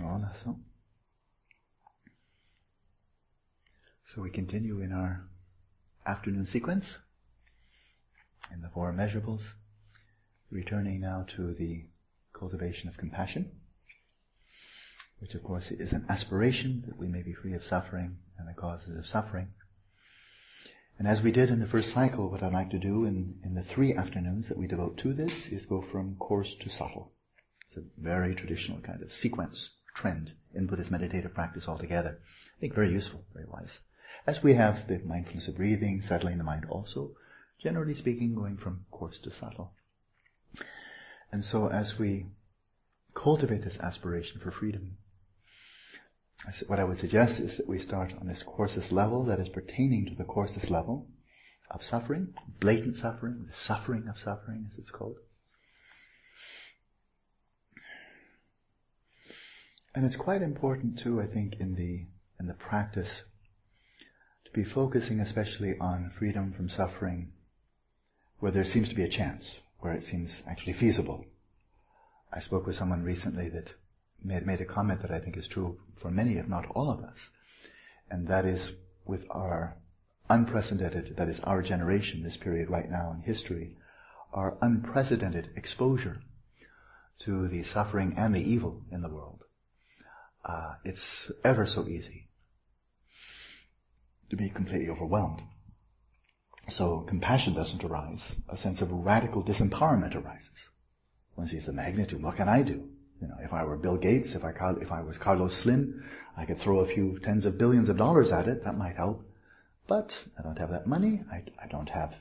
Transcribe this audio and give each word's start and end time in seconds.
So. 0.00 0.58
So 4.06 4.22
we 4.22 4.30
continue 4.30 4.80
in 4.80 4.92
our 4.92 5.28
afternoon 6.06 6.46
sequence 6.46 6.96
in 8.52 8.62
the 8.62 8.68
four 8.70 8.92
immeasurables, 8.92 9.52
returning 10.50 11.00
now 11.00 11.24
to 11.36 11.54
the 11.54 11.84
cultivation 12.32 12.88
of 12.88 12.96
compassion, 12.96 13.52
which 15.18 15.34
of 15.34 15.44
course 15.44 15.70
is 15.70 15.92
an 15.92 16.06
aspiration 16.08 16.82
that 16.86 16.98
we 16.98 17.06
may 17.06 17.22
be 17.22 17.34
free 17.34 17.54
of 17.54 17.62
suffering 17.62 18.16
and 18.38 18.48
the 18.48 18.54
causes 18.54 18.96
of 18.96 19.06
suffering. 19.06 19.48
And 20.98 21.06
as 21.06 21.22
we 21.22 21.30
did 21.30 21.50
in 21.50 21.60
the 21.60 21.66
first 21.66 21.90
cycle, 21.90 22.30
what 22.30 22.42
I'd 22.42 22.52
like 22.52 22.70
to 22.70 22.78
do 22.78 23.04
in, 23.04 23.38
in 23.44 23.54
the 23.54 23.62
three 23.62 23.94
afternoons 23.94 24.48
that 24.48 24.58
we 24.58 24.66
devote 24.66 24.98
to 24.98 25.12
this 25.12 25.46
is 25.48 25.66
go 25.66 25.82
from 25.82 26.16
coarse 26.16 26.54
to 26.56 26.68
subtle. 26.68 27.12
It's 27.66 27.76
a 27.76 27.82
very 27.98 28.34
traditional 28.34 28.80
kind 28.80 29.02
of 29.02 29.12
sequence, 29.12 29.70
trend 29.94 30.32
in 30.54 30.66
Buddhist 30.66 30.90
meditative 30.90 31.34
practice 31.34 31.68
altogether. 31.68 32.18
I 32.56 32.60
think 32.60 32.74
very 32.74 32.90
useful, 32.90 33.24
very 33.32 33.46
wise. 33.46 33.80
As 34.26 34.42
we 34.42 34.54
have 34.54 34.86
the 34.86 34.98
mindfulness 34.98 35.48
of 35.48 35.56
breathing, 35.56 36.02
settling 36.02 36.38
the 36.38 36.44
mind 36.44 36.66
also, 36.68 37.12
generally 37.58 37.94
speaking, 37.94 38.34
going 38.34 38.56
from 38.56 38.84
coarse 38.90 39.18
to 39.20 39.30
subtle. 39.30 39.72
And 41.32 41.44
so 41.44 41.68
as 41.68 41.98
we 41.98 42.26
cultivate 43.14 43.62
this 43.62 43.78
aspiration 43.80 44.40
for 44.40 44.50
freedom, 44.50 44.96
what 46.66 46.80
I 46.80 46.84
would 46.84 46.98
suggest 46.98 47.38
is 47.38 47.58
that 47.58 47.68
we 47.68 47.78
start 47.78 48.14
on 48.18 48.26
this 48.26 48.42
coarsest 48.42 48.92
level 48.92 49.24
that 49.24 49.40
is 49.40 49.48
pertaining 49.48 50.06
to 50.06 50.14
the 50.14 50.24
coarsest 50.24 50.70
level 50.70 51.06
of 51.70 51.84
suffering, 51.84 52.34
blatant 52.58 52.96
suffering, 52.96 53.44
the 53.46 53.54
suffering 53.54 54.08
of 54.08 54.18
suffering 54.18 54.70
as 54.72 54.78
it's 54.78 54.90
called. 54.90 55.18
And 59.94 60.04
it's 60.04 60.16
quite 60.16 60.42
important 60.42 60.98
too, 60.98 61.20
I 61.20 61.26
think, 61.26 61.56
in 61.58 61.74
the, 61.74 62.06
in 62.38 62.46
the 62.46 62.54
practice 62.54 63.24
to 64.44 64.50
be 64.52 64.64
focusing 64.64 65.20
especially 65.20 65.76
on 65.78 66.10
freedom 66.10 66.52
from 66.52 66.68
suffering 66.68 67.32
where 68.38 68.52
there 68.52 68.64
seems 68.64 68.88
to 68.88 68.94
be 68.94 69.02
a 69.02 69.08
chance, 69.08 69.60
where 69.80 69.92
it 69.92 70.02
seems 70.02 70.42
actually 70.48 70.72
feasible. 70.72 71.26
I 72.32 72.40
spoke 72.40 72.66
with 72.66 72.76
someone 72.76 73.02
recently 73.02 73.48
that 73.50 73.74
made, 74.22 74.46
made 74.46 74.60
a 74.60 74.64
comment 74.64 75.02
that 75.02 75.10
I 75.10 75.18
think 75.18 75.36
is 75.36 75.48
true 75.48 75.78
for 75.94 76.10
many, 76.10 76.36
if 76.36 76.48
not 76.48 76.66
all 76.74 76.90
of 76.90 77.00
us, 77.00 77.30
and 78.10 78.28
that 78.28 78.44
is 78.44 78.72
with 79.04 79.26
our 79.30 79.76
unprecedented, 80.28 81.16
that 81.16 81.28
is 81.28 81.40
our 81.40 81.62
generation, 81.62 82.22
this 82.22 82.36
period 82.36 82.70
right 82.70 82.88
now 82.88 83.12
in 83.12 83.22
history, 83.22 83.76
our 84.32 84.56
unprecedented 84.62 85.50
exposure 85.56 86.22
to 87.18 87.48
the 87.48 87.62
suffering 87.62 88.14
and 88.16 88.34
the 88.34 88.50
evil 88.50 88.82
in 88.90 89.02
the 89.02 89.10
world. 89.10 89.44
Uh, 90.44 90.74
it's 90.84 91.30
ever 91.44 91.66
so 91.66 91.86
easy 91.86 92.28
to 94.30 94.36
be 94.36 94.48
completely 94.48 94.88
overwhelmed. 94.88 95.42
So 96.68 97.00
compassion 97.00 97.54
doesn't 97.54 97.84
arise. 97.84 98.36
A 98.48 98.56
sense 98.56 98.80
of 98.80 98.92
radical 98.92 99.42
disempowerment 99.42 100.14
arises. 100.14 100.68
One 101.34 101.48
sees 101.48 101.66
the 101.66 101.72
magnitude. 101.72 102.22
What 102.22 102.36
can 102.36 102.48
I 102.48 102.62
do? 102.62 102.88
You 103.20 103.28
know, 103.28 103.36
if 103.42 103.52
I 103.52 103.64
were 103.64 103.76
Bill 103.76 103.96
Gates, 103.96 104.34
if 104.34 104.44
I, 104.44 104.52
if 104.80 104.92
I 104.92 105.02
was 105.02 105.18
Carlos 105.18 105.54
Slim, 105.54 106.02
I 106.36 106.46
could 106.46 106.58
throw 106.58 106.78
a 106.78 106.86
few 106.86 107.18
tens 107.18 107.44
of 107.44 107.58
billions 107.58 107.88
of 107.88 107.96
dollars 107.96 108.30
at 108.30 108.48
it. 108.48 108.64
That 108.64 108.78
might 108.78 108.96
help. 108.96 109.26
But 109.86 110.16
I 110.38 110.42
don't 110.42 110.58
have 110.58 110.70
that 110.70 110.86
money. 110.86 111.24
I, 111.30 111.42
I 111.62 111.66
don't 111.66 111.90
have, 111.90 112.14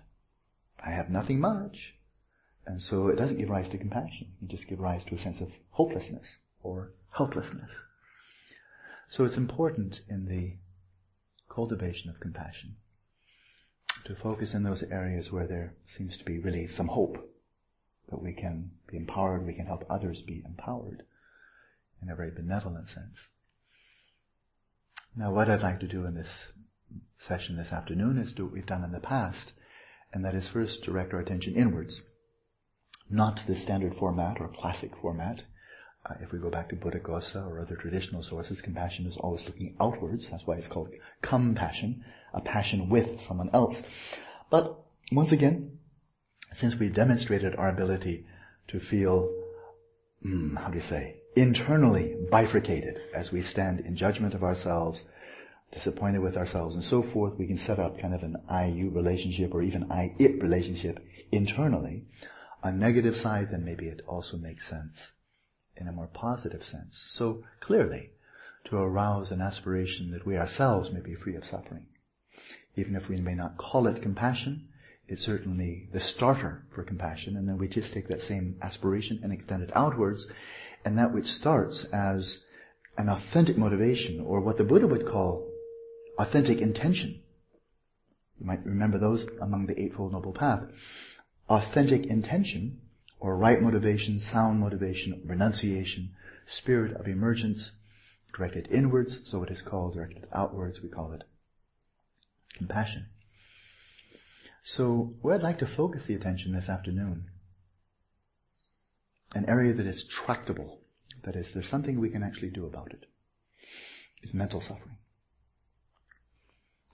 I 0.84 0.90
have 0.92 1.10
nothing 1.10 1.40
much. 1.40 1.96
And 2.66 2.82
so 2.82 3.08
it 3.08 3.16
doesn't 3.16 3.38
give 3.38 3.50
rise 3.50 3.70
to 3.70 3.78
compassion. 3.78 4.28
It 4.42 4.50
just 4.50 4.68
gives 4.68 4.82
rise 4.82 5.06
to 5.06 5.16
a 5.16 5.20
sense 5.20 5.42
of 5.42 5.52
hopelessness 5.72 6.38
or 6.62 6.94
helplessness. 7.12 7.86
So 9.10 9.26
it's 9.26 9.38
important 9.38 10.02
in 10.08 10.28
the 10.28 10.58
cultivation 11.50 12.12
of 12.12 12.20
compassion 12.20 12.76
to 14.06 14.14
focus 14.14 14.54
in 14.54 14.62
those 14.62 14.84
areas 14.84 15.32
where 15.32 15.48
there 15.48 15.74
seems 15.88 16.16
to 16.20 16.24
be 16.24 16.38
really 16.38 16.68
some 16.68 16.90
hope 16.90 17.18
that 18.10 18.22
we 18.22 18.34
can 18.34 18.70
be 18.86 18.98
empowered, 18.98 19.48
we 19.48 19.56
can 19.56 19.66
help 19.66 19.84
others 19.90 20.22
be 20.22 20.44
empowered 20.46 21.02
in 22.04 22.12
a 22.12 22.16
very 22.16 22.30
benevolent 22.30 22.88
sense. 22.88 23.30
Now 25.16 25.32
what 25.34 25.50
I'd 25.50 25.64
like 25.64 25.80
to 25.80 25.88
do 25.88 26.06
in 26.06 26.14
this 26.14 26.46
session 27.18 27.58
this 27.58 27.74
afternoon 27.74 28.20
is 28.20 28.32
do 28.32 28.46
what 28.46 28.54
we've 28.54 28.66
done 28.68 28.84
in 28.84 28.92
the 28.92 29.00
past, 29.00 29.54
and 30.14 30.24
that 30.24 30.36
is 30.36 30.48
first 30.48 30.84
direct 30.84 31.16
our 31.16 31.20
attention 31.20 31.56
inwards. 31.56 32.04
Not 33.10 33.44
the 33.48 33.56
standard 33.56 33.96
format 33.96 34.40
or 34.40 34.50
classic 34.50 34.96
format, 34.96 35.46
uh, 36.06 36.14
if 36.22 36.32
we 36.32 36.40
go 36.40 36.50
back 36.50 36.70
to 36.70 36.76
Buddhaghosa 36.76 37.46
or 37.50 37.60
other 37.60 37.76
traditional 37.76 38.24
sources, 38.24 38.62
compassion 38.62 39.06
is 39.06 39.18
always 39.18 39.46
looking 39.46 39.76
outwards. 39.80 40.30
That's 40.30 40.48
why 40.48 40.56
it's 40.56 40.68
called 40.68 40.90
compassion, 41.22 42.04
a 42.34 42.42
passion 42.42 42.90
with 42.90 43.22
someone 43.22 43.50
else. 43.54 43.82
But 44.50 44.80
once 45.12 45.32
again, 45.32 45.78
since 46.54 46.76
we've 46.76 46.94
demonstrated 46.94 47.56
our 47.56 47.70
ability 47.70 48.26
to 48.70 48.80
feel, 48.80 49.30
mm, 50.26 50.58
how 50.58 50.70
do 50.70 50.76
you 50.76 50.82
say, 50.82 51.18
internally 51.36 52.16
bifurcated 52.32 53.00
as 53.14 53.32
we 53.32 53.42
stand 53.42 53.82
in 53.82 53.96
judgment 53.96 54.34
of 54.34 54.44
ourselves, 54.44 55.04
disappointed 55.72 56.22
with 56.22 56.38
ourselves 56.38 56.76
and 56.76 56.84
so 56.84 57.04
forth, 57.04 57.38
we 57.38 57.46
can 57.46 57.58
set 57.58 57.78
up 57.78 58.00
kind 58.00 58.16
of 58.16 58.24
an 58.24 58.38
I-you 58.48 58.90
relationship 58.90 59.54
or 59.54 59.62
even 59.62 59.92
I-it 59.92 60.42
relationship 60.42 61.06
internally. 61.32 62.06
On 62.64 62.80
negative 62.80 63.16
side, 63.16 63.52
then 63.52 63.64
maybe 63.64 63.88
it 63.88 64.02
also 64.08 64.38
makes 64.38 64.68
sense 64.68 65.12
in 65.80 65.88
a 65.88 65.92
more 65.92 66.08
positive 66.08 66.64
sense. 66.64 67.04
So 67.08 67.44
clearly, 67.60 68.12
to 68.66 68.78
arouse 68.78 69.32
an 69.32 69.42
aspiration 69.42 70.12
that 70.12 70.26
we 70.26 70.38
ourselves 70.38 70.92
may 70.92 71.00
be 71.00 71.16
free 71.16 71.36
of 71.36 71.46
suffering. 71.46 71.86
Even 72.76 72.96
if 72.96 73.10
we 73.10 73.18
may 73.18 73.34
not 73.34 73.58
call 73.58 73.88
it 73.88 74.02
compassion, 74.02 74.68
it's 75.08 75.24
certainly 75.24 75.88
the 75.92 76.00
starter 76.00 76.66
for 76.70 76.84
compassion, 76.84 77.36
and 77.36 77.48
then 77.48 77.58
we 77.58 77.68
just 77.68 77.94
take 77.94 78.08
that 78.10 78.22
same 78.22 78.58
aspiration 78.62 79.20
and 79.24 79.34
extend 79.34 79.64
it 79.64 79.76
outwards, 79.76 80.28
and 80.86 80.98
that 80.98 81.14
which 81.14 81.28
starts 81.28 81.86
as 81.86 82.46
an 82.98 83.10
authentic 83.10 83.58
motivation, 83.58 84.20
or 84.20 84.40
what 84.40 84.58
the 84.58 84.64
Buddha 84.64 84.86
would 84.86 85.08
call 85.08 85.50
authentic 86.18 86.60
intention. 86.60 87.22
You 88.40 88.46
might 88.46 88.66
remember 88.66 88.98
those 88.98 89.26
among 89.42 89.66
the 89.66 89.82
Eightfold 89.82 90.12
Noble 90.12 90.34
Path. 90.34 90.64
Authentic 91.50 92.06
intention 92.06 92.82
or 93.20 93.38
right 93.38 93.62
motivation, 93.62 94.20
sound 94.20 94.60
motivation, 94.60 95.22
renunciation, 95.26 96.12
spirit 96.46 96.96
of 96.96 97.08
emergence, 97.08 97.74
directed 98.34 98.68
inwards, 98.72 99.22
so 99.24 99.44
it 99.44 99.52
is 99.52 99.62
called, 99.62 99.94
directed 99.94 100.28
outwards, 100.34 100.82
we 100.82 100.90
call 100.90 101.12
it 101.12 101.24
compassion. 102.54 103.08
So, 104.62 105.16
where 105.22 105.36
I'd 105.36 105.44
like 105.44 105.60
to 105.60 105.68
focus 105.68 106.06
the 106.06 106.16
attention 106.16 106.54
this 106.54 106.70
afternoon, 106.70 107.26
an 109.34 109.46
area 109.48 109.74
that 109.74 109.86
is 109.86 110.06
tractable, 110.06 110.82
that 111.24 111.36
is, 111.36 111.54
there's 111.54 111.68
something 111.68 112.00
we 112.00 112.10
can 112.10 112.24
actually 112.24 112.50
do 112.50 112.66
about 112.66 112.92
it, 112.92 113.06
is 114.22 114.34
mental 114.34 114.60
suffering. 114.60 114.98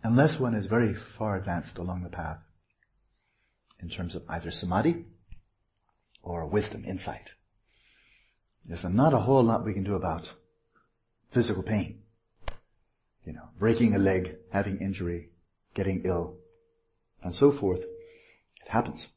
Unless 0.04 0.40
one 0.40 0.54
is 0.54 0.68
very 0.68 0.94
far 0.94 1.36
advanced 1.36 1.78
along 1.78 2.04
the 2.04 2.10
path, 2.10 2.40
in 3.82 3.90
terms 3.90 4.16
of 4.16 4.24
either 4.30 4.52
samadhi, 4.52 5.06
or 6.26 6.46
wisdom, 6.46 6.84
insight. 6.86 7.32
There's 8.66 8.84
not 8.84 9.14
a 9.14 9.20
whole 9.20 9.44
lot 9.44 9.64
we 9.64 9.74
can 9.74 9.84
do 9.84 9.94
about 9.94 10.34
physical 11.30 11.64
pain. 11.64 12.02
You 13.26 13.34
know, 13.34 13.50
breaking 13.60 13.96
a 13.96 14.00
leg, 14.00 14.38
having 14.52 14.80
injury, 14.80 15.30
getting 15.76 16.02
ill, 16.04 16.38
and 17.22 17.34
so 17.34 17.52
forth. 17.52 17.80
It 17.80 18.70
happens. 18.70 19.08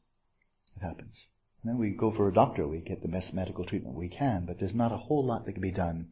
It 0.77 0.83
happens. 0.83 1.25
And 1.61 1.71
then 1.71 1.77
we 1.79 1.89
go 1.89 2.11
for 2.11 2.27
a 2.27 2.33
doctor, 2.33 2.67
we 2.67 2.79
get 2.79 3.01
the 3.01 3.07
best 3.07 3.33
medical 3.33 3.65
treatment 3.65 3.95
we 3.95 4.07
can, 4.07 4.45
but 4.45 4.59
there's 4.59 4.73
not 4.73 4.91
a 4.91 4.97
whole 4.97 5.25
lot 5.25 5.45
that 5.45 5.53
can 5.53 5.61
be 5.61 5.71
done 5.71 6.07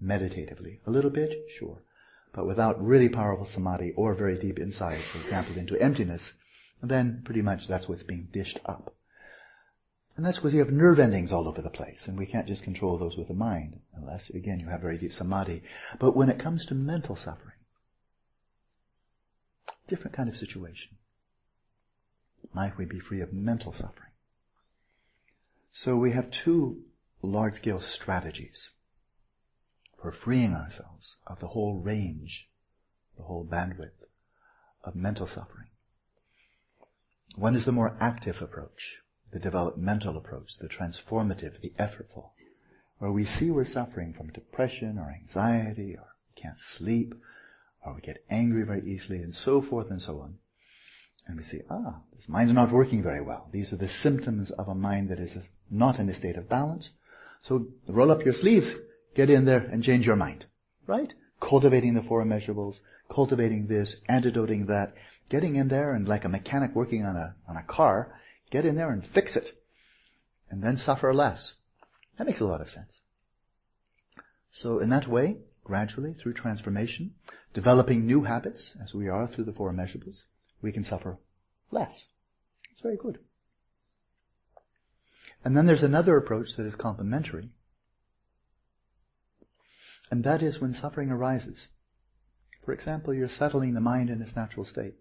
meditatively. 0.00 0.80
A 0.86 0.90
little 0.90 1.10
bit, 1.10 1.50
sure. 1.50 1.82
But 2.32 2.46
without 2.46 2.82
really 2.82 3.08
powerful 3.08 3.46
samadhi 3.46 3.92
or 3.96 4.14
very 4.14 4.38
deep 4.38 4.58
insight, 4.58 5.00
for 5.00 5.18
example, 5.18 5.56
into 5.56 5.80
emptiness, 5.80 6.32
then 6.82 7.22
pretty 7.24 7.42
much 7.42 7.66
that's 7.66 7.88
what's 7.88 8.02
being 8.02 8.28
dished 8.32 8.60
up. 8.64 8.95
And 10.16 10.24
that's 10.24 10.38
because 10.38 10.54
you 10.54 10.60
have 10.60 10.72
nerve 10.72 10.98
endings 10.98 11.30
all 11.30 11.46
over 11.46 11.60
the 11.60 11.68
place, 11.68 12.08
and 12.08 12.16
we 12.16 12.24
can't 12.24 12.48
just 12.48 12.62
control 12.62 12.96
those 12.96 13.18
with 13.18 13.28
the 13.28 13.34
mind, 13.34 13.80
unless, 13.94 14.30
again, 14.30 14.60
you 14.60 14.68
have 14.68 14.80
very 14.80 14.96
deep 14.96 15.12
samadhi. 15.12 15.62
But 15.98 16.16
when 16.16 16.30
it 16.30 16.38
comes 16.38 16.64
to 16.66 16.74
mental 16.74 17.16
suffering, 17.16 17.56
different 19.86 20.16
kind 20.16 20.28
of 20.28 20.36
situation. 20.36 20.96
Might 22.52 22.78
we 22.78 22.84
be 22.84 22.98
free 22.98 23.20
of 23.20 23.32
mental 23.32 23.72
suffering? 23.72 24.10
So 25.72 25.96
we 25.96 26.12
have 26.12 26.30
two 26.30 26.82
large-scale 27.22 27.80
strategies 27.80 28.70
for 30.00 30.12
freeing 30.12 30.54
ourselves 30.54 31.16
of 31.26 31.40
the 31.40 31.48
whole 31.48 31.80
range, 31.80 32.48
the 33.16 33.24
whole 33.24 33.44
bandwidth 33.44 34.06
of 34.84 34.94
mental 34.94 35.26
suffering. 35.26 35.68
One 37.36 37.54
is 37.54 37.64
the 37.64 37.72
more 37.72 37.96
active 38.00 38.40
approach, 38.40 38.98
the 39.36 39.42
developmental 39.42 40.16
approach, 40.16 40.56
the 40.56 40.66
transformative, 40.66 41.60
the 41.60 41.74
effortful, 41.78 42.30
where 42.96 43.12
we 43.12 43.22
see 43.22 43.50
we're 43.50 43.64
suffering 43.64 44.10
from 44.10 44.32
depression 44.32 44.98
or 44.98 45.14
anxiety 45.14 45.94
or 45.94 46.14
can't 46.34 46.58
sleep 46.58 47.14
or 47.84 47.92
we 47.94 48.00
get 48.00 48.24
angry 48.30 48.62
very 48.62 48.80
easily 48.80 49.18
and 49.18 49.34
so 49.34 49.60
forth 49.60 49.90
and 49.90 50.00
so 50.00 50.20
on. 50.20 50.38
And 51.26 51.36
we 51.36 51.42
say, 51.42 51.60
ah, 51.68 51.96
this 52.14 52.30
mind's 52.30 52.54
not 52.54 52.72
working 52.72 53.02
very 53.02 53.20
well. 53.20 53.50
These 53.52 53.74
are 53.74 53.76
the 53.76 53.90
symptoms 53.90 54.50
of 54.52 54.68
a 54.68 54.74
mind 54.74 55.10
that 55.10 55.18
is 55.18 55.36
not 55.70 55.98
in 55.98 56.08
a 56.08 56.14
state 56.14 56.38
of 56.38 56.48
balance. 56.48 56.92
So 57.42 57.66
roll 57.86 58.10
up 58.10 58.24
your 58.24 58.32
sleeves, 58.32 58.74
get 59.14 59.28
in 59.28 59.44
there 59.44 59.68
and 59.70 59.84
change 59.84 60.06
your 60.06 60.16
mind. 60.16 60.46
Right? 60.86 61.12
Cultivating 61.40 61.92
the 61.92 62.02
four 62.02 62.24
immeasurables, 62.24 62.80
cultivating 63.10 63.66
this, 63.66 63.96
antidoting 64.08 64.64
that, 64.66 64.94
getting 65.28 65.56
in 65.56 65.68
there 65.68 65.92
and 65.92 66.08
like 66.08 66.24
a 66.24 66.30
mechanic 66.30 66.74
working 66.74 67.04
on 67.04 67.16
a, 67.16 67.34
on 67.46 67.58
a 67.58 67.62
car, 67.64 68.14
get 68.50 68.64
in 68.64 68.76
there 68.76 68.90
and 68.90 69.04
fix 69.04 69.36
it. 69.36 69.62
And 70.50 70.62
then 70.62 70.76
suffer 70.76 71.12
less. 71.12 71.54
That 72.16 72.26
makes 72.26 72.40
a 72.40 72.46
lot 72.46 72.60
of 72.60 72.70
sense. 72.70 73.00
So 74.50 74.78
in 74.78 74.88
that 74.90 75.08
way, 75.08 75.38
gradually, 75.64 76.14
through 76.14 76.34
transformation, 76.34 77.14
developing 77.52 78.06
new 78.06 78.22
habits, 78.22 78.76
as 78.82 78.94
we 78.94 79.08
are 79.08 79.26
through 79.26 79.44
the 79.44 79.52
four 79.52 79.72
immeasurables, 79.72 80.24
we 80.62 80.72
can 80.72 80.84
suffer 80.84 81.18
less. 81.70 82.06
It's 82.70 82.80
very 82.80 82.96
good. 82.96 83.18
And 85.44 85.56
then 85.56 85.66
there's 85.66 85.82
another 85.82 86.16
approach 86.16 86.56
that 86.56 86.66
is 86.66 86.76
complementary. 86.76 87.50
And 90.10 90.24
that 90.24 90.42
is 90.42 90.60
when 90.60 90.72
suffering 90.72 91.10
arises. 91.10 91.68
For 92.64 92.72
example, 92.72 93.14
you're 93.14 93.28
settling 93.28 93.74
the 93.74 93.80
mind 93.80 94.10
in 94.10 94.22
its 94.22 94.36
natural 94.36 94.64
state. 94.64 94.94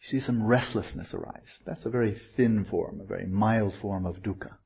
You 0.00 0.08
see 0.08 0.20
some 0.20 0.46
restlessness 0.46 1.12
arise. 1.12 1.58
That's 1.64 1.84
a 1.84 1.90
very 1.90 2.12
thin 2.12 2.64
form, 2.64 3.00
a 3.00 3.04
very 3.04 3.26
mild 3.26 3.74
form 3.74 4.06
of 4.06 4.22
dukkha. 4.22 4.56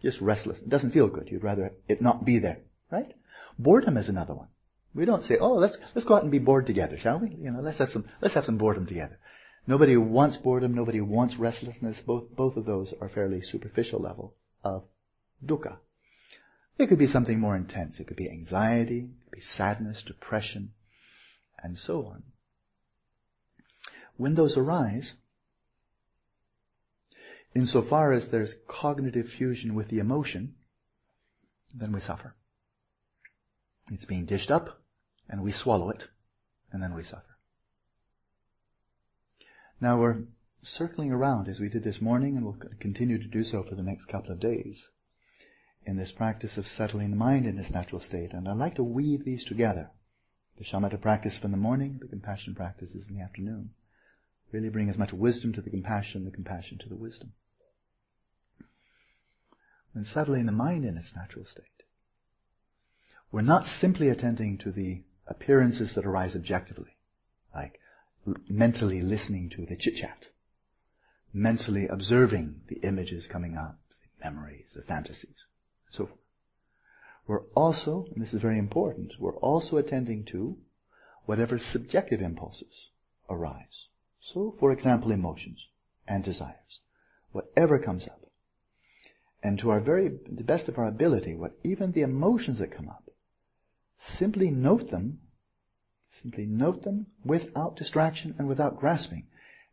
Just 0.00 0.20
restless. 0.20 0.62
It 0.62 0.68
doesn't 0.68 0.92
feel 0.92 1.08
good. 1.08 1.28
You'd 1.30 1.44
rather 1.44 1.72
it 1.88 2.00
not 2.00 2.24
be 2.24 2.38
there, 2.38 2.60
right? 2.90 3.14
Boredom 3.58 3.96
is 3.96 4.08
another 4.08 4.34
one. 4.34 4.48
We 4.94 5.04
don't 5.04 5.22
say, 5.22 5.36
oh, 5.36 5.54
let's, 5.54 5.76
let's 5.94 6.06
go 6.06 6.14
out 6.16 6.22
and 6.22 6.32
be 6.32 6.38
bored 6.38 6.66
together, 6.66 6.96
shall 6.96 7.18
we? 7.18 7.28
You 7.30 7.50
know, 7.50 7.60
let's 7.60 7.78
have 7.78 7.92
some, 7.92 8.06
let's 8.22 8.34
have 8.34 8.46
some 8.46 8.56
boredom 8.56 8.86
together. 8.86 9.18
Nobody 9.66 9.96
wants 9.98 10.38
boredom, 10.38 10.72
nobody 10.72 11.02
wants 11.02 11.36
restlessness. 11.36 12.00
Both, 12.00 12.34
both 12.34 12.56
of 12.56 12.64
those 12.64 12.94
are 13.00 13.08
fairly 13.08 13.42
superficial 13.42 14.00
level 14.00 14.34
of 14.64 14.84
dukkha. 15.44 15.76
It 16.78 16.86
could 16.86 16.98
be 16.98 17.06
something 17.06 17.38
more 17.38 17.56
intense. 17.56 18.00
It 18.00 18.06
could 18.06 18.16
be 18.16 18.30
anxiety, 18.30 19.00
it 19.00 19.24
could 19.24 19.32
be 19.32 19.40
sadness, 19.40 20.02
depression, 20.02 20.72
and 21.62 21.78
so 21.78 22.06
on. 22.06 22.22
When 24.18 24.34
those 24.34 24.56
arise, 24.56 25.14
insofar 27.54 28.12
as 28.12 28.28
there's 28.28 28.56
cognitive 28.66 29.28
fusion 29.28 29.74
with 29.74 29.88
the 29.88 30.00
emotion, 30.00 30.56
then 31.72 31.92
we 31.92 32.00
suffer. 32.00 32.34
It's 33.92 34.04
being 34.04 34.26
dished 34.26 34.50
up, 34.50 34.82
and 35.28 35.40
we 35.40 35.52
swallow 35.52 35.88
it, 35.88 36.08
and 36.72 36.82
then 36.82 36.94
we 36.94 37.04
suffer. 37.04 37.38
Now 39.80 39.98
we're 39.98 40.24
circling 40.62 41.12
around 41.12 41.46
as 41.46 41.60
we 41.60 41.68
did 41.68 41.84
this 41.84 42.02
morning, 42.02 42.36
and 42.36 42.44
we'll 42.44 42.58
continue 42.80 43.18
to 43.18 43.28
do 43.28 43.44
so 43.44 43.62
for 43.62 43.76
the 43.76 43.84
next 43.84 44.06
couple 44.06 44.32
of 44.32 44.40
days, 44.40 44.88
in 45.86 45.96
this 45.96 46.10
practice 46.10 46.58
of 46.58 46.66
settling 46.66 47.10
the 47.10 47.16
mind 47.16 47.46
in 47.46 47.56
its 47.56 47.70
natural 47.70 48.00
state. 48.00 48.32
And 48.32 48.48
I 48.48 48.52
like 48.52 48.74
to 48.74 48.82
weave 48.82 49.24
these 49.24 49.44
together. 49.44 49.92
The 50.56 50.64
shamatha 50.64 51.00
practice 51.00 51.40
in 51.44 51.52
the 51.52 51.56
morning, 51.56 51.98
the 52.00 52.08
compassion 52.08 52.56
practices 52.56 53.06
in 53.08 53.14
the 53.14 53.22
afternoon. 53.22 53.70
Really 54.50 54.70
bring 54.70 54.88
as 54.88 54.98
much 54.98 55.12
wisdom 55.12 55.52
to 55.54 55.60
the 55.60 55.70
compassion, 55.70 56.24
the 56.24 56.30
compassion 56.30 56.78
to 56.78 56.88
the 56.88 56.96
wisdom. 56.96 57.32
When 59.92 60.04
settling 60.04 60.46
the 60.46 60.52
mind 60.52 60.84
in 60.84 60.96
its 60.96 61.14
natural 61.14 61.44
state, 61.44 61.64
we're 63.30 63.42
not 63.42 63.66
simply 63.66 64.08
attending 64.08 64.56
to 64.58 64.70
the 64.70 65.02
appearances 65.26 65.94
that 65.94 66.06
arise 66.06 66.34
objectively, 66.34 66.96
like 67.54 67.80
l- 68.26 68.36
mentally 68.48 69.02
listening 69.02 69.50
to 69.50 69.66
the 69.66 69.76
chit 69.76 69.96
chat, 69.96 70.28
mentally 71.32 71.86
observing 71.86 72.62
the 72.68 72.76
images 72.76 73.26
coming 73.26 73.56
up, 73.56 73.78
the 73.90 74.24
memories, 74.24 74.68
the 74.74 74.82
fantasies, 74.82 75.44
and 75.86 75.94
so 75.94 76.06
forth. 76.06 76.20
We're 77.26 77.44
also, 77.54 78.06
and 78.14 78.22
this 78.22 78.32
is 78.32 78.40
very 78.40 78.58
important, 78.58 79.14
we're 79.18 79.36
also 79.36 79.76
attending 79.76 80.24
to 80.26 80.56
whatever 81.26 81.58
subjective 81.58 82.22
impulses 82.22 82.88
arise. 83.28 83.87
So, 84.32 84.54
for 84.58 84.72
example, 84.72 85.10
emotions 85.10 85.68
and 86.06 86.22
desires. 86.22 86.80
Whatever 87.32 87.78
comes 87.78 88.06
up. 88.06 88.20
And 89.42 89.58
to 89.58 89.70
our 89.70 89.80
very, 89.80 90.08
the 90.08 90.44
best 90.44 90.68
of 90.68 90.78
our 90.78 90.86
ability, 90.86 91.34
what 91.34 91.58
even 91.64 91.92
the 91.92 92.02
emotions 92.02 92.58
that 92.58 92.72
come 92.72 92.88
up, 92.88 93.08
Simply 93.98 94.48
note 94.50 94.90
them, 94.90 95.18
simply 96.10 96.46
note 96.46 96.84
them 96.84 97.06
without 97.24 97.76
distraction 97.76 98.34
and 98.38 98.46
without 98.46 98.78
grasping. 98.78 99.26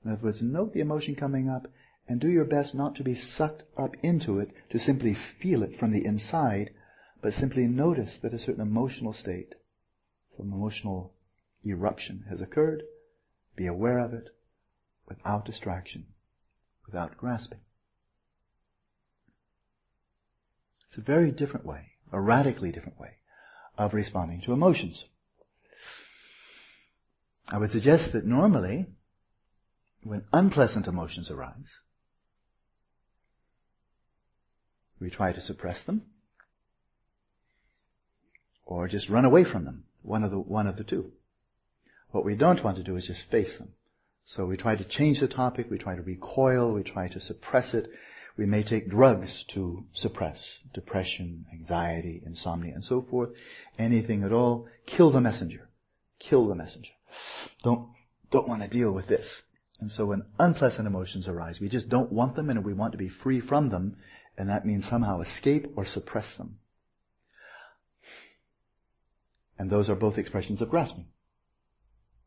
In 0.04 0.12
other 0.12 0.24
words, 0.24 0.42
note 0.42 0.74
the 0.74 0.80
emotion 0.80 1.16
coming 1.16 1.48
up 1.48 1.68
and 2.08 2.20
do 2.20 2.28
your 2.28 2.46
best 2.46 2.74
not 2.74 2.96
to 2.96 3.04
be 3.04 3.14
sucked 3.14 3.64
up 3.78 3.96
into 4.02 4.40
it, 4.40 4.52
to 4.72 4.80
simply 4.80 5.14
feel 5.14 5.62
it 5.64 5.78
from 5.78 5.92
the 5.92 6.06
inside, 6.06 6.72
but 7.22 7.34
simply 7.34 7.68
notice 7.68 8.20
that 8.20 8.34
a 8.34 8.40
certain 8.40 8.62
emotional 8.62 9.14
state, 9.14 9.54
some 10.36 10.52
emotional 10.52 11.14
eruption 11.64 12.26
has 12.30 12.42
occurred, 12.42 12.84
be 13.56 13.68
aware 13.68 14.00
of 14.00 14.14
it 14.14 14.35
without 15.08 15.46
distraction, 15.46 16.06
without 16.86 17.18
grasping. 17.18 17.60
It's 20.88 20.98
a 20.98 21.02
very 21.02 21.32
different 21.32 21.66
way, 21.66 21.92
a 22.12 22.22
radically 22.22 22.72
different 22.72 23.00
way 23.00 23.18
of 23.78 23.94
responding 23.94 24.42
to 24.42 24.54
emotions. 24.54 25.06
I 27.50 27.58
would 27.58 27.72
suggest 27.72 28.14
that 28.14 28.26
normally, 28.26 28.88
when 30.04 30.26
unpleasant 30.34 30.88
emotions 30.88 31.30
arise, 31.30 31.80
we 35.00 35.10
try 35.10 35.34
to 35.34 35.42
suppress 35.42 35.82
them 35.82 36.04
or 38.66 38.88
just 38.88 39.10
run 39.10 39.26
away 39.26 39.44
from 39.44 39.66
them. 39.66 39.84
One 40.02 40.24
of 40.24 40.32
the, 40.32 40.40
one 40.40 40.68
of 40.68 40.78
the 40.78 40.84
two. 40.84 41.12
What 42.12 42.26
we 42.26 42.36
don't 42.36 42.64
want 42.64 42.78
to 42.78 42.84
do 42.84 42.96
is 42.96 43.08
just 43.08 43.30
face 43.30 43.58
them. 43.58 43.74
So 44.26 44.46
we 44.46 44.58
try 44.58 44.76
to 44.76 44.84
change 44.84 45.20
the 45.20 45.28
topic, 45.28 45.70
we 45.70 45.78
try 45.78 45.96
to 45.96 46.02
recoil, 46.02 46.74
we 46.74 46.84
try 46.84 47.08
to 47.10 47.20
suppress 47.20 47.74
it, 47.74 47.92
we 48.38 48.46
may 48.46 48.64
take 48.64 48.90
drugs 48.90 49.44
to 49.46 49.86
suppress 49.94 50.60
depression, 50.74 51.46
anxiety, 51.54 52.22
insomnia, 52.26 52.74
and 52.74 52.84
so 52.84 53.02
forth. 53.02 53.30
Anything 53.80 54.24
at 54.24 54.34
all. 54.34 54.68
Kill 54.86 55.10
the 55.10 55.22
messenger. 55.22 55.70
Kill 56.20 56.48
the 56.48 56.56
messenger. 56.56 56.92
Don't, 57.64 57.90
don't 58.32 58.48
want 58.48 58.62
to 58.62 58.68
deal 58.68 58.92
with 58.92 59.08
this. 59.08 59.44
And 59.80 59.90
so 59.90 60.08
when 60.08 60.26
unpleasant 60.38 60.88
emotions 60.88 61.28
arise, 61.28 61.62
we 61.62 61.70
just 61.70 61.88
don't 61.88 62.12
want 62.12 62.36
them 62.36 62.50
and 62.50 62.64
we 62.64 62.74
want 62.74 62.92
to 62.92 62.98
be 62.98 63.08
free 63.08 63.40
from 63.40 63.70
them, 63.70 63.98
and 64.38 64.50
that 64.50 64.66
means 64.66 64.86
somehow 64.86 65.22
escape 65.22 65.72
or 65.76 65.86
suppress 65.86 66.36
them. 66.36 66.58
And 69.58 69.70
those 69.70 69.90
are 69.90 69.96
both 69.96 70.18
expressions 70.18 70.62
of 70.62 70.70
grasping. 70.70 71.08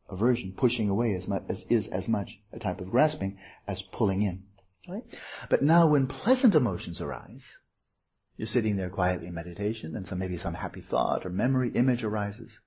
Aversion, 0.09 0.53
pushing 0.53 0.89
away 0.89 1.13
as 1.13 1.27
much, 1.27 1.43
as, 1.49 1.65
is 1.69 1.87
as 1.87 2.07
much 2.07 2.39
a 2.51 2.59
type 2.59 2.81
of 2.81 2.89
grasping 2.89 3.37
as 3.67 3.81
pulling 3.81 4.23
in. 4.23 4.43
Right? 4.87 5.03
But 5.49 5.61
now 5.61 5.87
when 5.87 6.07
pleasant 6.07 6.55
emotions 6.55 6.99
arise, 6.99 7.57
you're 8.37 8.47
sitting 8.47 8.77
there 8.77 8.89
quietly 8.89 9.27
in 9.27 9.33
meditation 9.33 9.95
and 9.95 10.07
some, 10.07 10.17
maybe 10.17 10.37
some 10.37 10.55
happy 10.55 10.81
thought 10.81 11.25
or 11.25 11.29
memory 11.29 11.71
image 11.75 12.03
arises. 12.03 12.59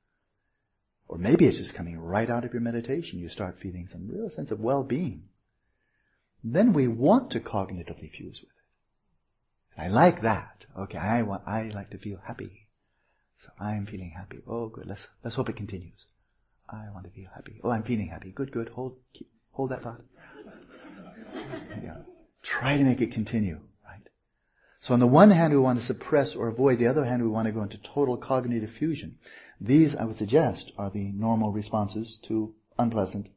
Or 1.08 1.18
maybe 1.18 1.46
it's 1.46 1.58
just 1.58 1.74
coming 1.74 1.98
right 1.98 2.30
out 2.30 2.44
of 2.44 2.52
your 2.52 2.62
meditation. 2.62 3.18
You 3.18 3.28
start 3.28 3.58
feeling 3.58 3.86
some 3.86 4.08
real 4.08 4.30
sense 4.30 4.50
of 4.50 4.60
well-being. 4.60 5.24
Then 6.44 6.72
we 6.72 6.88
want 6.88 7.30
to 7.32 7.40
cognitively 7.40 8.10
fuse 8.10 8.40
with 8.40 8.50
it. 8.50 9.76
And 9.76 9.86
I 9.86 9.88
like 9.88 10.22
that. 10.22 10.66
Okay, 10.78 10.98
I 10.98 11.22
want, 11.22 11.42
I 11.46 11.64
like 11.74 11.90
to 11.90 11.98
feel 11.98 12.20
happy. 12.26 12.68
So 13.38 13.50
I'm 13.58 13.86
feeling 13.86 14.12
happy. 14.16 14.38
Oh, 14.46 14.68
good. 14.68 14.86
Let's, 14.86 15.08
let's 15.24 15.36
hope 15.36 15.48
it 15.48 15.56
continues. 15.56 16.06
I 16.72 16.90
want 16.92 17.04
to 17.04 17.10
feel 17.10 17.28
happy. 17.34 17.60
Oh, 17.62 17.70
I'm 17.70 17.82
feeling 17.82 18.08
happy. 18.08 18.30
Good, 18.30 18.50
good. 18.50 18.70
Hold, 18.70 18.96
keep, 19.12 19.28
hold 19.52 19.70
that 19.70 19.82
thought. 19.82 20.00
Yeah. 21.82 21.96
Try 22.42 22.76
to 22.76 22.84
make 22.84 23.00
it 23.00 23.10
continue, 23.10 23.60
right? 23.84 24.08
So 24.80 24.92
on 24.94 25.00
the 25.00 25.06
one 25.06 25.30
hand, 25.30 25.52
we 25.52 25.58
want 25.58 25.78
to 25.78 25.84
suppress 25.84 26.34
or 26.34 26.48
avoid. 26.48 26.78
The 26.78 26.86
other 26.86 27.04
hand, 27.04 27.22
we 27.22 27.28
want 27.28 27.46
to 27.46 27.52
go 27.52 27.62
into 27.62 27.78
total 27.78 28.16
cognitive 28.16 28.70
fusion. 28.70 29.18
These, 29.60 29.96
I 29.96 30.04
would 30.04 30.16
suggest, 30.16 30.72
are 30.76 30.90
the 30.90 31.12
normal 31.12 31.52
responses 31.52 32.18
to 32.24 32.54
unpleasant 32.78 33.28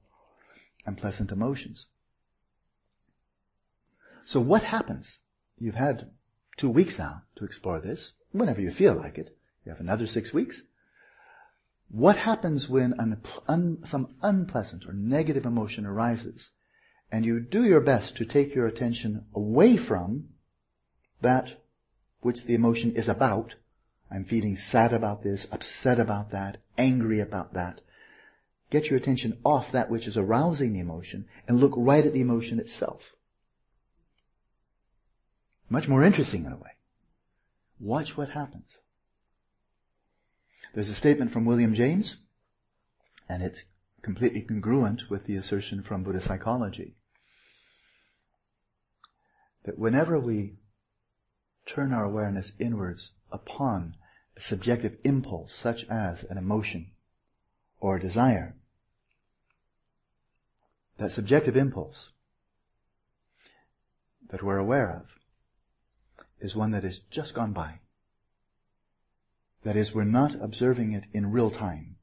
and 0.85 0.97
pleasant 0.97 1.31
emotions. 1.31 1.85
So 4.25 4.39
what 4.39 4.63
happens? 4.63 5.19
You've 5.59 5.75
had 5.75 6.09
two 6.57 6.69
weeks 6.69 6.99
now 6.99 7.23
to 7.35 7.45
explore 7.45 7.79
this, 7.79 8.13
whenever 8.31 8.59
you 8.59 8.71
feel 8.71 8.95
like 8.95 9.17
it. 9.17 9.37
You 9.65 9.71
have 9.71 9.79
another 9.79 10.07
six 10.07 10.33
weeks. 10.33 10.63
What 11.89 12.17
happens 12.17 12.67
when 12.67 12.93
an, 12.99 13.21
un, 13.47 13.79
some 13.83 14.15
unpleasant 14.21 14.85
or 14.85 14.93
negative 14.93 15.45
emotion 15.45 15.85
arises 15.85 16.51
and 17.11 17.25
you 17.25 17.39
do 17.39 17.63
your 17.63 17.79
best 17.79 18.17
to 18.17 18.25
take 18.25 18.55
your 18.55 18.67
attention 18.67 19.25
away 19.33 19.77
from 19.77 20.29
that 21.21 21.61
which 22.21 22.43
the 22.43 22.55
emotion 22.55 22.95
is 22.95 23.07
about. 23.07 23.55
I'm 24.11 24.23
feeling 24.23 24.57
sad 24.57 24.93
about 24.93 25.21
this, 25.21 25.47
upset 25.51 25.99
about 25.99 26.31
that, 26.31 26.57
angry 26.77 27.19
about 27.19 27.53
that. 27.53 27.81
Get 28.69 28.89
your 28.89 28.97
attention 28.97 29.37
off 29.43 29.71
that 29.71 29.89
which 29.89 30.07
is 30.07 30.17
arousing 30.17 30.73
the 30.73 30.79
emotion 30.79 31.25
and 31.47 31.59
look 31.59 31.73
right 31.75 32.05
at 32.05 32.13
the 32.13 32.21
emotion 32.21 32.59
itself. 32.59 33.15
Much 35.69 35.87
more 35.87 36.03
interesting 36.03 36.45
in 36.45 36.51
a 36.51 36.57
way. 36.57 36.71
Watch 37.79 38.17
what 38.17 38.29
happens. 38.29 38.77
There's 40.75 40.89
a 40.89 40.93
statement 40.95 41.31
from 41.31 41.45
William 41.45 41.73
James, 41.73 42.17
and 43.29 43.41
it's 43.41 43.63
completely 44.01 44.41
congruent 44.41 45.09
with 45.09 45.25
the 45.25 45.37
assertion 45.37 45.81
from 45.81 46.03
Buddhist 46.03 46.27
psychology. 46.27 46.97
That 49.63 49.79
whenever 49.79 50.19
we 50.19 50.57
turn 51.65 51.93
our 51.93 52.03
awareness 52.03 52.51
inwards 52.59 53.13
upon 53.31 53.95
a 54.35 54.41
subjective 54.41 54.97
impulse, 55.05 55.53
such 55.53 55.85
as 55.85 56.25
an 56.25 56.37
emotion 56.37 56.91
or 57.79 57.95
a 57.95 58.01
desire, 58.01 58.57
that 60.97 61.11
subjective 61.11 61.55
impulse 61.55 62.09
that 64.27 64.43
we're 64.43 64.57
aware 64.57 64.91
of 64.91 65.05
is 66.41 66.53
one 66.53 66.71
that 66.71 66.83
has 66.83 66.99
just 67.09 67.33
gone 67.33 67.53
by. 67.53 67.79
That 69.65 69.75
is, 69.75 69.95
we're 69.95 70.03
not 70.03 70.35
observing 70.39 70.93
it 70.93 71.05
in 71.11 71.31
real 71.31 71.49
time. 71.49 71.95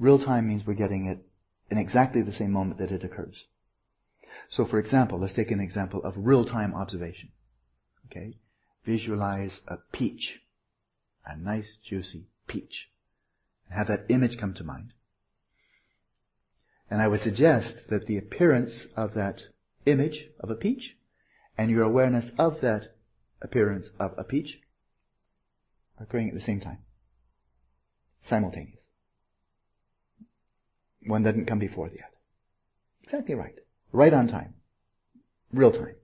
Real 0.00 0.18
time 0.18 0.48
means 0.48 0.66
we're 0.66 0.74
getting 0.74 1.06
it 1.06 1.24
in 1.70 1.78
exactly 1.78 2.22
the 2.22 2.32
same 2.32 2.50
moment 2.50 2.78
that 2.78 2.90
it 2.90 3.04
occurs. 3.04 3.46
So 4.48 4.64
for 4.64 4.80
example, 4.80 5.20
let's 5.20 5.32
take 5.32 5.52
an 5.52 5.60
example 5.60 6.02
of 6.02 6.14
real-time 6.16 6.74
observation. 6.74 7.30
Okay? 8.06 8.34
Visualize 8.84 9.60
a 9.68 9.78
peach. 9.92 10.42
A 11.24 11.36
nice, 11.36 11.76
juicy 11.84 12.26
peach. 12.48 12.90
And 13.68 13.78
have 13.78 13.86
that 13.86 14.06
image 14.08 14.36
come 14.36 14.52
to 14.54 14.64
mind. 14.64 14.92
And 16.90 17.00
I 17.00 17.06
would 17.06 17.20
suggest 17.20 17.88
that 17.90 18.06
the 18.06 18.18
appearance 18.18 18.86
of 18.96 19.14
that 19.14 19.44
image 19.86 20.30
of 20.40 20.50
a 20.50 20.56
peach 20.56 20.96
and 21.56 21.70
your 21.70 21.84
awareness 21.84 22.32
of 22.36 22.60
that 22.62 22.96
appearance 23.40 23.92
of 24.00 24.14
a 24.18 24.24
peach 24.24 24.58
are 26.00 26.06
occurring 26.06 26.28
at 26.28 26.34
the 26.34 26.40
same 26.40 26.58
time. 26.58 26.78
Simultaneous. 28.24 28.80
One 31.04 31.22
doesn't 31.22 31.44
come 31.44 31.58
before 31.58 31.90
the 31.90 31.98
other. 31.98 32.16
Exactly 33.02 33.34
right. 33.34 33.54
Right 33.92 34.14
on 34.14 34.28
time. 34.28 34.54
Real 35.52 35.70
time. 35.70 35.96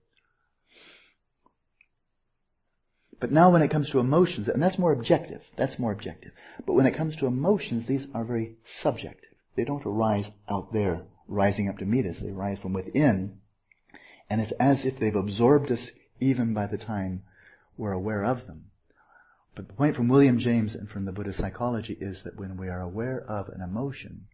But 3.19 3.33
now 3.33 3.51
when 3.51 3.63
it 3.63 3.71
comes 3.71 3.89
to 3.91 4.01
emotions, 4.01 4.49
and 4.49 4.63
that's 4.63 4.79
more 4.79 4.93
objective, 4.93 5.49
that's 5.57 5.79
more 5.79 5.93
objective. 5.93 6.33
But 6.67 6.75
when 6.75 6.85
it 6.85 6.93
comes 6.93 7.17
to 7.17 7.27
emotions, 7.27 7.87
these 7.87 8.07
are 8.13 8.25
very 8.25 8.57
subjective. 8.65 9.31
They 9.57 9.65
don't 9.65 9.87
arise 9.87 10.31
out 10.47 10.75
there, 10.75 11.05
rising 11.27 11.71
up 11.71 11.79
to 11.79 11.87
meet 11.87 12.05
us. 12.05 12.19
They 12.19 12.33
rise 12.33 12.59
from 12.59 12.75
within. 12.75 13.39
And 14.29 14.43
it's 14.43 14.53
as 14.53 14.85
if 14.85 14.99
they've 14.99 15.17
absorbed 15.17 15.73
us 15.73 15.91
even 16.21 16.53
by 16.53 16.67
the 16.67 16.77
time 16.77 17.23
we're 17.79 17.93
aware 17.93 18.27
of 18.27 18.47
them. 18.47 18.70
But 19.55 19.69
the 19.69 19.75
point 19.75 19.97
from 19.97 20.09
William 20.09 20.39
James 20.39 20.75
and 20.75 20.89
from 20.89 21.05
the 21.05 21.13
Buddhist 21.13 21.39
psychology 21.39 21.97
is 22.01 22.23
that 22.23 22.37
when 22.37 22.57
we 22.57 22.69
are 22.69 22.81
aware 22.81 23.21
of 23.21 23.49
an 23.49 23.61
emotion, 23.61 24.29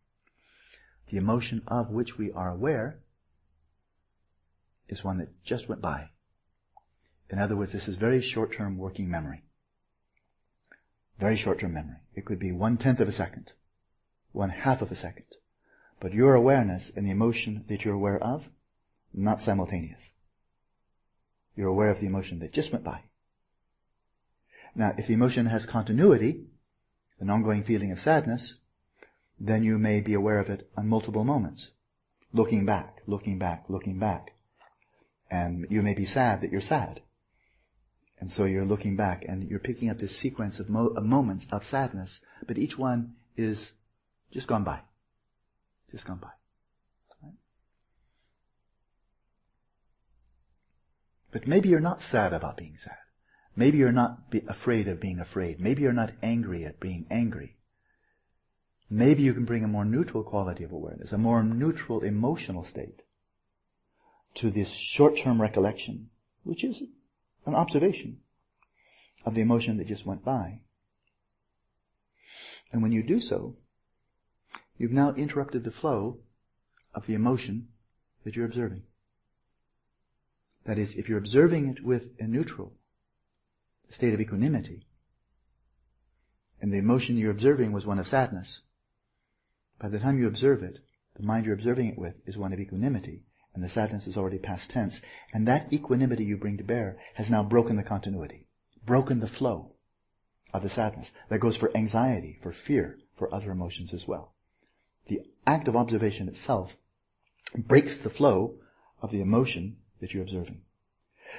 the 1.08 1.16
emotion 1.16 1.62
of 1.66 1.90
which 1.90 2.18
we 2.18 2.32
are 2.32 2.50
aware 2.50 2.98
is 4.88 5.04
one 5.04 5.18
that 5.18 5.42
just 5.42 5.68
went 5.68 5.80
by. 5.80 6.10
In 7.30 7.38
other 7.38 7.56
words, 7.56 7.72
this 7.72 7.88
is 7.88 7.96
very 7.96 8.20
short-term 8.20 8.78
working 8.78 9.10
memory. 9.10 9.42
Very 11.18 11.36
short-term 11.36 11.72
memory. 11.72 11.96
It 12.14 12.24
could 12.24 12.38
be 12.38 12.52
one 12.52 12.76
tenth 12.76 13.00
of 13.00 13.08
a 13.08 13.12
second, 13.12 13.52
one 14.32 14.50
half 14.50 14.82
of 14.82 14.92
a 14.92 14.96
second. 14.96 15.26
But 15.98 16.12
your 16.12 16.34
awareness 16.34 16.92
and 16.94 17.06
the 17.06 17.10
emotion 17.10 17.64
that 17.68 17.84
you're 17.84 17.94
aware 17.94 18.22
of, 18.22 18.48
not 19.14 19.40
simultaneous. 19.40 20.10
You're 21.56 21.68
aware 21.68 21.90
of 21.90 22.00
the 22.00 22.06
emotion 22.06 22.38
that 22.40 22.52
just 22.52 22.70
went 22.70 22.84
by. 22.84 23.00
Now, 24.76 24.92
if 24.98 25.08
emotion 25.08 25.46
has 25.46 25.64
continuity, 25.64 26.44
an 27.18 27.30
ongoing 27.30 27.64
feeling 27.64 27.92
of 27.92 27.98
sadness, 27.98 28.54
then 29.40 29.64
you 29.64 29.78
may 29.78 30.02
be 30.02 30.12
aware 30.12 30.38
of 30.38 30.50
it 30.50 30.70
on 30.76 30.86
multiple 30.86 31.24
moments. 31.24 31.70
Looking 32.34 32.66
back, 32.66 32.98
looking 33.06 33.38
back, 33.38 33.64
looking 33.68 33.98
back. 33.98 34.32
And 35.30 35.66
you 35.70 35.82
may 35.82 35.94
be 35.94 36.04
sad 36.04 36.42
that 36.42 36.52
you're 36.52 36.60
sad. 36.60 37.00
And 38.20 38.30
so 38.30 38.44
you're 38.44 38.66
looking 38.66 38.96
back 38.96 39.24
and 39.26 39.48
you're 39.48 39.58
picking 39.58 39.88
up 39.88 39.98
this 39.98 40.16
sequence 40.16 40.60
of, 40.60 40.68
mo- 40.68 40.88
of 40.88 41.04
moments 41.04 41.46
of 41.50 41.64
sadness, 41.64 42.20
but 42.46 42.58
each 42.58 42.76
one 42.76 43.14
is 43.34 43.72
just 44.30 44.46
gone 44.46 44.64
by. 44.64 44.80
Just 45.90 46.06
gone 46.06 46.18
by. 46.18 46.32
Right? 47.22 47.32
But 51.30 51.46
maybe 51.46 51.70
you're 51.70 51.80
not 51.80 52.02
sad 52.02 52.34
about 52.34 52.58
being 52.58 52.76
sad. 52.76 53.05
Maybe 53.56 53.78
you're 53.78 53.90
not 53.90 54.18
afraid 54.48 54.86
of 54.86 55.00
being 55.00 55.18
afraid. 55.18 55.58
Maybe 55.58 55.82
you're 55.82 55.92
not 55.92 56.12
angry 56.22 56.64
at 56.66 56.78
being 56.78 57.06
angry. 57.10 57.56
Maybe 58.90 59.22
you 59.22 59.32
can 59.32 59.46
bring 59.46 59.64
a 59.64 59.68
more 59.68 59.84
neutral 59.84 60.22
quality 60.22 60.62
of 60.62 60.72
awareness, 60.72 61.10
a 61.10 61.18
more 61.18 61.42
neutral 61.42 62.02
emotional 62.02 62.62
state 62.62 63.02
to 64.34 64.50
this 64.50 64.70
short-term 64.70 65.40
recollection, 65.40 66.10
which 66.44 66.62
is 66.62 66.82
an 67.46 67.54
observation 67.54 68.18
of 69.24 69.34
the 69.34 69.40
emotion 69.40 69.78
that 69.78 69.88
just 69.88 70.06
went 70.06 70.22
by. 70.22 70.60
And 72.70 72.82
when 72.82 72.92
you 72.92 73.02
do 73.02 73.18
so, 73.18 73.56
you've 74.76 74.92
now 74.92 75.14
interrupted 75.14 75.64
the 75.64 75.70
flow 75.70 76.18
of 76.94 77.06
the 77.06 77.14
emotion 77.14 77.68
that 78.24 78.36
you're 78.36 78.46
observing. 78.46 78.82
That 80.64 80.78
is, 80.78 80.94
if 80.94 81.08
you're 81.08 81.18
observing 81.18 81.68
it 81.68 81.84
with 81.84 82.10
a 82.20 82.26
neutral 82.26 82.74
state 83.90 84.14
of 84.14 84.20
equanimity, 84.20 84.86
and 86.60 86.72
the 86.72 86.78
emotion 86.78 87.16
you're 87.16 87.30
observing 87.30 87.72
was 87.72 87.86
one 87.86 87.98
of 87.98 88.08
sadness, 88.08 88.60
by 89.78 89.88
the 89.88 89.98
time 89.98 90.18
you 90.18 90.26
observe 90.26 90.62
it, 90.62 90.78
the 91.16 91.22
mind 91.22 91.44
you're 91.44 91.54
observing 91.54 91.88
it 91.88 91.98
with 91.98 92.14
is 92.26 92.36
one 92.36 92.52
of 92.52 92.60
equanimity, 92.60 93.24
and 93.54 93.62
the 93.62 93.68
sadness 93.68 94.06
is 94.06 94.16
already 94.16 94.38
past 94.38 94.70
tense. 94.70 95.00
And 95.32 95.46
that 95.46 95.72
equanimity 95.72 96.24
you 96.24 96.36
bring 96.36 96.56
to 96.58 96.64
bear 96.64 96.98
has 97.14 97.30
now 97.30 97.42
broken 97.42 97.76
the 97.76 97.82
continuity, 97.82 98.46
broken 98.84 99.20
the 99.20 99.26
flow 99.26 99.72
of 100.52 100.62
the 100.62 100.70
sadness. 100.70 101.10
That 101.28 101.40
goes 101.40 101.56
for 101.56 101.74
anxiety, 101.76 102.38
for 102.42 102.52
fear, 102.52 102.98
for 103.16 103.32
other 103.34 103.50
emotions 103.50 103.92
as 103.92 104.06
well. 104.06 104.34
The 105.06 105.22
act 105.46 105.68
of 105.68 105.76
observation 105.76 106.28
itself 106.28 106.76
breaks 107.56 107.98
the 107.98 108.10
flow 108.10 108.56
of 109.00 109.10
the 109.10 109.20
emotion 109.20 109.76
that 110.00 110.12
you're 110.12 110.22
observing. 110.22 110.62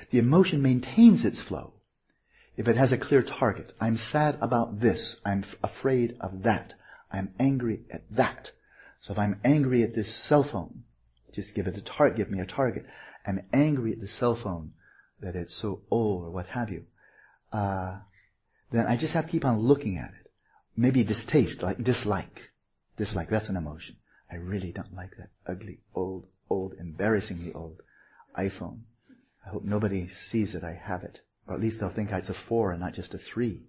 The 0.10 0.20
emotion 0.20 0.62
maintains 0.62 1.26
its 1.26 1.42
flow 1.42 1.74
if 2.58 2.68
it 2.68 2.76
has 2.76 2.92
a 2.92 2.98
clear 2.98 3.22
target. 3.22 3.72
I'm 3.80 3.98
sad 3.98 4.38
about 4.42 4.80
this. 4.80 5.18
I'm 5.24 5.44
f- 5.44 5.56
afraid 5.64 6.18
of 6.20 6.42
that. 6.44 6.74
I'm 7.12 7.34
angry 7.40 7.82
at 7.92 8.12
that. 8.12 8.52
So 9.00 9.14
if 9.14 9.20
I'm 9.20 9.40
angry 9.46 9.84
at 9.84 9.94
this 9.94 10.14
cell 10.14 10.44
phone, 10.44 10.84
just 11.32 11.54
give 11.54 11.68
it 11.68 11.78
a 11.78 11.82
target, 11.82 12.18
give 12.18 12.32
me 12.32 12.40
a 12.40 12.46
target. 12.46 12.86
I'm 13.26 13.42
angry 13.54 13.94
at 13.94 14.02
the 14.02 14.08
cell 14.08 14.36
phone 14.36 14.74
that 15.22 15.36
it's 15.36 15.54
so 15.54 15.82
old 15.92 16.26
or 16.26 16.32
what 16.32 16.48
have 16.48 16.72
you. 16.72 16.86
Uh, 17.54 18.00
then 18.72 18.88
I 18.88 18.98
just 18.98 19.14
have 19.14 19.26
to 19.26 19.32
keep 19.32 19.46
on 19.46 19.60
looking 19.60 19.98
at 19.98 20.10
it. 20.10 20.32
Maybe 20.76 21.04
distaste, 21.04 21.62
like 21.62 21.84
dislike. 21.84 22.52
Dislike, 22.98 23.30
that's 23.30 23.50
an 23.50 23.56
emotion. 23.56 23.98
I 24.32 24.36
really 24.36 24.72
don't 24.72 24.96
like 24.96 25.12
that 25.18 25.30
ugly, 25.46 25.80
old, 25.94 26.26
old, 26.50 26.74
embarrassingly 26.80 27.54
old 27.54 27.82
iPhone. 28.38 28.80
I 29.46 29.50
hope 29.50 29.64
nobody 29.64 30.10
sees 30.10 30.54
that 30.54 30.64
I 30.64 30.74
have 30.74 31.04
it. 31.04 31.22
Or 31.48 31.56
at 31.56 31.62
least 31.62 31.80
they'll 31.80 31.90
think 31.90 32.12
it's 32.12 32.30
a 32.30 32.34
four 32.34 32.72
and 32.72 32.82
not 32.82 32.94
just 32.94 33.14
a 33.14 33.18
three. 33.18 33.64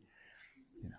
You 0.83 0.91
know. 0.91 0.97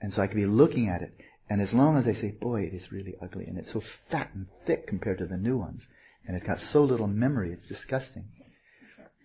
And 0.00 0.12
so 0.12 0.22
I 0.22 0.26
could 0.26 0.36
be 0.36 0.46
looking 0.46 0.88
at 0.88 1.02
it 1.02 1.18
and 1.50 1.60
as 1.60 1.74
long 1.74 1.96
as 1.96 2.04
they 2.04 2.14
say, 2.14 2.30
boy, 2.30 2.62
it 2.62 2.74
is 2.74 2.92
really 2.92 3.16
ugly, 3.20 3.44
and 3.46 3.58
it's 3.58 3.72
so 3.72 3.80
fat 3.80 4.30
and 4.32 4.46
thick 4.64 4.86
compared 4.86 5.18
to 5.18 5.26
the 5.26 5.36
new 5.36 5.58
ones, 5.58 5.88
and 6.24 6.36
it's 6.36 6.46
got 6.46 6.60
so 6.60 6.84
little 6.84 7.08
memory, 7.08 7.52
it's 7.52 7.66
disgusting. 7.66 8.28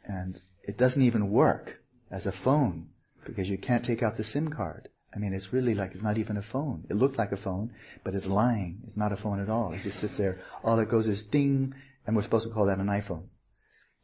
And 0.04 0.42
it 0.64 0.76
doesn't 0.76 1.04
even 1.04 1.30
work 1.30 1.84
as 2.10 2.26
a 2.26 2.32
phone, 2.32 2.90
because 3.24 3.48
you 3.48 3.60
can't 3.60 3.86
take 3.86 4.02
out 4.02 4.18
the 4.18 4.24
SIM 4.24 4.50
card. 4.50 4.90
I 5.16 5.20
mean, 5.20 5.34
it's 5.34 5.54
really 5.54 5.76
like 5.76 5.94
it's 5.94 6.04
not 6.04 6.18
even 6.18 6.36
a 6.36 6.42
phone. 6.42 6.86
It 6.90 6.96
looked 6.96 7.20
like 7.20 7.32
a 7.32 7.38
phone, 7.38 7.72
but 8.04 8.16
it's 8.16 8.26
lying. 8.26 8.82
It's 8.86 8.98
not 8.98 9.12
a 9.12 9.18
phone 9.18 9.40
at 9.40 9.50
all. 9.50 9.72
It 9.74 9.84
just 9.84 10.00
sits 10.00 10.18
there. 10.18 10.42
All 10.64 10.80
it 10.80 10.90
goes 10.90 11.08
is 11.08 11.28
ding, 11.28 11.76
and 12.08 12.16
we're 12.16 12.24
supposed 12.24 12.48
to 12.48 12.54
call 12.54 12.66
that 12.66 12.80
an 12.80 12.88
iPhone. 12.88 13.28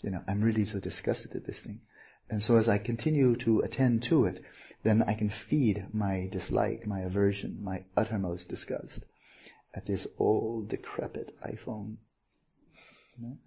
You 0.04 0.12
know, 0.12 0.22
I'm 0.28 0.42
really 0.42 0.66
so 0.66 0.80
disgusted 0.80 1.36
at 1.36 1.48
this 1.48 1.62
thing. 1.62 1.82
And 2.32 2.42
so 2.42 2.56
as 2.56 2.70
I 2.70 2.78
continue 2.78 3.36
to 3.36 3.60
attend 3.60 4.04
to 4.04 4.24
it, 4.24 4.42
then 4.84 5.04
I 5.04 5.16
can 5.16 5.30
feed 5.30 5.88
my 5.94 6.30
dislike, 6.32 6.88
my 6.88 7.02
aversion, 7.02 7.60
my 7.62 7.84
uttermost 7.98 8.48
disgust 8.48 9.04
at 9.74 9.86
this 9.86 10.08
old, 10.18 10.70
decrepit 10.70 11.36
iPhone. 11.44 11.98
You 13.18 13.28
know? 13.28 13.38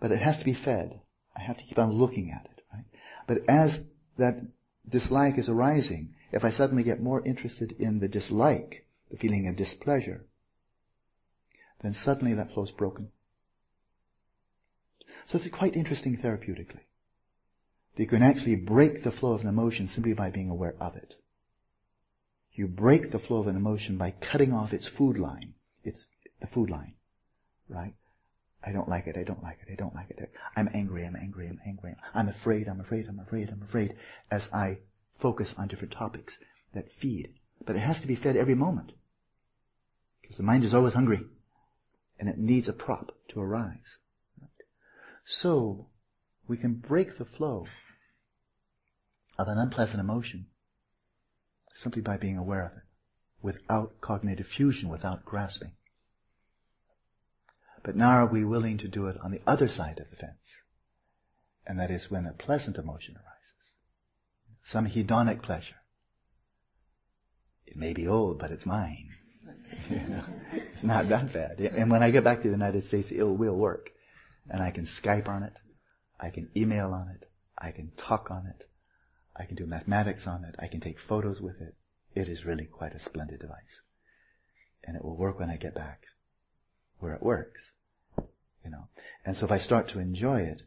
But 0.00 0.10
it 0.10 0.20
has 0.20 0.38
to 0.38 0.44
be 0.44 0.54
fed. 0.54 1.00
I 1.36 1.42
have 1.42 1.58
to 1.58 1.64
keep 1.64 1.78
on 1.78 1.92
looking 1.92 2.30
at 2.30 2.46
it, 2.46 2.64
right? 2.72 2.86
But 3.26 3.46
as 3.46 3.84
that 4.16 4.40
dislike 4.88 5.36
is 5.36 5.50
arising, 5.50 6.14
if 6.32 6.46
I 6.46 6.50
suddenly 6.50 6.82
get 6.82 7.02
more 7.02 7.24
interested 7.26 7.72
in 7.72 8.00
the 8.00 8.08
dislike, 8.08 8.86
the 9.10 9.18
feeling 9.18 9.46
of 9.48 9.56
displeasure, 9.56 10.24
then 11.82 11.92
suddenly 11.92 12.32
that 12.34 12.52
flow's 12.52 12.72
broken. 12.72 13.10
So 15.26 15.36
it's 15.36 15.48
quite 15.48 15.76
interesting 15.76 16.16
therapeutically. 16.16 16.80
You 17.96 18.06
can 18.06 18.22
actually 18.22 18.56
break 18.56 19.02
the 19.02 19.12
flow 19.12 19.32
of 19.32 19.42
an 19.42 19.48
emotion 19.48 19.86
simply 19.86 20.14
by 20.14 20.30
being 20.30 20.50
aware 20.50 20.74
of 20.80 20.96
it. 20.96 21.14
You 22.52 22.66
break 22.66 23.10
the 23.10 23.18
flow 23.18 23.38
of 23.38 23.46
an 23.46 23.56
emotion 23.56 23.96
by 23.96 24.12
cutting 24.12 24.52
off 24.52 24.72
its 24.72 24.86
food 24.86 25.18
line. 25.18 25.54
It's 25.84 26.06
the 26.40 26.46
food 26.46 26.70
line, 26.70 26.94
right? 27.68 27.94
I 28.66 28.72
don't 28.72 28.88
like 28.88 29.06
it, 29.06 29.16
I 29.16 29.22
don't 29.22 29.42
like 29.42 29.58
it, 29.62 29.72
I 29.72 29.76
don't 29.76 29.94
like 29.94 30.10
it. 30.10 30.32
I'm 30.56 30.70
angry, 30.72 31.04
I'm 31.04 31.16
angry, 31.16 31.46
I'm 31.48 31.60
angry. 31.66 31.94
I'm 32.14 32.28
afraid, 32.28 32.66
I'm 32.66 32.80
afraid, 32.80 33.06
I'm 33.08 33.20
afraid, 33.20 33.50
I'm 33.50 33.62
afraid, 33.62 33.96
as 34.30 34.48
I 34.52 34.78
focus 35.18 35.54
on 35.58 35.68
different 35.68 35.92
topics 35.92 36.38
that 36.72 36.92
feed. 36.92 37.34
But 37.64 37.76
it 37.76 37.80
has 37.80 38.00
to 38.00 38.06
be 38.06 38.14
fed 38.14 38.36
every 38.36 38.54
moment. 38.54 38.92
Because 40.22 40.36
the 40.36 40.42
mind 40.42 40.64
is 40.64 40.74
always 40.74 40.94
hungry. 40.94 41.20
And 42.18 42.28
it 42.28 42.38
needs 42.38 42.68
a 42.68 42.72
prop 42.72 43.12
to 43.28 43.40
arise. 43.40 43.98
So, 45.24 45.86
we 46.46 46.56
can 46.56 46.74
break 46.74 47.18
the 47.18 47.24
flow 47.24 47.66
of 49.38 49.48
an 49.48 49.58
unpleasant 49.58 50.00
emotion 50.00 50.46
simply 51.74 52.00
by 52.00 52.16
being 52.16 52.38
aware 52.38 52.66
of 52.66 52.72
it, 52.72 52.84
without 53.42 54.00
cognitive 54.00 54.46
fusion, 54.46 54.88
without 54.88 55.24
grasping. 55.24 55.72
But 57.82 57.96
now 57.96 58.10
are 58.10 58.26
we 58.26 58.44
willing 58.44 58.78
to 58.78 58.88
do 58.88 59.08
it 59.08 59.16
on 59.22 59.30
the 59.30 59.42
other 59.46 59.68
side 59.68 59.98
of 59.98 60.08
the 60.10 60.16
fence? 60.16 60.62
And 61.66 61.78
that 61.78 61.90
is 61.90 62.10
when 62.10 62.26
a 62.26 62.32
pleasant 62.32 62.78
emotion 62.78 63.16
arises. 63.16 63.34
Some 64.62 64.86
hedonic 64.86 65.42
pleasure. 65.42 65.76
It 67.66 67.76
may 67.76 67.92
be 67.92 68.06
old, 68.06 68.38
but 68.38 68.50
it's 68.50 68.64
mine. 68.64 69.10
you 69.90 69.96
know, 69.96 70.24
it's 70.52 70.84
not 70.84 71.08
that 71.08 71.32
bad. 71.32 71.60
And 71.60 71.90
when 71.90 72.02
I 72.02 72.10
get 72.10 72.24
back 72.24 72.38
to 72.38 72.48
the 72.48 72.54
United 72.54 72.82
States, 72.82 73.10
it 73.10 73.22
will 73.22 73.54
work. 73.54 73.90
And 74.48 74.62
I 74.62 74.70
can 74.70 74.84
Skype 74.84 75.28
on 75.28 75.42
it. 75.42 75.58
I 76.20 76.30
can 76.30 76.48
email 76.56 76.92
on 76.92 77.08
it. 77.08 77.28
I 77.58 77.72
can 77.72 77.90
talk 77.96 78.30
on 78.30 78.46
it. 78.46 78.68
I 79.36 79.44
can 79.44 79.56
do 79.56 79.66
mathematics 79.66 80.26
on 80.26 80.44
it. 80.44 80.54
I 80.58 80.68
can 80.68 80.80
take 80.80 81.00
photos 81.00 81.40
with 81.40 81.60
it. 81.60 81.74
It 82.14 82.28
is 82.28 82.44
really 82.44 82.66
quite 82.66 82.94
a 82.94 82.98
splendid 82.98 83.40
device. 83.40 83.80
And 84.84 84.96
it 84.96 85.04
will 85.04 85.16
work 85.16 85.40
when 85.40 85.50
I 85.50 85.56
get 85.56 85.74
back 85.74 86.06
where 86.98 87.14
it 87.14 87.22
works. 87.22 87.72
You 88.64 88.70
know. 88.70 88.88
And 89.24 89.36
so 89.36 89.46
if 89.46 89.52
I 89.52 89.58
start 89.58 89.88
to 89.88 89.98
enjoy 89.98 90.40
it, 90.40 90.62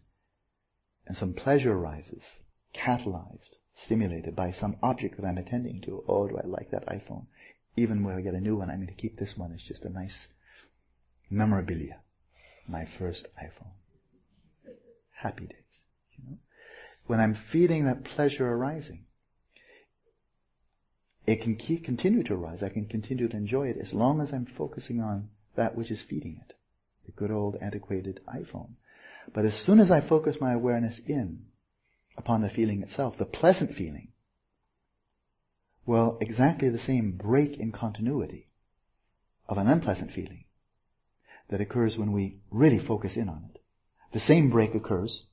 and 1.05 1.15
some 1.15 1.33
pleasure 1.33 1.73
arises, 1.73 2.39
catalyzed, 2.75 3.55
stimulated 3.73 4.35
by 4.35 4.51
some 4.51 4.77
object 4.83 5.17
that 5.17 5.25
I'm 5.25 5.37
attending 5.37 5.81
to, 5.81 6.03
oh, 6.07 6.27
do 6.27 6.37
I 6.37 6.45
like 6.45 6.69
that 6.71 6.85
iPhone? 6.87 7.27
Even 7.75 8.03
when 8.03 8.15
I 8.15 8.21
get 8.21 8.33
a 8.33 8.41
new 8.41 8.57
one, 8.57 8.69
I'm 8.69 8.77
going 8.77 8.87
to 8.87 8.93
keep 8.93 9.17
this 9.17 9.37
one. 9.37 9.51
It's 9.51 9.63
just 9.63 9.85
a 9.85 9.89
nice 9.89 10.27
memorabilia. 11.29 11.99
My 12.67 12.85
first 12.85 13.27
iPhone. 13.41 13.71
Happy 15.21 15.45
days 15.45 15.66
when 17.07 17.19
I'm 17.19 17.33
feeling 17.33 17.85
that 17.85 18.03
pleasure 18.03 18.47
arising, 18.47 19.05
it 21.25 21.41
can 21.41 21.55
keep, 21.55 21.83
continue 21.83 22.23
to 22.23 22.35
arise. 22.35 22.63
I 22.63 22.69
can 22.69 22.85
continue 22.85 23.27
to 23.27 23.35
enjoy 23.35 23.67
it 23.67 23.77
as 23.77 23.93
long 23.93 24.21
as 24.21 24.31
I'm 24.31 24.45
focusing 24.45 25.01
on 25.01 25.29
that 25.55 25.75
which 25.75 25.91
is 25.91 26.01
feeding 26.01 26.39
it. 26.41 26.53
The 27.05 27.11
good 27.11 27.31
old 27.31 27.57
antiquated 27.61 28.21
iPhone. 28.27 28.71
But 29.33 29.45
as 29.45 29.55
soon 29.55 29.79
as 29.79 29.91
I 29.91 29.99
focus 29.99 30.39
my 30.39 30.53
awareness 30.53 30.99
in 30.99 31.47
upon 32.17 32.41
the 32.41 32.49
feeling 32.49 32.81
itself, 32.81 33.17
the 33.17 33.25
pleasant 33.25 33.73
feeling, 33.73 34.09
well, 35.85 36.17
exactly 36.21 36.69
the 36.69 36.77
same 36.77 37.11
break 37.11 37.57
in 37.57 37.71
continuity 37.71 38.47
of 39.47 39.57
an 39.57 39.67
unpleasant 39.67 40.11
feeling 40.11 40.45
that 41.49 41.61
occurs 41.61 41.97
when 41.97 42.11
we 42.11 42.39
really 42.51 42.79
focus 42.79 43.15
in 43.15 43.29
on 43.29 43.49
it. 43.53 43.61
The 44.11 44.19
same 44.19 44.49
break 44.49 44.75
occurs 44.75 45.25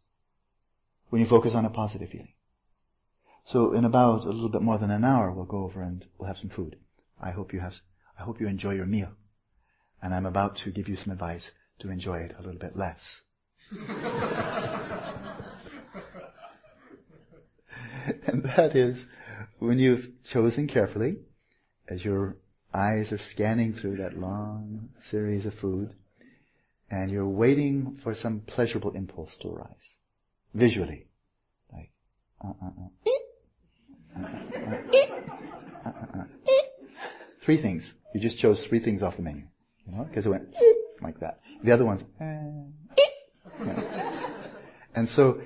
when 1.14 1.20
you 1.20 1.28
focus 1.28 1.54
on 1.54 1.64
a 1.64 1.70
positive 1.70 2.08
feeling. 2.08 2.32
So 3.44 3.72
in 3.72 3.84
about 3.84 4.24
a 4.24 4.30
little 4.30 4.48
bit 4.48 4.62
more 4.62 4.78
than 4.78 4.90
an 4.90 5.04
hour, 5.04 5.30
we'll 5.30 5.44
go 5.44 5.62
over 5.62 5.80
and 5.80 6.04
we'll 6.18 6.26
have 6.26 6.38
some 6.38 6.50
food. 6.50 6.74
I 7.22 7.30
hope 7.30 7.52
you 7.52 7.60
have, 7.60 7.76
I 8.18 8.24
hope 8.24 8.40
you 8.40 8.48
enjoy 8.48 8.74
your 8.74 8.84
meal. 8.84 9.12
And 10.02 10.12
I'm 10.12 10.26
about 10.26 10.56
to 10.56 10.72
give 10.72 10.88
you 10.88 10.96
some 10.96 11.12
advice 11.12 11.52
to 11.78 11.88
enjoy 11.88 12.18
it 12.18 12.34
a 12.36 12.42
little 12.42 12.58
bit 12.58 12.76
less. 12.76 13.20
and 18.26 18.42
that 18.56 18.74
is 18.74 19.06
when 19.60 19.78
you've 19.78 20.08
chosen 20.24 20.66
carefully, 20.66 21.18
as 21.86 22.04
your 22.04 22.38
eyes 22.74 23.12
are 23.12 23.18
scanning 23.18 23.72
through 23.72 23.98
that 23.98 24.18
long 24.18 24.88
series 25.00 25.46
of 25.46 25.54
food, 25.54 25.94
and 26.90 27.12
you're 27.12 27.28
waiting 27.28 28.00
for 28.02 28.14
some 28.14 28.40
pleasurable 28.40 28.90
impulse 28.96 29.36
to 29.36 29.46
arise 29.46 29.94
visually. 30.54 31.06
Like, 31.72 31.90
uh, 32.42 32.52
uh, 32.62 32.70
uh. 34.16 34.24
Three 37.42 37.56
things. 37.58 37.92
You 38.14 38.20
just 38.20 38.38
chose 38.38 38.64
three 38.66 38.78
things 38.78 39.02
off 39.02 39.16
the 39.16 39.22
menu. 39.22 39.48
You 39.86 39.96
know, 39.96 40.04
because 40.04 40.24
it 40.24 40.30
went 40.30 40.54
like 41.02 41.20
that. 41.20 41.40
The 41.62 41.72
other 41.72 41.84
ones, 41.84 42.02
and 44.94 45.08
so 45.08 45.42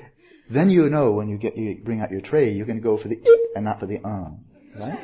then 0.48 0.70
you 0.70 0.88
know 0.88 1.12
when 1.12 1.28
you 1.28 1.38
get 1.38 1.56
you 1.56 1.80
bring 1.82 2.00
out 2.00 2.12
your 2.12 2.20
tray, 2.20 2.52
you're 2.52 2.66
going 2.66 2.78
to 2.78 2.82
go 2.82 2.96
for 2.96 3.08
the 3.08 3.18
and 3.56 3.64
not 3.64 3.80
for 3.80 3.86
the 3.86 3.98
uh, 4.04 4.30
right? 4.76 5.00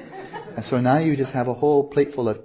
And 0.55 0.65
so 0.65 0.81
now 0.81 0.99
you 0.99 1.17
just 1.17 1.33
have 1.33 1.49
a 1.49 1.55
whole 1.55 1.89
plate 1.89 2.15
full 2.15 2.29
of 2.29 2.41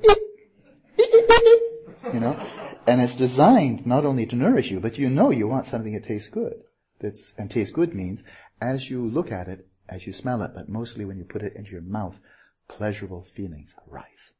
you 2.11 2.19
know, 2.19 2.39
and 2.87 3.01
it's 3.01 3.13
designed 3.13 3.85
not 3.85 4.03
only 4.03 4.25
to 4.25 4.35
nourish 4.35 4.71
you, 4.71 4.79
but 4.79 4.97
you 4.97 5.09
know 5.09 5.29
you 5.29 5.47
want 5.47 5.67
something 5.67 5.93
that 5.93 6.05
tastes 6.05 6.27
good 6.29 6.63
that's, 6.99 7.33
and 7.37 7.49
taste 7.49 7.73
good 7.73 7.93
means 7.93 8.23
as 8.61 8.89
you 8.89 9.07
look 9.07 9.31
at 9.31 9.47
it, 9.47 9.67
as 9.87 10.05
you 10.05 10.13
smell 10.13 10.41
it, 10.41 10.51
but 10.53 10.69
mostly 10.69 11.05
when 11.05 11.17
you 11.17 11.23
put 11.23 11.41
it 11.41 11.55
into 11.55 11.71
your 11.71 11.81
mouth, 11.81 12.19
pleasurable 12.67 13.23
feelings 13.23 13.75
arise. 13.89 14.31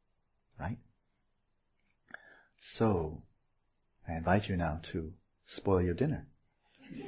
Right? 0.59 0.77
So, 2.59 3.23
I 4.07 4.13
invite 4.13 4.49
you 4.49 4.57
now 4.57 4.79
to 4.91 5.13
spoil 5.45 5.81
your 5.81 5.93
dinner. 5.93 6.27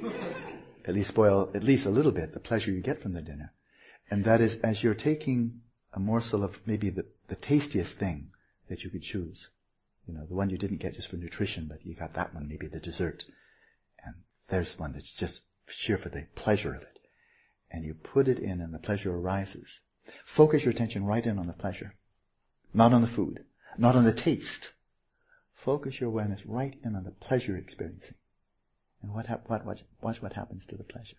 at 0.84 0.94
least 0.94 1.08
spoil 1.08 1.50
at 1.54 1.62
least 1.62 1.86
a 1.86 1.90
little 1.90 2.12
bit 2.12 2.32
the 2.32 2.40
pleasure 2.40 2.70
you 2.70 2.80
get 2.80 2.98
from 2.98 3.12
the 3.12 3.22
dinner. 3.22 3.52
And 4.10 4.24
that 4.24 4.40
is 4.40 4.56
as 4.56 4.82
you're 4.82 4.94
taking 4.94 5.60
a 5.92 6.00
morsel 6.00 6.42
of 6.42 6.60
maybe 6.66 6.90
the, 6.90 7.06
the 7.28 7.36
tastiest 7.36 7.96
thing 7.98 8.30
that 8.68 8.84
you 8.84 8.90
could 8.90 9.02
choose. 9.02 9.48
You 10.06 10.14
know, 10.14 10.26
the 10.26 10.34
one 10.34 10.50
you 10.50 10.58
didn't 10.58 10.80
get 10.80 10.94
just 10.94 11.08
for 11.08 11.16
nutrition, 11.16 11.66
but 11.68 11.84
you 11.84 11.94
got 11.94 12.14
that 12.14 12.34
one, 12.34 12.48
maybe 12.48 12.66
the 12.66 12.80
dessert. 12.80 13.24
There's 14.52 14.78
one 14.78 14.92
that's 14.92 15.08
just 15.10 15.44
sheer 15.66 15.96
for 15.96 16.10
the 16.10 16.26
pleasure 16.34 16.74
of 16.74 16.82
it. 16.82 16.98
And 17.70 17.86
you 17.86 17.94
put 17.94 18.28
it 18.28 18.38
in 18.38 18.60
and 18.60 18.74
the 18.74 18.78
pleasure 18.78 19.16
arises. 19.16 19.80
Focus 20.26 20.66
your 20.66 20.72
attention 20.72 21.06
right 21.06 21.24
in 21.24 21.38
on 21.38 21.46
the 21.46 21.54
pleasure. 21.54 21.94
Not 22.74 22.92
on 22.92 23.00
the 23.00 23.08
food. 23.08 23.46
Not 23.78 23.96
on 23.96 24.04
the 24.04 24.12
taste. 24.12 24.74
Focus 25.54 26.00
your 26.00 26.10
awareness 26.10 26.44
right 26.44 26.74
in 26.84 26.94
on 26.94 27.04
the 27.04 27.12
pleasure 27.12 27.56
experiencing. 27.56 28.16
And 29.00 29.14
what, 29.14 29.24
hap- 29.24 29.48
what, 29.48 29.64
watch, 29.64 29.84
watch 30.02 30.20
what 30.20 30.34
happens 30.34 30.66
to 30.66 30.76
the 30.76 30.84
pleasure. 30.84 31.16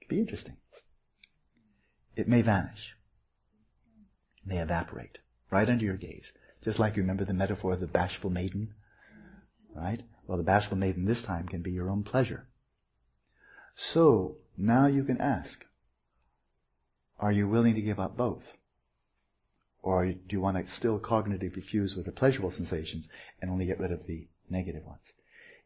It 0.00 0.08
be 0.08 0.20
interesting. 0.20 0.56
It 2.16 2.28
may 2.28 2.40
vanish. 2.40 2.96
It 4.38 4.48
may 4.48 4.58
evaporate 4.60 5.18
right 5.50 5.68
under 5.68 5.84
your 5.84 5.98
gaze. 5.98 6.32
Just 6.64 6.78
like 6.78 6.96
you 6.96 7.02
remember 7.02 7.26
the 7.26 7.34
metaphor 7.34 7.74
of 7.74 7.80
the 7.80 7.86
bashful 7.86 8.30
maiden, 8.30 8.72
right? 9.74 10.02
Well, 10.26 10.38
the 10.38 10.44
bashful 10.44 10.76
maiden 10.76 11.04
this 11.04 11.22
time 11.22 11.48
can 11.48 11.62
be 11.62 11.70
your 11.70 11.90
own 11.90 12.02
pleasure. 12.02 12.46
So, 13.76 14.36
now 14.56 14.86
you 14.86 15.04
can 15.04 15.20
ask, 15.20 15.64
are 17.20 17.32
you 17.32 17.48
willing 17.48 17.74
to 17.74 17.82
give 17.82 18.00
up 18.00 18.16
both? 18.16 18.54
Or 19.82 20.06
do 20.06 20.18
you 20.30 20.40
want 20.40 20.56
to 20.56 20.66
still 20.72 20.98
cognitively 20.98 21.62
fuse 21.62 21.94
with 21.94 22.06
the 22.06 22.12
pleasurable 22.12 22.50
sensations 22.50 23.08
and 23.40 23.50
only 23.50 23.66
get 23.66 23.78
rid 23.78 23.92
of 23.92 24.06
the 24.06 24.26
negative 24.50 24.84
ones? 24.84 25.12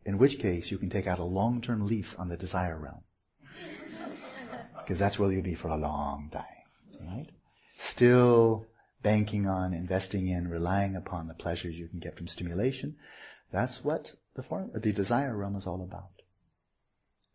In 0.04 0.18
which 0.18 0.38
case, 0.38 0.70
you 0.70 0.78
can 0.78 0.90
take 0.90 1.06
out 1.06 1.18
a 1.18 1.24
long-term 1.24 1.86
lease 1.86 2.14
on 2.14 2.28
the 2.28 2.36
desire 2.36 2.78
realm. 2.78 3.02
Because 4.76 4.98
that's 4.98 5.20
where 5.20 5.30
you'll 5.30 5.42
be 5.42 5.54
for 5.54 5.68
a 5.68 5.76
long 5.76 6.30
time, 6.32 6.44
right? 7.00 7.28
Still 7.78 8.66
banking 9.02 9.46
on, 9.46 9.72
investing 9.72 10.26
in, 10.26 10.48
relying 10.48 10.96
upon 10.96 11.28
the 11.28 11.34
pleasures 11.34 11.76
you 11.76 11.86
can 11.86 12.00
get 12.00 12.16
from 12.16 12.26
stimulation. 12.26 12.96
That's 13.52 13.84
what 13.84 14.12
the 14.40 14.48
form, 14.48 14.70
the 14.74 14.92
desire 14.92 15.36
realm 15.36 15.56
is 15.56 15.66
all 15.66 15.82
about. 15.82 16.22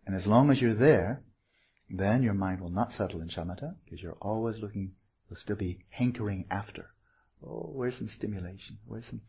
And 0.06 0.16
as 0.16 0.28
long 0.28 0.50
as 0.50 0.62
you're 0.62 0.74
there, 0.74 1.24
then 1.90 2.24
your 2.24 2.34
mind 2.34 2.62
will 2.62 2.70
not 2.70 2.92
settle 2.92 3.22
in 3.22 3.28
shamatha 3.28 3.76
because 3.84 4.02
you're 4.02 4.18
always 4.22 4.60
looking, 4.60 4.94
you'll 5.30 5.40
still 5.40 5.56
be 5.56 5.80
hankering 5.90 6.46
after. 6.50 6.92
Oh, 7.46 7.70
where's 7.74 7.98
some 7.98 8.10
stimulation? 8.10 8.80
Where's 8.86 9.06
some, 9.06 9.22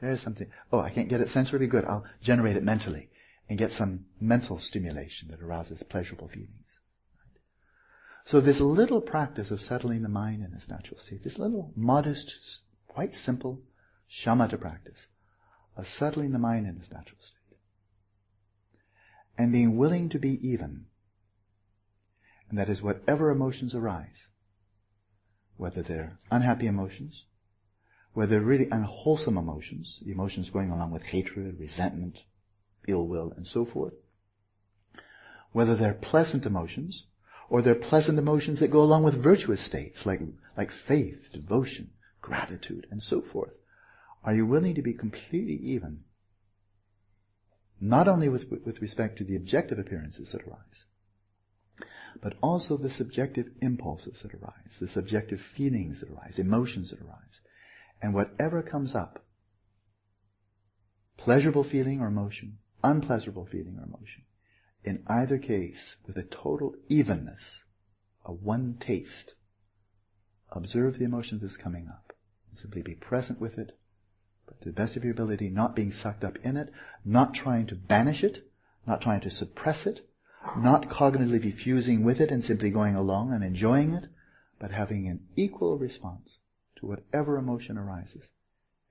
there's 0.00 0.22
something. 0.22 0.48
Oh, 0.72 0.80
I 0.80 0.90
can't 0.90 1.08
get 1.08 1.20
it 1.20 1.28
sensorily 1.28 1.68
good. 1.68 1.84
I'll 1.84 2.04
generate 2.20 2.56
it 2.56 2.64
mentally. 2.64 3.10
and 3.50 3.58
get 3.58 3.72
some 3.72 4.06
mental 4.20 4.60
stimulation 4.60 5.28
that 5.28 5.42
arouses 5.42 5.82
pleasurable 5.88 6.28
feelings. 6.28 6.78
So 8.24 8.40
this 8.40 8.60
little 8.60 9.00
practice 9.00 9.50
of 9.50 9.60
settling 9.60 10.02
the 10.02 10.08
mind 10.08 10.44
in 10.44 10.54
its 10.54 10.68
natural 10.68 11.00
state, 11.00 11.24
this 11.24 11.36
little 11.36 11.72
modest, 11.74 12.60
quite 12.86 13.12
simple 13.12 13.60
shamatha 14.08 14.60
practice 14.60 15.08
of 15.76 15.86
settling 15.86 16.32
the 16.32 16.38
mind 16.38 16.66
in 16.66 16.76
its 16.76 16.90
natural 16.90 17.20
state 17.20 17.40
and 19.40 19.52
being 19.52 19.78
willing 19.78 20.10
to 20.10 20.18
be 20.18 20.38
even. 20.46 20.84
And 22.50 22.58
that 22.58 22.68
is 22.68 22.82
whatever 22.82 23.30
emotions 23.30 23.74
arise, 23.74 24.28
whether 25.56 25.82
they're 25.82 26.18
unhappy 26.30 26.66
emotions, 26.66 27.24
whether 28.12 28.32
they're 28.32 28.40
really 28.40 28.68
unwholesome 28.70 29.38
emotions, 29.38 30.00
emotions 30.04 30.50
going 30.50 30.70
along 30.70 30.90
with 30.90 31.04
hatred, 31.04 31.58
resentment, 31.58 32.24
ill 32.86 33.06
will, 33.06 33.32
and 33.34 33.46
so 33.46 33.64
forth, 33.64 33.94
whether 35.52 35.74
they're 35.74 35.94
pleasant 35.94 36.44
emotions, 36.44 37.06
or 37.48 37.62
they're 37.62 37.74
pleasant 37.74 38.18
emotions 38.18 38.60
that 38.60 38.68
go 38.68 38.82
along 38.82 39.04
with 39.04 39.14
virtuous 39.14 39.62
states 39.62 40.04
like, 40.04 40.20
like 40.54 40.70
faith, 40.70 41.30
devotion, 41.32 41.90
gratitude, 42.20 42.86
and 42.90 43.02
so 43.02 43.22
forth. 43.22 43.54
Are 44.22 44.34
you 44.34 44.46
willing 44.46 44.74
to 44.74 44.82
be 44.82 44.92
completely 44.92 45.56
even? 45.56 46.04
Not 47.80 48.08
only 48.08 48.28
with, 48.28 48.50
with 48.50 48.82
respect 48.82 49.16
to 49.18 49.24
the 49.24 49.36
objective 49.36 49.78
appearances 49.78 50.32
that 50.32 50.42
arise, 50.42 50.84
but 52.20 52.34
also 52.42 52.76
the 52.76 52.90
subjective 52.90 53.50
impulses 53.62 54.20
that 54.20 54.34
arise, 54.34 54.78
the 54.78 54.88
subjective 54.88 55.40
feelings 55.40 56.00
that 56.00 56.10
arise, 56.10 56.38
emotions 56.38 56.90
that 56.90 57.00
arise. 57.00 57.40
And 58.02 58.12
whatever 58.12 58.62
comes 58.62 58.94
up, 58.94 59.24
pleasurable 61.16 61.64
feeling 61.64 62.00
or 62.00 62.08
emotion, 62.08 62.58
unpleasurable 62.82 63.46
feeling 63.46 63.78
or 63.78 63.84
emotion, 63.84 64.24
in 64.84 65.02
either 65.06 65.38
case, 65.38 65.96
with 66.06 66.16
a 66.16 66.22
total 66.22 66.74
evenness, 66.88 67.64
a 68.24 68.32
one 68.32 68.76
taste, 68.78 69.34
observe 70.50 70.98
the 70.98 71.04
emotion 71.04 71.38
that's 71.40 71.56
coming 71.56 71.88
up. 71.88 72.12
And 72.48 72.58
simply 72.58 72.82
be 72.82 72.94
present 72.94 73.40
with 73.40 73.58
it, 73.58 73.78
but 74.50 74.60
to 74.60 74.68
the 74.68 74.74
best 74.74 74.96
of 74.96 75.04
your 75.04 75.12
ability, 75.12 75.48
not 75.48 75.76
being 75.76 75.92
sucked 75.92 76.24
up 76.24 76.36
in 76.42 76.56
it, 76.56 76.72
not 77.04 77.32
trying 77.32 77.66
to 77.68 77.76
banish 77.76 78.24
it, 78.24 78.50
not 78.86 79.00
trying 79.00 79.20
to 79.20 79.30
suppress 79.30 79.86
it, 79.86 80.06
not 80.56 80.88
cognitively 80.88 81.54
fusing 81.54 82.02
with 82.02 82.20
it 82.20 82.32
and 82.32 82.42
simply 82.42 82.70
going 82.70 82.96
along 82.96 83.32
and 83.32 83.44
enjoying 83.44 83.92
it, 83.92 84.06
but 84.58 84.72
having 84.72 85.06
an 85.06 85.20
equal 85.36 85.78
response 85.78 86.38
to 86.76 86.86
whatever 86.86 87.36
emotion 87.36 87.78
arises. 87.78 88.30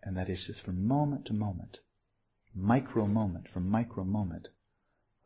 And 0.02 0.16
that 0.16 0.30
is 0.30 0.46
just 0.46 0.62
from 0.62 0.88
moment 0.88 1.26
to 1.26 1.34
moment, 1.34 1.80
micro 2.56 3.06
moment 3.06 3.50
from 3.50 3.70
micro 3.70 4.06
moment, 4.06 4.48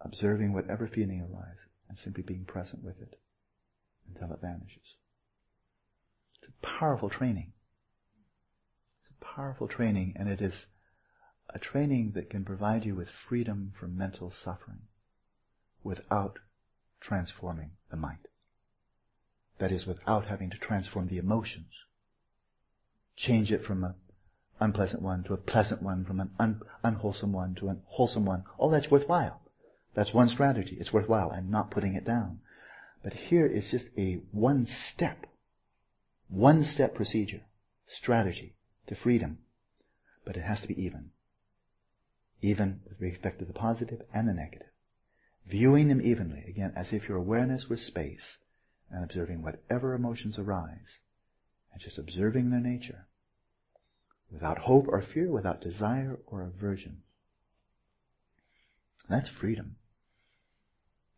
observing 0.01 0.51
whatever 0.51 0.87
feeling 0.87 1.21
arises 1.21 1.69
and 1.87 1.97
simply 1.97 2.23
being 2.23 2.45
present 2.45 2.83
with 2.83 2.99
it 2.99 3.19
until 4.07 4.33
it 4.33 4.41
vanishes. 4.41 4.97
It's 6.39 6.49
a 6.49 6.65
powerful 6.65 7.09
training. 7.09 7.52
Powerful 9.23 9.67
training 9.67 10.13
and 10.17 10.27
it 10.27 10.41
is 10.41 10.67
a 11.49 11.57
training 11.57 12.11
that 12.11 12.29
can 12.29 12.43
provide 12.43 12.85
you 12.85 12.93
with 12.93 13.09
freedom 13.09 13.71
from 13.73 13.97
mental 13.97 14.29
suffering 14.29 14.81
without 15.81 16.39
transforming 16.99 17.71
the 17.89 17.95
mind. 17.97 18.27
That 19.59 19.71
is, 19.71 19.87
without 19.87 20.25
having 20.25 20.49
to 20.49 20.57
transform 20.57 21.07
the 21.07 21.17
emotions. 21.17 21.73
Change 23.15 23.51
it 23.51 23.63
from 23.63 23.83
an 23.83 23.95
unpleasant 24.59 25.01
one 25.01 25.23
to 25.23 25.33
a 25.33 25.37
pleasant 25.37 25.81
one, 25.81 26.03
from 26.05 26.19
an 26.19 26.31
un- 26.37 26.61
unwholesome 26.83 27.31
one 27.31 27.55
to 27.55 27.69
a 27.69 27.77
wholesome 27.85 28.25
one. 28.25 28.43
All 28.57 28.69
that's 28.69 28.91
worthwhile. 28.91 29.41
That's 29.93 30.13
one 30.13 30.27
strategy. 30.27 30.75
It's 30.79 30.93
worthwhile. 30.93 31.31
I'm 31.31 31.49
not 31.49 31.71
putting 31.71 31.95
it 31.95 32.05
down. 32.05 32.41
But 33.03 33.13
here 33.13 33.47
is 33.47 33.71
just 33.71 33.89
a 33.97 34.21
one 34.31 34.65
step, 34.65 35.25
one 36.27 36.63
step 36.63 36.93
procedure, 36.93 37.45
strategy 37.87 38.55
to 38.87 38.95
freedom. 38.95 39.39
But 40.25 40.37
it 40.37 40.43
has 40.43 40.61
to 40.61 40.67
be 40.67 40.81
even. 40.81 41.11
Even 42.41 42.81
with 42.87 42.99
respect 43.01 43.39
to 43.39 43.45
the 43.45 43.53
positive 43.53 44.01
and 44.13 44.27
the 44.27 44.33
negative. 44.33 44.67
Viewing 45.45 45.89
them 45.89 46.01
evenly, 46.01 46.43
again, 46.47 46.73
as 46.75 46.93
if 46.93 47.07
your 47.07 47.17
awareness 47.17 47.69
were 47.69 47.77
space 47.77 48.37
and 48.89 49.03
observing 49.03 49.41
whatever 49.41 49.93
emotions 49.93 50.39
arise 50.39 50.99
and 51.71 51.81
just 51.81 51.97
observing 51.97 52.49
their 52.49 52.59
nature 52.59 53.07
without 54.31 54.59
hope 54.59 54.87
or 54.87 55.01
fear, 55.01 55.29
without 55.29 55.61
desire 55.61 56.19
or 56.25 56.43
aversion. 56.43 57.03
That's 59.09 59.29
freedom 59.29 59.75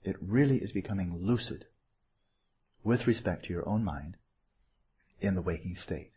it 0.05 0.15
really 0.21 0.57
is 0.57 0.71
becoming 0.71 1.17
lucid 1.19 1.65
with 2.83 3.07
respect 3.07 3.45
to 3.45 3.53
your 3.53 3.67
own 3.67 3.83
mind 3.83 4.15
in 5.19 5.33
the 5.33 5.41
waking 5.41 5.75
state. 5.75 6.11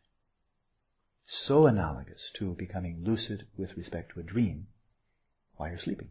So 1.30 1.66
analogous 1.66 2.30
to 2.36 2.54
becoming 2.54 3.04
lucid 3.04 3.46
with 3.54 3.76
respect 3.76 4.12
to 4.12 4.20
a 4.20 4.22
dream 4.22 4.68
while 5.56 5.68
you're 5.68 5.76
sleeping. 5.76 6.08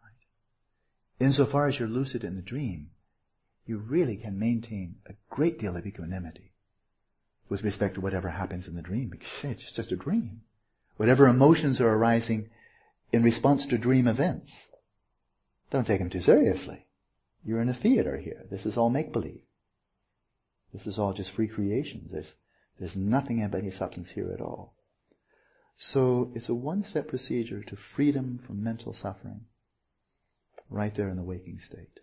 Right? 0.00 0.12
Insofar 1.18 1.66
as 1.66 1.80
you're 1.80 1.88
lucid 1.88 2.22
in 2.22 2.36
the 2.36 2.40
dream, 2.40 2.90
you 3.66 3.78
really 3.78 4.16
can 4.16 4.38
maintain 4.38 4.94
a 5.06 5.14
great 5.28 5.58
deal 5.58 5.76
of 5.76 5.84
equanimity 5.84 6.52
with 7.48 7.64
respect 7.64 7.96
to 7.96 8.00
whatever 8.00 8.28
happens 8.28 8.68
in 8.68 8.76
the 8.76 8.80
dream 8.80 9.08
because 9.08 9.42
it's 9.42 9.72
just 9.72 9.90
a 9.90 9.96
dream. 9.96 10.42
Whatever 10.98 11.26
emotions 11.26 11.80
are 11.80 11.92
arising 11.92 12.48
in 13.12 13.24
response 13.24 13.66
to 13.66 13.76
dream 13.76 14.06
events 14.06 14.68
don't 15.70 15.84
take 15.84 15.98
them 15.98 16.10
too 16.10 16.20
seriously. 16.20 16.86
You're 17.44 17.60
in 17.60 17.68
a 17.68 17.74
theater 17.74 18.18
here. 18.18 18.46
This 18.52 18.66
is 18.66 18.76
all 18.76 18.88
make-believe. 18.88 19.42
This 20.72 20.86
is 20.86 20.96
all 20.96 21.12
just 21.12 21.32
free 21.32 21.48
creation. 21.48 22.08
There's, 22.12 22.36
there's 22.78 22.96
nothing 22.96 23.42
of 23.42 23.54
any 23.54 23.70
substance 23.70 24.10
here 24.10 24.30
at 24.32 24.40
all. 24.40 24.74
So 25.78 26.32
it's 26.34 26.48
a 26.48 26.54
one-step 26.54 27.08
procedure 27.08 27.62
to 27.62 27.76
freedom 27.76 28.38
from 28.44 28.62
mental 28.62 28.92
suffering 28.92 29.42
right 30.70 30.94
there 30.94 31.08
in 31.08 31.16
the 31.16 31.22
waking 31.22 31.58
state. 31.58 32.00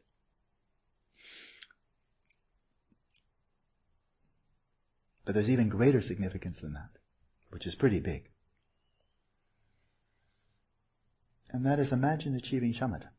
But 5.26 5.36
there's 5.36 5.50
even 5.50 5.70
greater 5.70 6.02
significance 6.02 6.60
than 6.60 6.74
that, 6.74 6.90
which 7.50 7.66
is 7.66 7.76
pretty 7.76 8.00
big. 8.00 8.30
And 11.50 11.66
that 11.66 11.80
is 11.80 11.92
imagine 11.92 12.36
achieving 12.36 12.74
shamatha. 12.74 13.10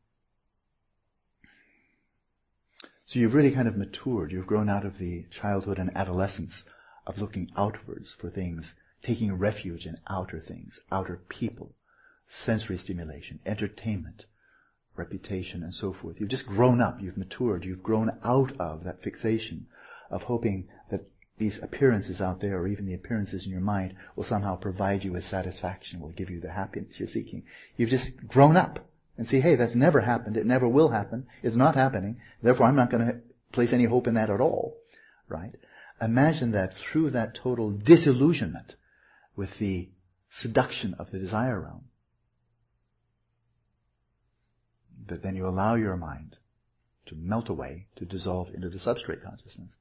So 3.05 3.19
you've 3.19 3.33
really 3.33 3.51
kind 3.51 3.67
of 3.67 3.77
matured. 3.77 4.31
You've 4.31 4.47
grown 4.47 4.69
out 4.69 4.85
of 4.85 4.97
the 4.97 5.25
childhood 5.29 5.79
and 5.79 5.95
adolescence 5.95 6.63
of 7.05 7.19
looking 7.19 7.49
outwards 7.55 8.11
for 8.11 8.29
things, 8.29 8.75
taking 9.01 9.33
refuge 9.37 9.85
in 9.85 9.97
outer 10.07 10.39
things, 10.39 10.79
outer 10.91 11.21
people, 11.29 11.75
sensory 12.27 12.77
stimulation, 12.77 13.39
entertainment, 13.45 14.25
reputation, 14.95 15.61
and 15.61 15.73
so 15.73 15.93
forth. 15.93 16.19
You've 16.19 16.29
just 16.29 16.47
grown 16.47 16.81
up. 16.81 17.01
You've 17.01 17.17
matured. 17.17 17.65
You've 17.65 17.83
grown 17.83 18.17
out 18.23 18.53
of 18.59 18.83
that 18.83 19.01
fixation 19.01 19.67
of 20.09 20.23
hoping 20.23 20.67
that 20.89 21.01
these 21.37 21.57
appearances 21.61 22.21
out 22.21 22.39
there, 22.39 22.57
or 22.57 22.67
even 22.67 22.85
the 22.85 22.93
appearances 22.93 23.45
in 23.45 23.51
your 23.51 23.61
mind, 23.61 23.95
will 24.15 24.23
somehow 24.23 24.55
provide 24.55 25.03
you 25.03 25.11
with 25.11 25.25
satisfaction, 25.25 25.99
will 25.99 26.09
give 26.09 26.29
you 26.29 26.39
the 26.39 26.51
happiness 26.51 26.97
you're 26.97 27.07
seeking. 27.07 27.43
You've 27.75 27.89
just 27.89 28.25
grown 28.27 28.55
up 28.55 28.87
and 29.17 29.27
see, 29.27 29.41
hey, 29.41 29.55
that's 29.55 29.75
never 29.75 30.01
happened. 30.01 30.37
It 30.37 30.45
never 30.45 30.67
will 30.67 30.89
happen. 30.89 31.27
It's 31.43 31.55
not 31.55 31.75
happening. 31.75 32.17
Therefore, 32.41 32.67
I'm 32.67 32.75
not 32.75 32.89
going 32.89 33.05
to 33.05 33.19
place 33.51 33.73
any 33.73 33.85
hope 33.85 34.07
in 34.07 34.13
that 34.15 34.29
at 34.29 34.41
all. 34.41 34.77
Right? 35.27 35.55
Imagine 36.01 36.51
that 36.51 36.75
through 36.75 37.11
that 37.11 37.35
total 37.35 37.71
disillusionment 37.71 38.75
with 39.35 39.59
the 39.59 39.89
seduction 40.29 40.93
of 40.95 41.11
the 41.11 41.19
desire 41.19 41.61
realm, 41.61 41.85
that 45.07 45.23
then 45.23 45.35
you 45.35 45.47
allow 45.47 45.75
your 45.75 45.95
mind 45.95 46.37
to 47.05 47.15
melt 47.15 47.49
away, 47.49 47.87
to 47.95 48.05
dissolve 48.05 48.53
into 48.53 48.69
the 48.69 48.77
substrate 48.77 49.23
consciousness. 49.23 49.77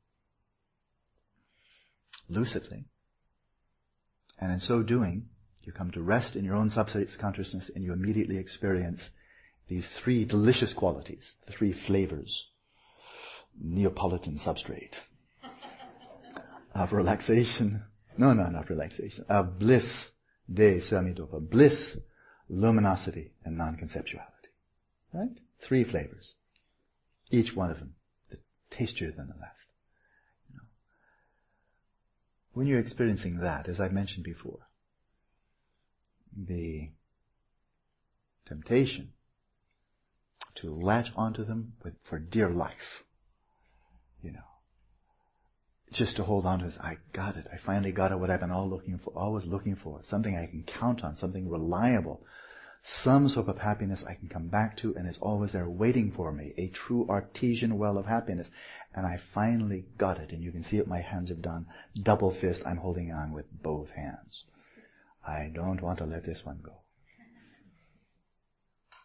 Lucidly. 2.28 2.84
And 4.38 4.52
in 4.52 4.60
so 4.60 4.82
doing, 4.82 5.28
you 5.62 5.72
come 5.72 5.90
to 5.92 6.02
rest 6.02 6.36
in 6.36 6.44
your 6.44 6.54
own 6.54 6.68
substrate 6.68 7.16
consciousness 7.18 7.70
and 7.74 7.82
you 7.82 7.92
immediately 7.92 8.36
experience 8.36 9.10
these 9.68 9.88
three 9.88 10.24
delicious 10.24 10.72
qualities, 10.72 11.34
the 11.46 11.52
three 11.52 11.72
flavors, 11.72 12.50
Neapolitan 13.58 14.36
substrate, 14.36 14.96
of 16.74 16.92
relaxation, 16.92 17.84
no, 18.16 18.32
no, 18.32 18.48
not 18.48 18.68
relaxation, 18.68 19.24
of 19.28 19.58
bliss, 19.58 20.10
de 20.52 20.78
samidopa, 20.78 21.40
bliss, 21.40 21.98
luminosity, 22.48 23.32
and 23.44 23.56
non-conceptuality. 23.56 24.50
Right? 25.12 25.38
Three 25.60 25.84
flavors. 25.84 26.34
Each 27.30 27.54
one 27.54 27.70
of 27.70 27.78
them 27.78 27.94
tastier 28.70 29.12
than 29.12 29.28
the 29.28 29.40
last. 29.40 29.68
You 30.50 30.56
know. 30.56 30.62
When 32.52 32.66
you're 32.66 32.80
experiencing 32.80 33.38
that, 33.38 33.68
as 33.68 33.80
I 33.80 33.88
mentioned 33.88 34.24
before, 34.24 34.66
the 36.36 36.90
temptation 38.46 39.12
to 40.56 40.74
latch 40.74 41.12
onto 41.16 41.44
them 41.44 41.74
with, 41.82 41.94
for 42.02 42.18
dear 42.18 42.50
life. 42.50 43.04
You 44.22 44.32
know. 44.32 44.53
Just 45.94 46.16
to 46.16 46.24
hold 46.24 46.44
on 46.44 46.58
to 46.58 46.64
this, 46.64 46.80
I 46.80 46.96
got 47.12 47.36
it. 47.36 47.46
I 47.52 47.56
finally 47.56 47.92
got 47.92 48.10
it, 48.10 48.18
what 48.18 48.28
I've 48.28 48.40
been 48.40 48.50
all 48.50 48.68
looking 48.68 48.98
for, 48.98 49.12
always 49.14 49.46
looking 49.46 49.76
for. 49.76 50.00
Something 50.02 50.36
I 50.36 50.46
can 50.46 50.64
count 50.64 51.04
on, 51.04 51.14
something 51.14 51.48
reliable. 51.48 52.20
Some 52.82 53.28
sort 53.28 53.46
of 53.46 53.58
happiness 53.58 54.02
I 54.04 54.14
can 54.14 54.28
come 54.28 54.48
back 54.48 54.76
to 54.78 54.92
and 54.96 55.08
is 55.08 55.18
always 55.18 55.52
there 55.52 55.70
waiting 55.70 56.10
for 56.10 56.32
me. 56.32 56.52
A 56.56 56.66
true 56.66 57.06
artesian 57.08 57.78
well 57.78 57.96
of 57.96 58.06
happiness. 58.06 58.50
And 58.92 59.06
I 59.06 59.18
finally 59.18 59.84
got 59.96 60.18
it. 60.18 60.32
And 60.32 60.42
you 60.42 60.50
can 60.50 60.64
see 60.64 60.78
what 60.78 60.88
my 60.88 61.00
hands 61.00 61.28
have 61.28 61.40
done. 61.40 61.66
Double 62.02 62.32
fist, 62.32 62.64
I'm 62.66 62.78
holding 62.78 63.12
on 63.12 63.32
with 63.32 63.46
both 63.62 63.92
hands. 63.92 64.46
I 65.24 65.48
don't 65.54 65.80
want 65.80 65.98
to 65.98 66.06
let 66.06 66.24
this 66.24 66.44
one 66.44 66.58
go. 66.60 66.74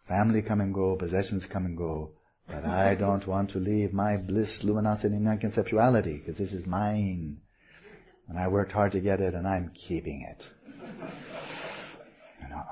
Family 0.07 0.41
come 0.41 0.59
and 0.59 0.73
go, 0.73 0.95
possessions 0.95 1.45
come 1.45 1.67
and 1.67 1.77
go, 1.77 2.13
but 2.49 2.65
I 2.65 2.95
don't 2.95 3.27
want 3.27 3.51
to 3.51 3.59
leave 3.59 3.93
my 3.93 4.17
bliss, 4.17 4.63
luminosity, 4.63 5.15
and 5.15 5.25
non-conceptuality, 5.25 6.19
because 6.19 6.37
this 6.37 6.53
is 6.53 6.65
mine. 6.65 7.37
And 8.27 8.37
I 8.37 8.47
worked 8.47 8.71
hard 8.71 8.91
to 8.93 8.99
get 8.99 9.21
it, 9.21 9.33
and 9.33 9.47
I'm 9.47 9.71
keeping 9.73 10.27
it. 10.29 10.49
You 12.41 12.49
know. 12.49 12.65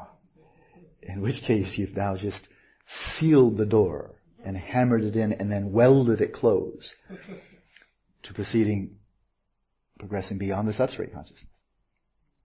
In 1.02 1.22
which 1.22 1.42
case, 1.42 1.78
you've 1.78 1.96
now 1.96 2.16
just 2.16 2.48
sealed 2.86 3.58
the 3.58 3.66
door 3.66 4.16
and 4.44 4.58
hammered 4.58 5.04
it 5.04 5.16
in 5.16 5.34
and 5.34 5.52
then 5.52 5.72
welded 5.72 6.22
it 6.22 6.34
closed 6.34 6.94
to 8.24 8.34
proceeding, 8.34 8.98
progressing 10.00 10.38
beyond 10.38 10.68
the 10.68 10.74
substrate 10.74 11.14
consciousness 11.14 11.52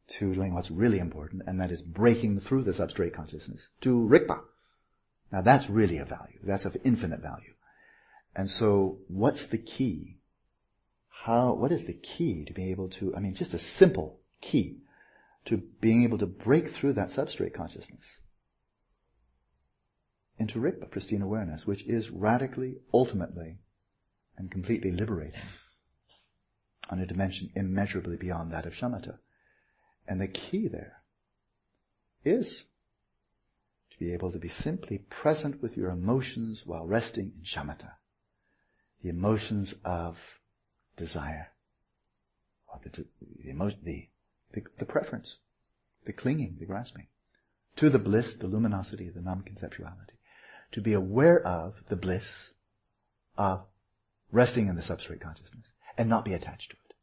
to 0.08 0.34
doing 0.34 0.52
what's 0.52 0.70
really 0.70 0.98
important, 0.98 1.42
and 1.46 1.60
that 1.60 1.70
is 1.70 1.80
breaking 1.80 2.40
through 2.40 2.62
the 2.62 2.72
substrate 2.72 3.14
consciousness 3.14 3.68
to 3.80 4.06
Rigpa. 4.08 4.40
Now 5.32 5.40
that's 5.40 5.70
really 5.70 5.98
a 5.98 6.04
value. 6.04 6.38
That's 6.44 6.66
of 6.66 6.76
infinite 6.84 7.20
value. 7.20 7.54
And 8.36 8.50
so 8.50 8.98
what's 9.08 9.46
the 9.46 9.58
key? 9.58 10.18
How, 11.08 11.54
what 11.54 11.72
is 11.72 11.84
the 11.84 11.94
key 11.94 12.44
to 12.44 12.52
being 12.52 12.70
able 12.70 12.88
to, 12.90 13.14
I 13.16 13.20
mean, 13.20 13.34
just 13.34 13.54
a 13.54 13.58
simple 13.58 14.20
key 14.40 14.82
to 15.46 15.62
being 15.80 16.04
able 16.04 16.18
to 16.18 16.26
break 16.26 16.68
through 16.68 16.94
that 16.94 17.08
substrate 17.08 17.54
consciousness 17.54 18.18
into 20.38 20.58
Rigpa, 20.58 20.90
pristine 20.90 21.22
awareness, 21.22 21.66
which 21.66 21.84
is 21.86 22.10
radically, 22.10 22.76
ultimately, 22.92 23.58
and 24.36 24.50
completely 24.50 24.90
liberating 24.90 25.40
on 26.90 27.00
a 27.00 27.06
dimension 27.06 27.50
immeasurably 27.54 28.16
beyond 28.16 28.52
that 28.52 28.66
of 28.66 28.74
shamatha. 28.74 29.18
And 30.08 30.20
the 30.20 30.26
key 30.26 30.68
there 30.68 31.02
is 32.24 32.64
be 34.02 34.12
able 34.12 34.32
to 34.32 34.38
be 34.38 34.48
simply 34.48 34.98
present 34.98 35.62
with 35.62 35.76
your 35.76 35.90
emotions 35.90 36.62
while 36.66 36.86
resting 36.86 37.32
in 37.38 37.44
shamatha. 37.44 37.92
The 39.02 39.10
emotions 39.10 39.74
of 39.84 40.40
desire, 40.96 41.52
or 42.66 42.80
the, 42.82 43.04
the, 43.44 43.50
emotion, 43.50 43.78
the, 43.84 44.08
the, 44.52 44.62
the 44.78 44.86
preference, 44.86 45.36
the 46.04 46.12
clinging, 46.12 46.56
the 46.58 46.66
grasping, 46.66 47.06
to 47.76 47.88
the 47.88 48.00
bliss, 48.00 48.34
the 48.34 48.48
luminosity, 48.48 49.08
the 49.08 49.20
non-conceptuality. 49.20 50.16
To 50.72 50.80
be 50.80 50.94
aware 50.94 51.40
of 51.46 51.84
the 51.88 51.96
bliss 51.96 52.48
of 53.38 53.66
resting 54.32 54.66
in 54.66 54.74
the 54.74 54.82
substrate 54.82 55.20
consciousness 55.20 55.70
and 55.96 56.08
not 56.08 56.24
be 56.24 56.34
attached 56.34 56.70
to 56.70 56.76
it. 56.88 56.94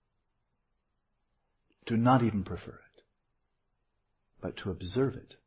To 1.85 1.97
not 1.97 2.23
even 2.23 2.43
prefer 2.43 2.81
it, 2.95 3.03
but 4.41 4.57
to 4.57 4.71
observe 4.71 5.15
it 5.15 5.37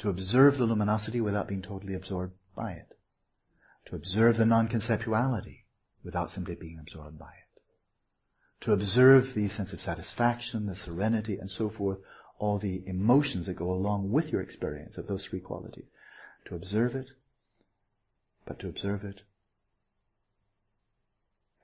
to 0.00 0.08
observe 0.08 0.56
the 0.56 0.64
luminosity 0.64 1.20
without 1.20 1.46
being 1.46 1.60
totally 1.60 1.94
absorbed 1.94 2.32
by 2.56 2.72
it, 2.72 2.96
to 3.84 3.94
observe 3.94 4.38
the 4.38 4.46
non-conceptuality 4.46 5.60
without 6.02 6.30
simply 6.30 6.54
being 6.54 6.78
absorbed 6.78 7.18
by 7.18 7.26
it, 7.26 7.62
to 8.62 8.72
observe 8.72 9.34
the 9.34 9.46
sense 9.48 9.74
of 9.74 9.80
satisfaction, 9.80 10.64
the 10.66 10.74
serenity, 10.74 11.36
and 11.38 11.50
so 11.50 11.68
forth, 11.68 11.98
all 12.38 12.58
the 12.58 12.82
emotions 12.86 13.44
that 13.44 13.54
go 13.54 13.70
along 13.70 14.10
with 14.10 14.32
your 14.32 14.40
experience 14.40 14.96
of 14.96 15.06
those 15.06 15.26
three 15.26 15.40
qualities, 15.40 15.90
to 16.46 16.54
observe 16.54 16.94
it, 16.94 17.10
but 18.46 18.58
to 18.58 18.68
observe 18.68 19.04
it 19.04 19.22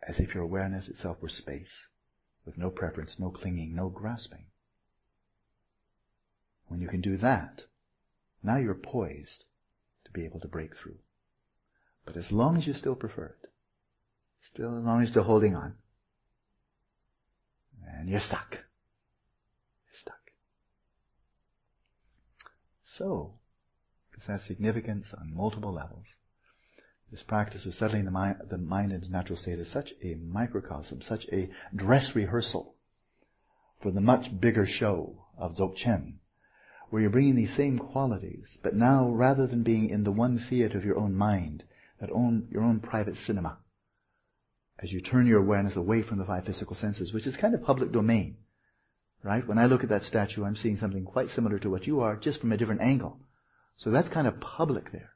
as 0.06 0.20
if 0.20 0.34
your 0.34 0.44
awareness 0.44 0.88
itself 0.88 1.22
were 1.22 1.28
space, 1.30 1.86
with 2.44 2.58
no 2.58 2.68
preference, 2.68 3.18
no 3.18 3.30
clinging, 3.30 3.74
no 3.74 3.88
grasping. 3.88 4.44
When 6.68 6.82
you 6.82 6.88
can 6.88 7.00
do 7.00 7.16
that, 7.16 7.64
now 8.46 8.56
you're 8.56 8.74
poised 8.74 9.44
to 10.04 10.10
be 10.12 10.24
able 10.24 10.40
to 10.40 10.48
break 10.48 10.76
through. 10.76 10.98
But 12.04 12.16
as 12.16 12.30
long 12.32 12.56
as 12.56 12.66
you 12.66 12.72
still 12.72 12.94
prefer 12.94 13.36
it, 13.42 13.50
still 14.40 14.78
as 14.78 14.84
long 14.84 15.02
as 15.02 15.14
you're 15.14 15.24
holding 15.24 15.56
on, 15.56 15.74
and 17.86 18.08
you're 18.08 18.20
stuck. 18.20 18.52
You're 18.52 19.94
stuck. 19.94 20.32
So, 22.84 23.34
this 24.14 24.26
has 24.26 24.44
significance 24.44 25.12
on 25.12 25.34
multiple 25.34 25.72
levels. 25.72 26.14
This 27.10 27.22
practice 27.22 27.66
of 27.66 27.74
settling 27.74 28.04
the 28.04 28.10
mind, 28.10 28.38
the 28.48 28.58
mind 28.58 28.92
into 28.92 29.10
natural 29.10 29.36
state 29.36 29.58
is 29.58 29.70
such 29.70 29.92
a 30.02 30.14
microcosm, 30.14 31.00
such 31.00 31.26
a 31.28 31.50
dress 31.74 32.14
rehearsal 32.14 32.74
for 33.80 33.90
the 33.90 34.00
much 34.00 34.40
bigger 34.40 34.66
show 34.66 35.26
of 35.36 35.56
Dzogchen, 35.56 36.14
where 36.90 37.02
you're 37.02 37.10
bringing 37.10 37.36
these 37.36 37.52
same 37.52 37.78
qualities, 37.78 38.58
but 38.62 38.74
now 38.74 39.08
rather 39.08 39.46
than 39.46 39.62
being 39.62 39.90
in 39.90 40.04
the 40.04 40.12
one 40.12 40.38
theater 40.38 40.78
of 40.78 40.84
your 40.84 40.98
own 40.98 41.14
mind, 41.14 41.64
that 42.00 42.10
own, 42.12 42.46
your 42.50 42.62
own 42.62 42.80
private 42.80 43.16
cinema, 43.16 43.58
as 44.78 44.92
you 44.92 45.00
turn 45.00 45.26
your 45.26 45.40
awareness 45.40 45.76
away 45.76 46.02
from 46.02 46.18
the 46.18 46.24
five 46.24 46.44
physical 46.44 46.76
senses, 46.76 47.12
which 47.12 47.26
is 47.26 47.36
kind 47.36 47.54
of 47.54 47.64
public 47.64 47.92
domain, 47.92 48.36
right? 49.22 49.46
When 49.46 49.58
I 49.58 49.66
look 49.66 49.82
at 49.82 49.88
that 49.88 50.02
statue, 50.02 50.44
I'm 50.44 50.56
seeing 50.56 50.76
something 50.76 51.04
quite 51.04 51.30
similar 51.30 51.58
to 51.58 51.70
what 51.70 51.86
you 51.86 52.00
are, 52.00 52.16
just 52.16 52.40
from 52.40 52.52
a 52.52 52.56
different 52.56 52.82
angle. 52.82 53.18
So 53.76 53.90
that's 53.90 54.08
kind 54.08 54.26
of 54.26 54.40
public 54.40 54.92
there. 54.92 55.12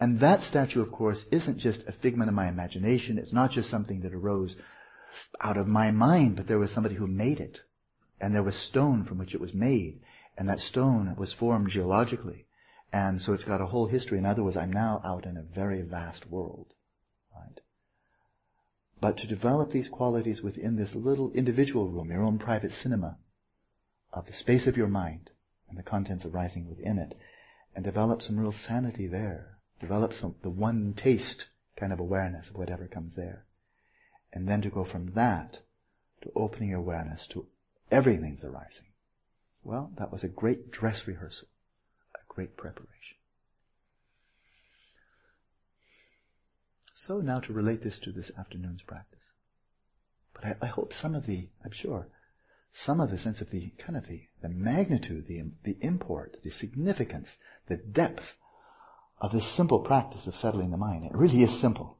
And 0.00 0.20
that 0.20 0.42
statue, 0.42 0.82
of 0.82 0.90
course, 0.90 1.26
isn't 1.30 1.58
just 1.58 1.86
a 1.86 1.92
figment 1.92 2.28
of 2.28 2.34
my 2.34 2.48
imagination. 2.48 3.18
It's 3.18 3.32
not 3.32 3.50
just 3.50 3.70
something 3.70 4.00
that 4.00 4.12
arose 4.12 4.56
out 5.40 5.56
of 5.56 5.68
my 5.68 5.90
mind, 5.90 6.36
but 6.36 6.48
there 6.48 6.58
was 6.58 6.72
somebody 6.72 6.96
who 6.96 7.06
made 7.06 7.38
it. 7.38 7.60
And 8.20 8.34
there 8.34 8.42
was 8.42 8.56
stone 8.56 9.04
from 9.04 9.18
which 9.18 9.34
it 9.34 9.40
was 9.40 9.54
made. 9.54 10.00
And 10.36 10.48
that 10.48 10.60
stone 10.60 11.14
was 11.16 11.32
formed 11.32 11.70
geologically. 11.70 12.46
And 12.92 13.20
so 13.20 13.32
it's 13.32 13.44
got 13.44 13.60
a 13.60 13.66
whole 13.66 13.86
history. 13.86 14.18
In 14.18 14.26
other 14.26 14.42
words, 14.42 14.56
I'm 14.56 14.72
now 14.72 15.00
out 15.04 15.26
in 15.26 15.36
a 15.36 15.42
very 15.42 15.82
vast 15.82 16.30
world. 16.30 16.74
Right? 17.34 17.60
But 19.00 19.16
to 19.18 19.26
develop 19.26 19.70
these 19.70 19.88
qualities 19.88 20.42
within 20.42 20.76
this 20.76 20.94
little 20.94 21.30
individual 21.32 21.88
room, 21.88 22.10
your 22.10 22.22
own 22.22 22.38
private 22.38 22.72
cinema, 22.72 23.18
of 24.12 24.26
the 24.26 24.32
space 24.32 24.66
of 24.66 24.76
your 24.76 24.88
mind 24.88 25.30
and 25.68 25.76
the 25.76 25.82
contents 25.82 26.24
arising 26.24 26.68
within 26.68 26.98
it, 26.98 27.16
and 27.74 27.84
develop 27.84 28.22
some 28.22 28.38
real 28.38 28.52
sanity 28.52 29.08
there. 29.08 29.58
Develop 29.80 30.12
some, 30.12 30.36
the 30.42 30.50
one 30.50 30.94
taste 30.94 31.48
kind 31.76 31.92
of 31.92 31.98
awareness 31.98 32.48
of 32.48 32.56
whatever 32.56 32.86
comes 32.86 33.16
there. 33.16 33.44
And 34.32 34.48
then 34.48 34.62
to 34.62 34.70
go 34.70 34.84
from 34.84 35.12
that 35.14 35.60
to 36.22 36.30
opening 36.36 36.72
awareness 36.72 37.26
to 37.28 37.48
everything's 37.90 38.44
arising. 38.44 38.86
Well, 39.64 39.92
that 39.96 40.12
was 40.12 40.22
a 40.22 40.28
great 40.28 40.70
dress 40.70 41.06
rehearsal, 41.06 41.48
a 42.14 42.18
great 42.28 42.56
preparation. 42.56 43.16
So 46.94 47.20
now 47.20 47.40
to 47.40 47.52
relate 47.52 47.82
this 47.82 47.98
to 48.00 48.12
this 48.12 48.30
afternoon's 48.38 48.82
practice. 48.82 49.30
But 50.34 50.44
I, 50.44 50.56
I 50.62 50.66
hope 50.66 50.92
some 50.92 51.14
of 51.14 51.26
the, 51.26 51.48
I'm 51.64 51.70
sure, 51.70 52.08
some 52.72 53.00
of 53.00 53.10
the 53.10 53.18
sense 53.18 53.40
of 53.40 53.50
the 53.50 53.70
kind 53.78 53.96
of 53.96 54.06
the, 54.06 54.22
the 54.42 54.48
magnitude, 54.48 55.26
the, 55.26 55.44
the 55.62 55.78
import, 55.80 56.36
the 56.42 56.50
significance, 56.50 57.38
the 57.66 57.76
depth 57.76 58.36
of 59.20 59.32
this 59.32 59.46
simple 59.46 59.78
practice 59.78 60.26
of 60.26 60.36
settling 60.36 60.70
the 60.70 60.76
mind. 60.76 61.06
It 61.06 61.14
really 61.14 61.42
is 61.42 61.58
simple. 61.58 61.98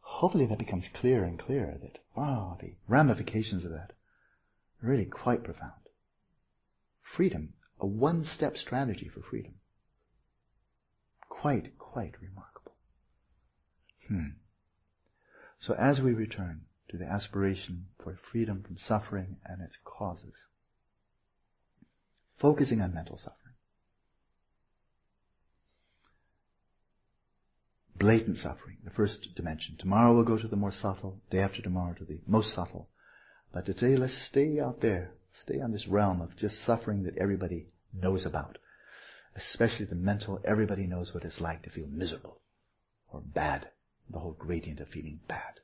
Hopefully 0.00 0.46
that 0.46 0.58
becomes 0.58 0.88
clearer 0.88 1.24
and 1.24 1.38
clearer 1.38 1.76
that, 1.82 1.98
wow, 2.16 2.58
the 2.60 2.74
ramifications 2.88 3.64
of 3.64 3.70
that 3.70 3.92
are 4.82 4.88
really 4.88 5.04
quite 5.04 5.44
profound. 5.44 5.72
Freedom, 7.10 7.54
a 7.80 7.86
one-step 7.88 8.56
strategy 8.56 9.08
for 9.08 9.20
freedom. 9.20 9.54
Quite, 11.28 11.76
quite 11.76 12.14
remarkable. 12.22 12.76
Hmm. 14.06 14.36
So 15.58 15.74
as 15.74 16.00
we 16.00 16.12
return 16.12 16.66
to 16.88 16.96
the 16.96 17.06
aspiration 17.06 17.86
for 17.98 18.14
freedom 18.14 18.62
from 18.62 18.78
suffering 18.78 19.38
and 19.44 19.60
its 19.60 19.76
causes, 19.82 20.34
focusing 22.36 22.80
on 22.80 22.94
mental 22.94 23.16
suffering, 23.16 23.54
blatant 27.98 28.38
suffering, 28.38 28.76
the 28.84 28.90
first 28.90 29.34
dimension. 29.34 29.74
Tomorrow 29.76 30.14
we'll 30.14 30.22
go 30.22 30.38
to 30.38 30.46
the 30.46 30.54
more 30.54 30.70
subtle, 30.70 31.20
day 31.28 31.40
after 31.40 31.60
tomorrow 31.60 31.94
to 31.94 32.04
the 32.04 32.20
most 32.28 32.52
subtle. 32.52 32.88
But 33.52 33.66
today 33.66 33.96
let's 33.96 34.14
stay 34.14 34.60
out 34.60 34.80
there 34.80 35.14
Stay 35.32 35.60
on 35.60 35.72
this 35.72 35.86
realm 35.86 36.20
of 36.20 36.36
just 36.36 36.60
suffering 36.60 37.04
that 37.04 37.16
everybody 37.18 37.68
knows 37.92 38.26
about. 38.26 38.58
especially 39.36 39.86
the 39.86 39.94
mental, 39.94 40.40
everybody 40.44 40.86
knows 40.86 41.14
what 41.14 41.24
it's 41.24 41.40
like 41.40 41.62
to 41.62 41.70
feel 41.70 41.86
miserable 41.88 42.40
or 43.12 43.20
bad, 43.20 43.70
the 44.08 44.18
whole 44.18 44.36
gradient 44.38 44.80
of 44.80 44.88
feeling 44.88 45.20
bad. 45.28 45.60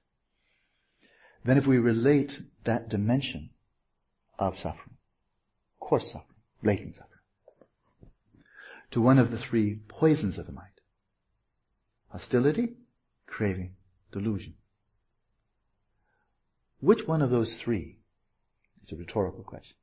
Then 1.44 1.58
if 1.58 1.66
we 1.66 1.78
relate 1.78 2.42
that 2.64 2.88
dimension 2.88 3.50
of 4.38 4.58
suffering, 4.58 4.96
coarse 5.78 6.12
suffering, 6.12 6.38
blatant 6.62 6.94
suffering, 6.94 7.12
to 8.90 9.00
one 9.00 9.18
of 9.18 9.30
the 9.30 9.38
three 9.38 9.80
poisons 9.88 10.38
of 10.38 10.46
the 10.46 10.52
mind, 10.52 10.80
hostility, 12.08 12.74
craving, 13.26 13.74
delusion. 14.12 14.54
Which 16.80 17.06
one 17.06 17.22
of 17.22 17.30
those 17.30 17.54
three, 17.54 17.95
it's 18.86 18.92
a 18.92 18.96
rhetorical 18.96 19.42
question, 19.42 19.74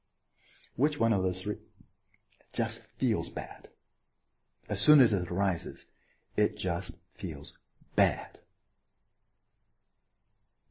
which 0.78 0.98
one 0.98 1.12
of 1.12 1.24
those 1.24 1.42
three 1.42 1.58
just 2.54 2.80
feels 2.98 3.28
bad? 3.28 3.68
As 4.70 4.80
soon 4.80 5.02
as 5.02 5.12
it 5.12 5.30
arises, 5.30 5.86
it 6.38 6.56
just 6.56 6.94
feels 7.18 7.54
bad. 7.98 8.40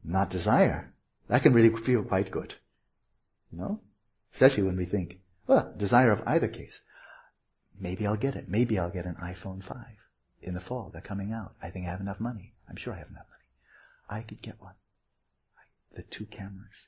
Not 0.03 0.31
desire. 0.31 0.93
That 1.27 1.43
can 1.43 1.53
really 1.53 1.69
feel 1.77 2.01
quite 2.01 2.31
good. 2.31 2.55
You 3.51 3.59
know? 3.59 3.79
Especially 4.33 4.63
when 4.63 4.77
we 4.77 4.85
think, 4.85 5.19
well, 5.45 5.71
desire 5.77 6.11
of 6.11 6.23
either 6.25 6.47
case. 6.47 6.81
Maybe 7.79 8.07
I'll 8.07 8.17
get 8.17 8.35
it. 8.35 8.49
Maybe 8.49 8.79
I'll 8.79 8.89
get 8.89 9.05
an 9.05 9.17
iPhone 9.21 9.63
5 9.63 9.77
in 10.41 10.55
the 10.55 10.59
fall. 10.59 10.89
They're 10.91 11.01
coming 11.01 11.31
out. 11.31 11.53
I 11.61 11.69
think 11.69 11.85
I 11.85 11.91
have 11.91 12.01
enough 12.01 12.19
money. 12.19 12.55
I'm 12.67 12.77
sure 12.77 12.93
I 12.93 12.97
have 12.97 13.11
enough 13.11 13.27
money. 13.29 14.21
I 14.21 14.23
could 14.23 14.41
get 14.41 14.59
one. 14.59 14.73
The 15.95 16.01
two 16.01 16.25
cameras. 16.25 16.87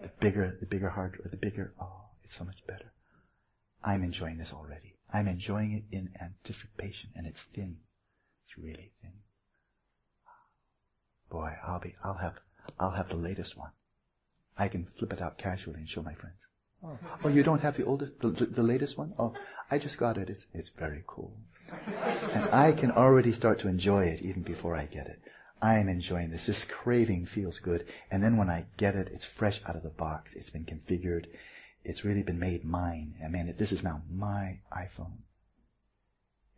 The 0.00 0.08
bigger, 0.20 0.56
the 0.60 0.66
bigger 0.66 0.90
hard, 0.90 1.18
or 1.24 1.28
the 1.28 1.36
bigger, 1.36 1.72
oh, 1.80 2.06
it's 2.22 2.36
so 2.36 2.44
much 2.44 2.66
better. 2.66 2.92
I'm 3.82 4.02
enjoying 4.02 4.38
this 4.38 4.52
already. 4.52 4.96
I'm 5.12 5.28
enjoying 5.28 5.72
it 5.72 5.96
in 5.96 6.10
anticipation, 6.20 7.10
and 7.14 7.26
it's 7.26 7.42
thin. 7.42 7.76
It's 8.44 8.58
really 8.58 8.92
thin. 9.00 9.12
Boy, 11.30 11.52
I'll 11.66 11.80
be, 11.80 11.94
I'll 12.02 12.18
have, 12.18 12.40
I'll 12.78 12.92
have 12.92 13.08
the 13.08 13.16
latest 13.16 13.56
one. 13.56 13.70
I 14.56 14.68
can 14.68 14.86
flip 14.98 15.12
it 15.12 15.22
out 15.22 15.38
casually 15.38 15.80
and 15.80 15.88
show 15.88 16.02
my 16.02 16.14
friends. 16.14 16.36
Oh, 16.82 16.98
oh 17.24 17.28
you 17.28 17.42
don't 17.42 17.62
have 17.62 17.76
the 17.76 17.84
oldest, 17.84 18.20
the, 18.20 18.30
the, 18.30 18.46
the 18.46 18.62
latest 18.62 18.98
one? 18.98 19.14
Oh, 19.18 19.34
I 19.70 19.78
just 19.78 19.98
got 19.98 20.18
it. 20.18 20.28
It's, 20.30 20.46
it's 20.52 20.68
very 20.68 21.02
cool. 21.06 21.36
And 22.32 22.48
I 22.50 22.72
can 22.72 22.90
already 22.90 23.32
start 23.32 23.58
to 23.60 23.68
enjoy 23.68 24.04
it 24.04 24.22
even 24.22 24.42
before 24.42 24.76
I 24.76 24.86
get 24.86 25.06
it. 25.06 25.20
I 25.62 25.78
am 25.78 25.88
enjoying 25.88 26.30
this. 26.30 26.46
This 26.46 26.64
craving 26.64 27.26
feels 27.26 27.58
good. 27.58 27.86
And 28.10 28.22
then 28.22 28.36
when 28.36 28.50
I 28.50 28.66
get 28.76 28.94
it, 28.94 29.08
it's 29.12 29.24
fresh 29.24 29.60
out 29.66 29.76
of 29.76 29.82
the 29.82 29.88
box. 29.88 30.34
It's 30.34 30.50
been 30.50 30.64
configured. 30.64 31.26
It's 31.84 32.04
really 32.04 32.22
been 32.22 32.38
made 32.38 32.64
mine. 32.64 33.14
I 33.24 33.28
mean, 33.28 33.54
this 33.58 33.72
is 33.72 33.82
now 33.82 34.02
my 34.10 34.58
iPhone. 34.72 35.18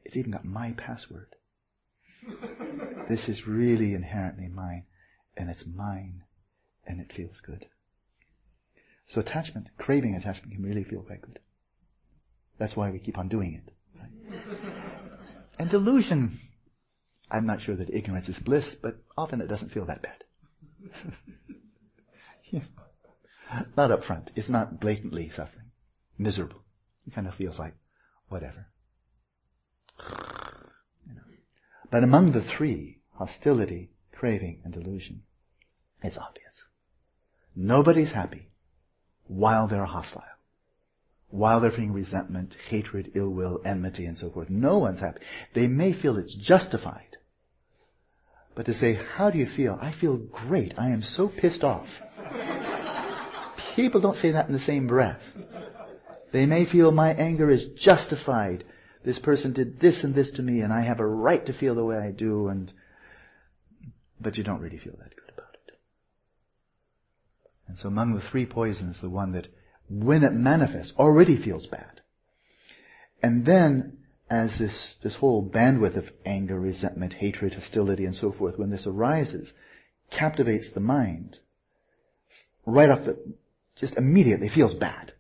It's 0.05 0.17
even 0.17 0.33
got 0.33 0.45
my 0.45 0.73
password. 0.73 1.37
this 3.09 3.29
is 3.29 3.47
really 3.47 3.95
inherently 3.95 4.49
mine. 4.49 4.85
And 5.37 5.51
it's 5.51 5.67
mine. 5.67 6.25
And 6.87 7.01
it 7.01 7.13
feels 7.13 7.41
good. 7.41 7.67
So 9.07 9.21
attachment, 9.21 9.69
craving 9.79 10.15
attachment 10.15 10.55
can 10.55 10.65
really 10.65 10.85
feel 10.85 11.03
quite 11.03 11.23
good. 11.23 11.39
That's 12.59 12.77
why 12.77 12.91
we 12.91 12.99
keep 12.99 13.19
on 13.19 13.29
doing 13.29 13.63
it. 13.67 13.73
Right? 14.01 14.41
And 15.59 15.71
delusion, 15.71 16.39
I'm 17.31 17.47
not 17.47 17.61
sure 17.61 17.75
that 17.77 17.91
ignorance 17.91 18.29
is 18.29 18.39
bliss, 18.39 18.75
but 18.75 18.99
often 19.17 19.41
it 19.41 19.49
doesn't 19.49 19.71
feel 19.71 19.85
that 19.87 20.03
bad. 20.03 20.25
yeah. 22.51 22.61
Not 23.77 23.91
up 23.91 24.05
front. 24.05 24.31
It's 24.35 24.49
not 24.49 24.81
blatantly 24.81 25.31
suffering. 25.31 25.71
Miserable. 26.19 26.63
It 27.07 27.15
kind 27.15 27.27
of 27.27 27.35
feels 27.35 27.59
like 27.59 27.75
whatever. 28.29 28.69
You 29.99 31.15
know. 31.15 31.23
But 31.91 32.05
among 32.05 32.33
the 32.33 32.43
three, 32.43 33.01
hostility, 33.15 33.91
craving, 34.13 34.61
and 34.65 34.73
delusion, 34.73 35.23
it's 36.03 36.19
obvious. 36.19 36.65
Nobody's 37.55 38.13
happy 38.13 38.51
while 39.27 39.67
they're 39.67 39.85
hostile. 39.85 40.23
While 41.29 41.61
they're 41.61 41.71
feeling 41.71 41.93
resentment, 41.93 42.57
hatred, 42.69 43.13
ill 43.15 43.31
will, 43.31 43.61
enmity, 43.65 44.07
and 44.07 44.17
so 44.17 44.31
forth. 44.31 44.49
No 44.49 44.79
one's 44.79 45.01
happy. 45.01 45.23
They 45.55 45.67
may 45.67 45.93
feel 45.93 46.17
it's 46.17 46.35
justified. 46.35 47.16
But 48.57 48.65
to 48.67 48.75
say, 48.75 48.95
how 48.95 49.31
do 49.31 49.39
you 49.39 49.47
feel? 49.47 49.79
I 49.83 49.91
feel 49.91 50.17
great. 50.17 50.73
I 50.79 50.89
am 50.89 51.03
so 51.03 51.29
pissed 51.29 51.63
off. 51.63 52.03
People 53.77 54.01
don't 54.01 54.17
say 54.17 54.31
that 54.31 54.47
in 54.47 54.55
the 54.55 54.59
same 54.59 54.87
breath. 54.87 55.31
They 56.33 56.47
may 56.47 56.65
feel 56.65 56.91
my 56.91 57.13
anger 57.13 57.51
is 57.51 57.67
justified. 57.69 58.65
This 59.05 59.19
person 59.19 59.53
did 59.53 59.81
this 59.81 60.03
and 60.03 60.15
this 60.15 60.31
to 60.33 60.43
me 60.43 60.63
and 60.63 60.73
I 60.73 60.81
have 60.81 61.01
a 61.01 61.07
right 61.07 61.45
to 61.45 61.53
feel 61.53 61.75
the 61.75 61.85
way 61.85 61.99
I 61.99 62.11
do 62.11 62.49
and, 62.49 62.73
but 64.19 64.39
you 64.39 64.43
don't 64.43 64.63
really 64.63 64.79
feel 64.79 64.97
that 65.01 65.15
good 65.15 65.33
about 65.35 65.57
it. 65.69 65.79
And 67.69 67.77
so 67.77 67.89
among 67.89 68.15
the 68.15 68.23
three 68.23 68.47
poisons, 68.47 69.01
the 69.01 69.11
one 69.11 69.33
that 69.33 69.49
when 69.91 70.25
it 70.25 70.33
manifests 70.33 70.95
already 70.99 71.37
feels 71.37 71.67
bad. 71.67 72.01
And 73.23 73.45
then 73.45 73.99
as 74.29 74.59
this, 74.59 74.95
this 75.03 75.17
whole 75.17 75.49
bandwidth 75.49 75.97
of 75.97 76.13
anger, 76.25 76.59
resentment, 76.59 77.15
hatred, 77.15 77.55
hostility, 77.55 78.05
and 78.05 78.15
so 78.15 78.33
forth, 78.33 78.59
when 78.59 78.71
this 78.71 78.87
arises, 78.87 79.53
captivates 80.11 80.71
the 80.71 80.81
mind, 80.81 81.39
right 82.65 82.91
off 82.91 83.05
the, 83.05 83.17
just 83.77 83.97
immediately 83.97 84.49
feels 84.49 84.75
bad. 84.75 85.13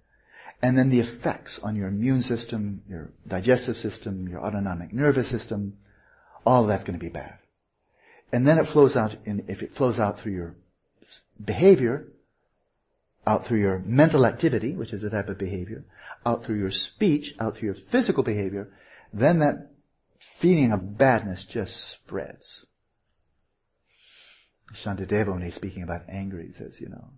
And 0.63 0.77
then 0.77 0.91
the 0.91 1.01
effects 1.01 1.59
on 1.61 1.77
your 1.77 1.89
immune 1.89 2.23
system, 2.23 2.83
your 2.89 3.13
digestive 3.29 3.77
system, 3.77 4.27
your 4.29 4.41
autonomic 4.41 4.93
nervous 4.93 5.29
system, 5.29 5.77
all 6.45 6.63
of 6.63 6.69
that's 6.69 6.85
going 6.85 6.99
to 6.99 7.05
be 7.05 7.11
bad. 7.11 7.39
And 8.33 8.47
then 8.47 8.59
it 8.59 8.67
flows 8.67 8.97
out 8.97 9.17
in, 9.25 9.45
if 9.49 9.63
it 9.63 9.73
flows 9.73 10.01
out 10.01 10.19
through 10.19 10.33
your 10.33 10.57
behavior, 11.45 12.09
out 13.27 13.45
through 13.45 13.59
your 13.59 13.81
mental 13.81 14.27
activity, 14.27 14.73
which 14.73 14.93
is 14.93 15.05
a 15.05 15.11
type 15.11 15.29
of 15.29 15.39
behavior, 15.39 15.85
out 16.25 16.45
through 16.45 16.59
your 16.59 16.71
speech, 16.71 17.35
out 17.39 17.57
through 17.57 17.67
your 17.67 17.75
physical 17.75 18.23
behavior, 18.23 18.69
then 19.13 19.39
that 19.39 19.71
feeling 20.19 20.73
of 20.73 20.99
badness 20.99 21.45
just 21.45 21.77
spreads. 21.89 22.65
Shantideva, 24.73 25.33
when 25.33 25.43
he's 25.43 25.55
speaking 25.55 25.83
about 25.83 26.03
anger, 26.09 26.41
he 26.41 26.53
says, 26.53 26.81
you 26.81 26.89
know, 26.89 27.11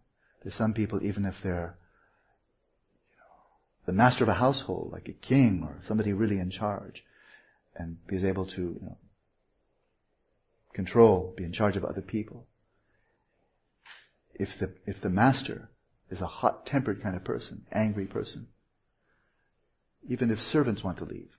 there's 0.42 0.54
some 0.54 0.74
people, 0.74 1.02
even 1.02 1.24
if 1.24 1.42
they're 1.42 1.76
you 3.10 3.16
know, 3.16 3.86
the 3.86 3.92
master 3.92 4.24
of 4.24 4.28
a 4.28 4.34
household, 4.34 4.92
like 4.92 5.08
a 5.08 5.12
king 5.12 5.62
or 5.64 5.80
somebody 5.86 6.12
really 6.12 6.38
in 6.38 6.50
charge, 6.50 7.04
and 7.74 7.96
is 8.08 8.24
able 8.24 8.46
to 8.46 8.60
you 8.60 8.80
know, 8.82 8.98
control, 10.72 11.34
be 11.36 11.44
in 11.44 11.52
charge 11.52 11.76
of 11.76 11.84
other 11.84 12.02
people. 12.02 12.46
If 14.34 14.58
the 14.58 14.74
if 14.86 15.00
the 15.00 15.10
master 15.10 15.70
is 16.10 16.20
a 16.20 16.26
hot-tempered 16.26 17.02
kind 17.02 17.16
of 17.16 17.24
person, 17.24 17.66
angry 17.72 18.06
person, 18.06 18.48
even 20.08 20.30
if 20.30 20.40
servants 20.40 20.84
want 20.84 20.98
to 20.98 21.04
leave, 21.04 21.37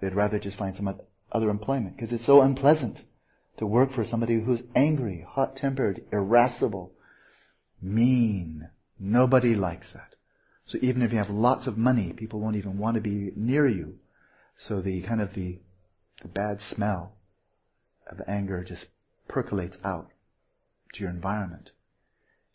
they'd 0.00 0.14
rather 0.14 0.38
just 0.38 0.56
find 0.56 0.74
some 0.74 1.00
other 1.32 1.50
employment 1.50 1.96
because 1.96 2.12
it's 2.12 2.24
so 2.24 2.42
unpleasant 2.42 3.02
to 3.56 3.66
work 3.66 3.90
for 3.90 4.04
somebody 4.04 4.40
who's 4.40 4.62
angry, 4.74 5.26
hot-tempered, 5.26 6.04
irascible, 6.12 6.92
mean. 7.80 8.68
Nobody 8.98 9.54
likes 9.54 9.92
that. 9.92 10.14
So 10.66 10.78
even 10.82 11.02
if 11.02 11.12
you 11.12 11.18
have 11.18 11.30
lots 11.30 11.66
of 11.66 11.78
money, 11.78 12.12
people 12.12 12.40
won't 12.40 12.56
even 12.56 12.78
want 12.78 12.96
to 12.96 13.00
be 13.00 13.32
near 13.36 13.66
you. 13.66 13.98
So 14.56 14.80
the 14.80 15.02
kind 15.02 15.20
of 15.20 15.34
the, 15.34 15.58
the 16.22 16.28
bad 16.28 16.60
smell 16.60 17.12
of 18.10 18.20
anger 18.26 18.64
just 18.64 18.86
percolates 19.28 19.78
out 19.84 20.10
to 20.94 21.02
your 21.02 21.10
environment. 21.10 21.70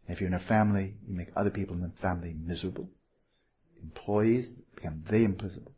If 0.08 0.20
you're 0.20 0.28
in 0.28 0.34
a 0.34 0.40
family, 0.40 0.96
you 1.08 1.16
make 1.16 1.30
other 1.36 1.52
people 1.52 1.76
in 1.76 1.82
the 1.82 1.90
family 1.90 2.36
miserable. 2.38 2.90
Employees 3.82 4.50
become 4.76 5.04
they 5.08 5.28
miserable. 5.28 5.74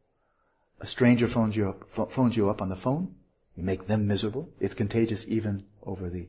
A 0.84 0.86
stranger 0.86 1.30
phones 1.30 1.56
you 1.56 1.70
up, 1.70 2.12
phones 2.12 2.36
you 2.36 2.50
up 2.50 2.62
on 2.62 2.68
the 2.68 2.76
phone, 2.76 3.16
you 3.56 3.64
make 3.64 3.88
them 3.88 4.06
miserable. 4.06 4.50
It's 4.60 4.74
contagious 4.74 5.24
even 5.30 5.64
over 5.82 6.10
the 6.10 6.28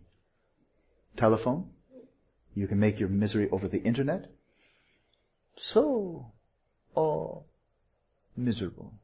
telephone. 1.16 1.70
You 2.55 2.68
can 2.68 2.78
make 2.78 3.00
your 3.00 3.09
misery 3.09 3.50
over 3.50 3.66
the 3.66 3.82
internet. 3.82 4.30
So, 5.57 6.30
all 6.94 7.48
miserable. 8.36 8.94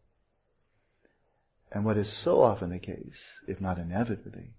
And 1.73 1.85
what 1.85 1.97
is 1.97 2.09
so 2.09 2.43
often 2.43 2.71
the 2.71 2.79
case, 2.79 3.33
if 3.49 3.61
not 3.61 3.77
inevitably, 3.77 4.53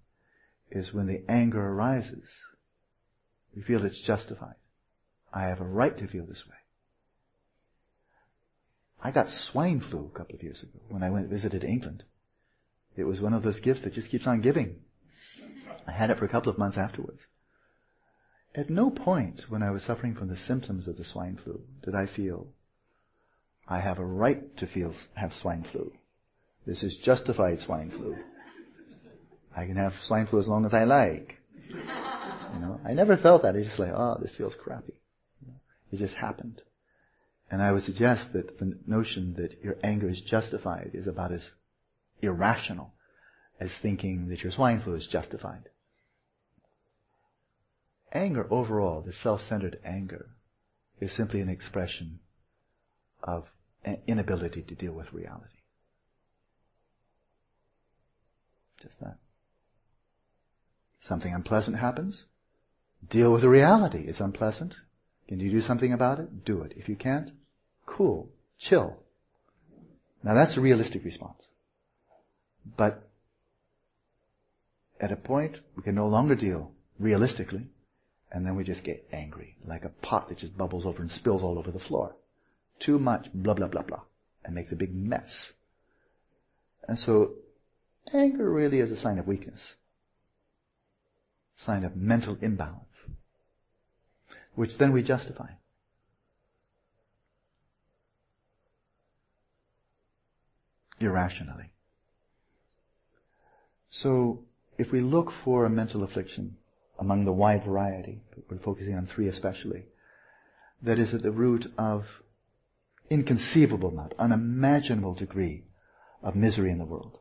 is 0.70 0.92
when 0.92 1.06
the 1.06 1.24
anger 1.26 1.68
arises, 1.68 2.42
we 3.56 3.62
feel 3.62 3.86
it's 3.86 3.98
justified. 3.98 4.56
I 5.32 5.44
have 5.44 5.62
a 5.62 5.64
right 5.64 5.96
to 5.96 6.06
feel 6.06 6.26
this 6.26 6.46
way. 6.46 6.61
I 9.02 9.10
got 9.10 9.28
swine 9.28 9.80
flu 9.80 10.10
a 10.12 10.16
couple 10.16 10.36
of 10.36 10.42
years 10.42 10.62
ago 10.62 10.78
when 10.88 11.02
I 11.02 11.10
went 11.10 11.28
visited 11.28 11.64
England. 11.64 12.04
It 12.96 13.04
was 13.04 13.20
one 13.20 13.34
of 13.34 13.42
those 13.42 13.60
gifts 13.60 13.80
that 13.82 13.94
just 13.94 14.10
keeps 14.10 14.26
on 14.26 14.40
giving. 14.40 14.80
I 15.86 15.92
had 15.92 16.10
it 16.10 16.18
for 16.18 16.24
a 16.24 16.28
couple 16.28 16.50
of 16.50 16.58
months 16.58 16.78
afterwards. 16.78 17.26
At 18.54 18.70
no 18.70 18.90
point 18.90 19.46
when 19.48 19.62
I 19.62 19.70
was 19.70 19.82
suffering 19.82 20.14
from 20.14 20.28
the 20.28 20.36
symptoms 20.36 20.86
of 20.86 20.98
the 20.98 21.04
swine 21.04 21.36
flu 21.36 21.62
did 21.82 21.94
I 21.94 22.06
feel, 22.06 22.48
I 23.66 23.80
have 23.80 23.98
a 23.98 24.04
right 24.04 24.56
to 24.58 24.66
feel, 24.66 24.94
have 25.14 25.34
swine 25.34 25.64
flu. 25.64 25.92
This 26.66 26.82
is 26.82 26.96
justified 26.96 27.58
swine 27.58 27.90
flu. 27.90 28.16
I 29.56 29.66
can 29.66 29.76
have 29.76 30.00
swine 30.00 30.26
flu 30.26 30.38
as 30.38 30.48
long 30.48 30.64
as 30.64 30.74
I 30.74 30.84
like. 30.84 31.40
You 31.68 32.60
know, 32.60 32.80
I 32.84 32.92
never 32.92 33.16
felt 33.16 33.42
that. 33.42 33.56
It's 33.56 33.66
just 33.66 33.78
like, 33.78 33.92
oh, 33.94 34.18
this 34.20 34.36
feels 34.36 34.54
crappy. 34.54 34.94
It 35.90 35.96
just 35.96 36.16
happened. 36.16 36.62
And 37.52 37.60
I 37.60 37.70
would 37.70 37.82
suggest 37.82 38.32
that 38.32 38.58
the 38.58 38.78
notion 38.86 39.34
that 39.34 39.62
your 39.62 39.76
anger 39.84 40.08
is 40.08 40.22
justified 40.22 40.92
is 40.94 41.06
about 41.06 41.32
as 41.32 41.52
irrational 42.22 42.94
as 43.60 43.72
thinking 43.72 44.28
that 44.28 44.42
your 44.42 44.50
swine 44.50 44.80
flu 44.80 44.94
is 44.94 45.06
justified. 45.06 45.68
Anger 48.10 48.46
overall, 48.50 49.02
the 49.02 49.12
self-centered 49.12 49.78
anger, 49.84 50.30
is 50.98 51.12
simply 51.12 51.42
an 51.42 51.50
expression 51.50 52.20
of 53.22 53.52
an 53.84 53.98
inability 54.06 54.62
to 54.62 54.74
deal 54.74 54.94
with 54.94 55.12
reality. 55.12 55.58
Just 58.80 58.98
that. 59.00 59.18
Something 61.00 61.34
unpleasant 61.34 61.76
happens, 61.76 62.24
deal 63.06 63.30
with 63.30 63.42
the 63.42 63.50
reality. 63.50 64.04
It's 64.06 64.20
unpleasant. 64.20 64.74
Can 65.28 65.38
you 65.38 65.50
do 65.50 65.60
something 65.60 65.92
about 65.92 66.18
it? 66.18 66.46
Do 66.46 66.62
it. 66.62 66.72
If 66.76 66.88
you 66.88 66.96
can't, 66.96 67.32
cool, 67.92 68.30
chill. 68.58 68.96
Now 70.22 70.34
that's 70.34 70.56
a 70.56 70.60
realistic 70.60 71.04
response. 71.04 71.42
But 72.76 73.08
at 74.98 75.12
a 75.12 75.16
point, 75.16 75.60
we 75.76 75.82
can 75.82 75.94
no 75.94 76.08
longer 76.08 76.34
deal 76.34 76.72
realistically, 76.98 77.66
and 78.30 78.46
then 78.46 78.56
we 78.56 78.64
just 78.64 78.84
get 78.84 79.06
angry, 79.12 79.56
like 79.66 79.84
a 79.84 79.90
pot 79.90 80.28
that 80.28 80.38
just 80.38 80.56
bubbles 80.56 80.86
over 80.86 81.02
and 81.02 81.10
spills 81.10 81.42
all 81.42 81.58
over 81.58 81.70
the 81.70 81.78
floor. 81.78 82.14
Too 82.78 82.98
much, 82.98 83.30
blah, 83.34 83.54
blah, 83.54 83.66
blah, 83.66 83.82
blah, 83.82 84.02
and 84.44 84.54
makes 84.54 84.72
a 84.72 84.76
big 84.76 84.94
mess. 84.94 85.52
And 86.88 86.98
so, 86.98 87.32
anger 88.12 88.48
really 88.48 88.80
is 88.80 88.90
a 88.90 88.96
sign 88.96 89.18
of 89.18 89.26
weakness, 89.26 89.74
sign 91.56 91.84
of 91.84 91.94
mental 91.94 92.38
imbalance, 92.40 93.04
which 94.54 94.78
then 94.78 94.92
we 94.92 95.02
justify. 95.02 95.48
Irrationally. 101.02 101.70
So, 103.88 104.44
if 104.78 104.90
we 104.90 105.00
look 105.00 105.30
for 105.30 105.64
a 105.64 105.70
mental 105.70 106.02
affliction 106.02 106.56
among 106.98 107.24
the 107.24 107.32
wide 107.32 107.64
variety, 107.64 108.22
we're 108.48 108.58
focusing 108.58 108.94
on 108.94 109.06
three 109.06 109.28
especially, 109.28 109.84
that 110.80 110.98
is 110.98 111.14
at 111.14 111.22
the 111.22 111.30
root 111.30 111.72
of 111.76 112.22
inconceivable 113.10 113.90
amount, 113.90 114.14
unimaginable 114.18 115.14
degree 115.14 115.64
of 116.22 116.34
misery 116.34 116.70
in 116.70 116.78
the 116.78 116.86
world. 116.86 117.18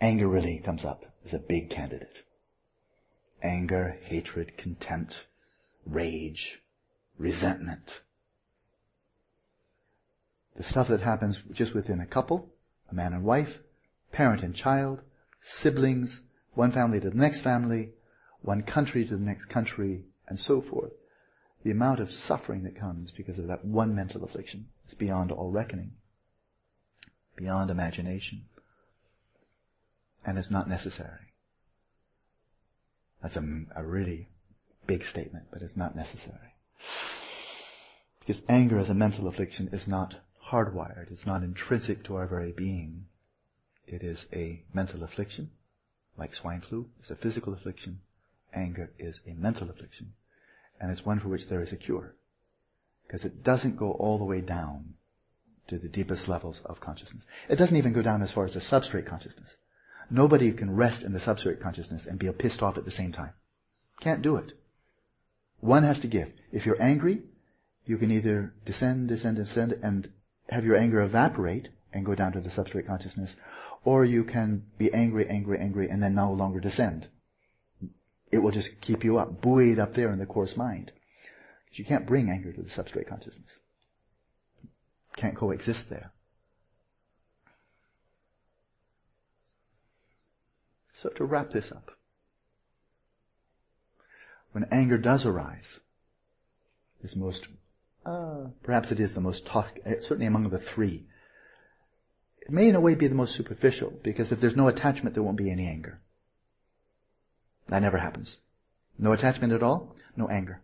Anger 0.00 0.28
really 0.28 0.58
comes 0.58 0.84
up 0.84 1.04
as 1.24 1.32
a 1.32 1.38
big 1.38 1.70
candidate. 1.70 2.24
Anger, 3.42 3.98
hatred, 4.02 4.56
contempt, 4.56 5.26
rage, 5.86 6.62
resentment. 7.16 8.00
The 10.58 10.64
stuff 10.64 10.88
that 10.88 11.02
happens 11.02 11.40
just 11.52 11.72
within 11.72 12.00
a 12.00 12.06
couple, 12.06 12.50
a 12.90 12.94
man 12.94 13.12
and 13.12 13.22
wife, 13.22 13.60
parent 14.10 14.42
and 14.42 14.52
child, 14.52 15.02
siblings, 15.40 16.22
one 16.54 16.72
family 16.72 16.98
to 16.98 17.10
the 17.10 17.16
next 17.16 17.42
family, 17.42 17.90
one 18.42 18.62
country 18.62 19.04
to 19.04 19.16
the 19.16 19.24
next 19.24 19.44
country, 19.44 20.02
and 20.26 20.36
so 20.36 20.60
forth. 20.60 20.90
The 21.62 21.70
amount 21.70 22.00
of 22.00 22.10
suffering 22.10 22.64
that 22.64 22.74
comes 22.74 23.12
because 23.12 23.38
of 23.38 23.46
that 23.46 23.64
one 23.64 23.94
mental 23.94 24.24
affliction 24.24 24.66
is 24.88 24.94
beyond 24.94 25.30
all 25.30 25.52
reckoning, 25.52 25.92
beyond 27.36 27.70
imagination, 27.70 28.46
and 30.26 30.38
it's 30.38 30.50
not 30.50 30.68
necessary. 30.68 31.34
That's 33.22 33.36
a, 33.36 33.64
a 33.76 33.84
really 33.84 34.28
big 34.88 35.04
statement, 35.04 35.46
but 35.52 35.62
it's 35.62 35.76
not 35.76 35.94
necessary. 35.94 36.54
Because 38.18 38.42
anger 38.48 38.80
as 38.80 38.90
a 38.90 38.94
mental 38.94 39.28
affliction 39.28 39.68
is 39.72 39.86
not 39.86 40.16
hardwired, 40.50 41.10
it's 41.10 41.26
not 41.26 41.42
intrinsic 41.42 42.04
to 42.04 42.16
our 42.16 42.26
very 42.26 42.52
being. 42.52 43.06
It 43.86 44.02
is 44.02 44.26
a 44.32 44.62
mental 44.72 45.02
affliction, 45.02 45.50
like 46.16 46.34
swine 46.34 46.60
flu. 46.60 46.88
It's 47.00 47.10
a 47.10 47.16
physical 47.16 47.52
affliction. 47.52 48.00
Anger 48.54 48.90
is 48.98 49.20
a 49.26 49.32
mental 49.34 49.70
affliction. 49.70 50.12
And 50.80 50.90
it's 50.90 51.04
one 51.04 51.20
for 51.20 51.28
which 51.28 51.48
there 51.48 51.62
is 51.62 51.72
a 51.72 51.76
cure. 51.76 52.14
Because 53.06 53.24
it 53.24 53.42
doesn't 53.42 53.76
go 53.76 53.92
all 53.92 54.18
the 54.18 54.24
way 54.24 54.40
down 54.40 54.94
to 55.68 55.78
the 55.78 55.88
deepest 55.88 56.28
levels 56.28 56.62
of 56.64 56.80
consciousness. 56.80 57.24
It 57.48 57.56
doesn't 57.56 57.76
even 57.76 57.92
go 57.92 58.02
down 58.02 58.22
as 58.22 58.32
far 58.32 58.44
as 58.44 58.54
the 58.54 58.60
substrate 58.60 59.06
consciousness. 59.06 59.56
Nobody 60.10 60.52
can 60.52 60.74
rest 60.74 61.02
in 61.02 61.12
the 61.12 61.18
substrate 61.18 61.60
consciousness 61.60 62.06
and 62.06 62.18
be 62.18 62.30
pissed 62.32 62.62
off 62.62 62.78
at 62.78 62.84
the 62.84 62.90
same 62.90 63.12
time. 63.12 63.32
Can't 64.00 64.22
do 64.22 64.36
it. 64.36 64.52
One 65.60 65.82
has 65.82 65.98
to 66.00 66.06
give. 66.06 66.32
If 66.52 66.64
you're 66.64 66.80
angry, 66.80 67.22
you 67.84 67.98
can 67.98 68.10
either 68.10 68.54
descend, 68.64 69.08
descend, 69.08 69.36
descend, 69.36 69.78
and 69.82 70.10
have 70.48 70.64
your 70.64 70.76
anger 70.76 71.00
evaporate 71.00 71.68
and 71.92 72.06
go 72.06 72.14
down 72.14 72.32
to 72.32 72.40
the 72.40 72.48
substrate 72.48 72.86
consciousness, 72.86 73.36
or 73.84 74.04
you 74.04 74.24
can 74.24 74.64
be 74.76 74.92
angry, 74.92 75.28
angry, 75.28 75.58
angry, 75.58 75.88
and 75.88 76.02
then 76.02 76.14
no 76.14 76.32
longer 76.32 76.60
descend. 76.60 77.08
It 78.30 78.38
will 78.38 78.50
just 78.50 78.80
keep 78.80 79.04
you 79.04 79.18
up, 79.18 79.40
buoyed 79.40 79.78
up 79.78 79.94
there 79.94 80.10
in 80.10 80.18
the 80.18 80.26
coarse 80.26 80.56
mind. 80.56 80.92
Because 81.64 81.78
you 81.78 81.84
can't 81.84 82.06
bring 82.06 82.30
anger 82.30 82.52
to 82.52 82.62
the 82.62 82.68
substrate 82.68 83.08
consciousness. 83.08 83.58
Can't 85.16 85.36
coexist 85.36 85.88
there. 85.88 86.12
So 90.92 91.10
to 91.10 91.24
wrap 91.24 91.50
this 91.50 91.70
up, 91.70 91.92
when 94.52 94.66
anger 94.72 94.98
does 94.98 95.24
arise, 95.24 95.80
this 97.02 97.14
most, 97.14 97.46
uh, 98.08 98.48
perhaps 98.62 98.90
it 98.92 99.00
is 99.00 99.12
the 99.12 99.20
most 99.20 99.46
talk, 99.46 99.78
uh, 99.86 100.00
certainly 100.00 100.26
among 100.26 100.48
the 100.48 100.58
three 100.58 101.06
it 102.48 102.54
may 102.54 102.66
in 102.66 102.74
a 102.74 102.80
way 102.80 102.94
be 102.94 103.06
the 103.06 103.14
most 103.14 103.34
superficial, 103.34 103.92
because 104.02 104.32
if 104.32 104.40
there's 104.40 104.56
no 104.56 104.68
attachment, 104.68 105.12
there 105.12 105.22
won't 105.22 105.36
be 105.36 105.50
any 105.50 105.66
anger. 105.66 106.00
That 107.66 107.82
never 107.82 107.98
happens. 107.98 108.38
No 108.98 109.12
attachment 109.12 109.52
at 109.52 109.62
all, 109.62 109.94
no 110.16 110.28
anger. 110.30 110.62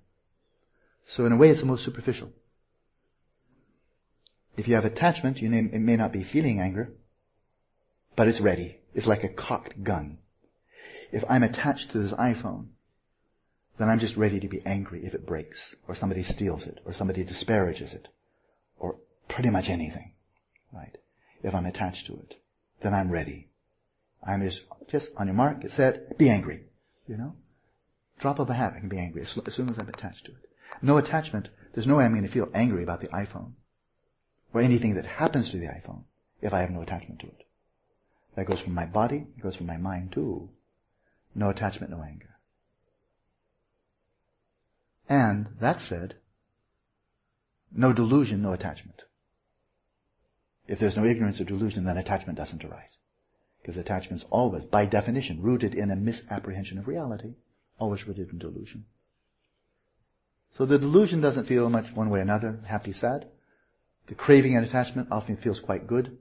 So 1.04 1.26
in 1.26 1.32
a 1.32 1.36
way, 1.36 1.50
it's 1.50 1.60
the 1.60 1.66
most 1.66 1.84
superficial. 1.84 2.32
If 4.56 4.66
you 4.66 4.76
have 4.76 4.86
attachment, 4.86 5.42
you 5.42 5.50
may, 5.50 5.58
it 5.58 5.80
may 5.80 5.96
not 5.96 6.10
be 6.10 6.22
feeling 6.22 6.58
anger, 6.58 6.94
but 8.16 8.28
it's 8.28 8.40
ready. 8.40 8.78
It's 8.94 9.06
like 9.06 9.22
a 9.22 9.28
cocked 9.28 9.84
gun. 9.84 10.18
If 11.12 11.22
I'm 11.28 11.42
attached 11.42 11.90
to 11.90 11.98
this 11.98 12.12
iPhone, 12.12 12.68
then 13.78 13.88
I'm 13.88 13.98
just 13.98 14.16
ready 14.16 14.40
to 14.40 14.48
be 14.48 14.62
angry 14.64 15.04
if 15.04 15.14
it 15.14 15.26
breaks, 15.26 15.74
or 15.88 15.94
somebody 15.94 16.22
steals 16.22 16.66
it, 16.66 16.80
or 16.84 16.92
somebody 16.92 17.24
disparages 17.24 17.92
it, 17.94 18.08
or 18.78 18.96
pretty 19.28 19.50
much 19.50 19.68
anything. 19.68 20.12
Right? 20.72 20.96
if 21.44 21.54
I'm 21.54 21.66
attached 21.66 22.06
to 22.06 22.14
it. 22.14 22.40
Then 22.80 22.94
I'm 22.94 23.10
ready. 23.10 23.48
I'm 24.26 24.42
just, 24.42 24.62
just 24.90 25.10
on 25.16 25.26
your 25.26 25.36
mark, 25.36 25.60
get 25.60 25.70
set, 25.70 26.18
be 26.18 26.30
angry. 26.30 26.62
You 27.06 27.18
know? 27.18 27.36
Drop 28.18 28.38
of 28.38 28.48
a 28.50 28.54
hat, 28.54 28.72
I 28.74 28.80
can 28.80 28.88
be 28.88 28.98
angry 28.98 29.20
as 29.20 29.28
soon 29.28 29.68
as 29.68 29.78
I'm 29.78 29.88
attached 29.88 30.24
to 30.24 30.32
it. 30.32 30.50
No 30.80 30.96
attachment, 30.96 31.50
there's 31.74 31.86
no 31.86 31.96
way 31.96 32.04
I'm 32.04 32.12
going 32.12 32.22
to 32.22 32.30
feel 32.30 32.48
angry 32.54 32.82
about 32.82 33.00
the 33.00 33.08
iPhone. 33.08 33.52
Or 34.52 34.60
anything 34.60 34.94
that 34.94 35.04
happens 35.04 35.50
to 35.50 35.58
the 35.58 35.66
iPhone 35.66 36.04
if 36.40 36.54
I 36.54 36.60
have 36.60 36.70
no 36.70 36.80
attachment 36.80 37.20
to 37.20 37.26
it. 37.26 37.46
That 38.36 38.46
goes 38.46 38.60
from 38.60 38.74
my 38.74 38.86
body, 38.86 39.26
it 39.36 39.42
goes 39.42 39.56
from 39.56 39.66
my 39.66 39.76
mind 39.76 40.12
too. 40.12 40.48
No 41.34 41.50
attachment, 41.50 41.90
no 41.90 42.02
anger. 42.02 42.33
And, 45.08 45.48
that 45.60 45.80
said, 45.80 46.14
no 47.72 47.92
delusion, 47.92 48.42
no 48.42 48.52
attachment. 48.52 49.02
If 50.66 50.78
there's 50.78 50.96
no 50.96 51.04
ignorance 51.04 51.40
or 51.40 51.44
delusion, 51.44 51.84
then 51.84 51.98
attachment 51.98 52.38
doesn't 52.38 52.64
arise. 52.64 52.98
Because 53.60 53.76
attachment's 53.76 54.24
always, 54.30 54.64
by 54.64 54.86
definition, 54.86 55.42
rooted 55.42 55.74
in 55.74 55.90
a 55.90 55.96
misapprehension 55.96 56.78
of 56.78 56.88
reality, 56.88 57.34
always 57.78 58.06
rooted 58.06 58.30
in 58.30 58.38
delusion. 58.38 58.84
So 60.56 60.64
the 60.64 60.78
delusion 60.78 61.20
doesn't 61.20 61.46
feel 61.46 61.68
much 61.68 61.92
one 61.92 62.10
way 62.10 62.20
or 62.20 62.22
another, 62.22 62.60
happy, 62.66 62.92
sad. 62.92 63.26
The 64.06 64.14
craving 64.14 64.56
and 64.56 64.64
attachment 64.64 65.08
often 65.10 65.36
feels 65.36 65.60
quite 65.60 65.86
good, 65.86 66.18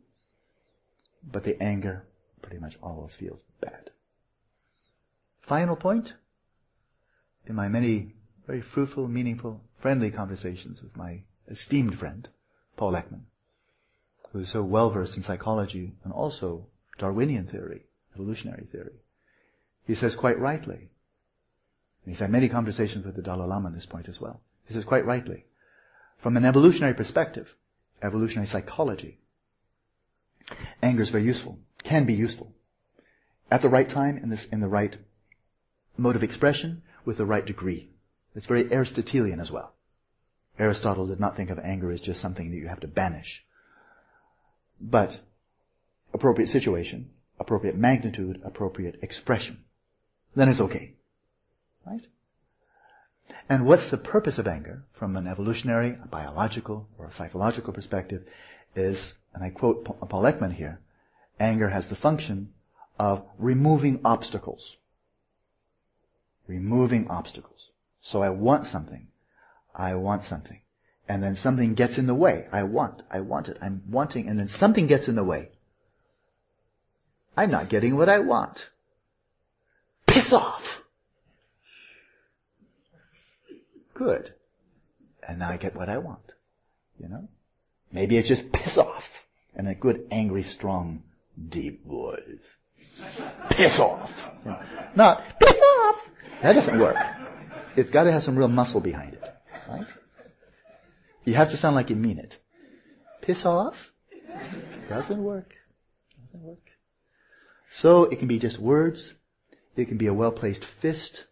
but 1.24 1.44
the 1.44 1.62
anger 1.62 2.06
pretty 2.42 2.58
much 2.58 2.78
always 2.82 3.16
feels 3.16 3.44
bad. 3.62 3.92
Final 5.42 5.76
point, 5.76 6.14
in 7.46 7.56
my 7.56 7.68
many 7.68 8.14
very 8.46 8.62
fruitful, 8.62 9.08
meaningful, 9.08 9.62
friendly 9.80 10.12
conversations 10.12 10.82
with 10.82 10.96
my 10.98 11.22
esteemed 11.50 11.98
friend, 11.98 12.28
Paul 12.76 12.94
Ekman, 12.94 13.22
who 14.32 14.39
is 14.39 14.50
so 14.50 14.64
well 14.64 14.89
versed 14.89 15.18
in 15.18 15.24
psychology 15.24 15.94
and 16.04 16.12
also 16.12 16.68
Darwinian 16.98 17.48
theory, 17.48 17.86
evolutionary 18.16 18.66
theory. 18.72 19.02
He 19.86 19.96
says 19.96 20.16
quite 20.16 20.39
rightly, 20.39 20.89
and 22.06 22.14
he's 22.14 22.20
had 22.20 22.32
many 22.32 22.50
conversations 22.50 23.06
with 23.06 23.16
the 23.16 23.22
Dalai 23.22 23.48
Lama 23.48 23.68
on 23.68 23.74
this 23.74 23.86
point 23.86 24.10
as 24.10 24.20
well. 24.20 24.41
He 24.66 24.74
says 24.74 24.86
quite 24.86 25.06
rightly, 25.06 25.46
from 26.18 26.38
an 26.38 26.46
evolutionary 26.46 26.94
perspective, 26.94 27.56
evolutionary 28.02 28.48
psychology, 28.48 29.20
anger 30.82 31.02
is 31.02 31.10
very 31.10 31.24
useful, 31.24 31.60
can 31.84 32.06
be 32.06 32.14
useful. 32.14 32.54
At 33.52 33.62
the 33.62 33.70
right 33.70 33.88
time, 33.88 34.18
in, 34.18 34.30
this, 34.30 34.46
in 34.46 34.62
the 34.62 34.68
right 34.68 34.98
mode 35.98 36.16
of 36.16 36.24
expression, 36.24 36.82
with 37.06 37.18
the 37.18 37.26
right 37.26 37.46
degree. 37.46 37.89
It's 38.36 38.46
very 38.46 38.72
Aristotelian 38.72 39.40
as 39.40 39.52
well. 39.52 39.74
Aristotle 40.60 41.08
did 41.08 41.20
not 41.20 41.36
think 41.36 41.50
of 41.50 41.60
anger 41.60 41.92
as 41.92 42.02
just 42.02 42.22
something 42.22 42.52
that 42.52 42.58
you 42.58 42.68
have 42.68 42.80
to 42.82 42.88
banish. 42.88 43.46
But 44.80 45.22
appropriate 46.14 46.48
situation, 46.48 47.10
appropriate 47.40 47.76
magnitude, 47.76 48.42
appropriate 48.44 49.00
expression. 49.02 49.64
Then 50.36 50.50
it's 50.50 50.62
okay. 50.62 50.94
Right? 51.86 52.06
And 53.50 53.66
what's 53.66 53.90
the 53.90 53.98
purpose 53.98 54.38
of 54.38 54.48
anger 54.48 54.84
from 54.94 55.16
an 55.16 55.28
evolutionary, 55.28 55.98
a 56.02 56.08
biological, 56.08 56.88
or 56.98 57.08
a 57.08 57.12
psychological 57.12 57.74
perspective 57.74 58.26
is, 58.76 59.14
and 59.34 59.44
I 59.44 59.50
quote 59.50 59.84
Paul 59.84 60.24
Ekman 60.24 60.54
here, 60.54 60.80
anger 61.40 61.70
has 61.70 61.88
the 61.88 61.96
function 61.96 62.54
of 63.00 63.24
removing 63.38 64.00
obstacles. 64.06 64.78
Removing 66.48 67.08
obstacles. 67.10 67.70
So 68.04 68.22
I 68.22 68.30
want 68.30 68.66
something. 68.66 69.08
I 69.74 69.95
want 69.95 70.24
something. 70.24 70.60
And 71.08 71.24
then 71.24 71.36
something 71.36 71.74
gets 71.74 71.97
in 71.97 72.06
the 72.06 72.14
way. 72.14 72.47
I 72.51 72.64
want. 72.64 73.01
I 73.10 73.22
want 73.22 73.47
it. 73.47 73.58
I'm 73.62 73.82
wanting. 73.89 74.28
And 74.28 74.38
then 74.38 74.49
something 74.49 74.88
gets 74.88 75.08
in 75.08 75.16
the 75.16 75.24
way. 75.24 75.51
I'm 77.38 77.49
not 77.49 77.70
getting 77.70 77.95
what 77.95 78.10
I 78.10 78.20
want. 78.20 78.70
Piss 80.06 80.34
off. 80.34 80.84
Good. 83.93 84.34
And 85.26 85.39
now 85.39 85.49
I 85.49 85.58
get 85.58 85.74
what 85.74 85.88
I 85.88 85.97
want. 85.97 86.34
You 86.99 87.08
know? 87.08 87.30
Maybe 87.89 88.18
it's 88.18 88.28
just 88.28 88.51
piss 88.51 88.78
off. 88.78 89.26
And 89.56 89.70
a 89.70 89.76
good, 89.76 90.06
angry, 90.12 90.43
strong, 90.43 91.04
deep 91.49 91.88
voice. 91.88 92.20
Piss 93.49 93.80
off. 93.80 94.30
Not 94.93 95.39
piss 95.39 95.62
off. 95.80 96.10
That 96.41 96.54
doesn't 96.54 96.80
work. 96.80 96.97
It's 97.76 97.89
got 97.89 98.04
to 98.04 98.12
have 98.12 98.24
some 98.24 98.38
real 98.38 98.47
muscle 98.47 98.82
behind 98.82 99.14
it. 99.14 99.24
Right? 99.68 99.88
You 101.26 101.36
have 101.36 101.51
to 101.51 101.58
sound 101.58 101.76
like 101.76 101.89
you 101.89 101.95
mean 101.95 102.20
it. 102.20 102.38
Piss 103.22 103.45
off? 103.45 103.91
Doesn't 104.89 105.24
work. 105.24 105.56
Doesn't 106.26 106.45
work. 106.45 106.72
So 107.70 108.04
it 108.06 108.20
can 108.20 108.28
be 108.28 108.39
just 108.39 108.60
words. 108.60 109.16
It 109.76 109.86
can 109.88 109.97
be 109.97 110.08
a 110.08 110.14
well-placed 110.14 110.64
fist. 110.64 111.26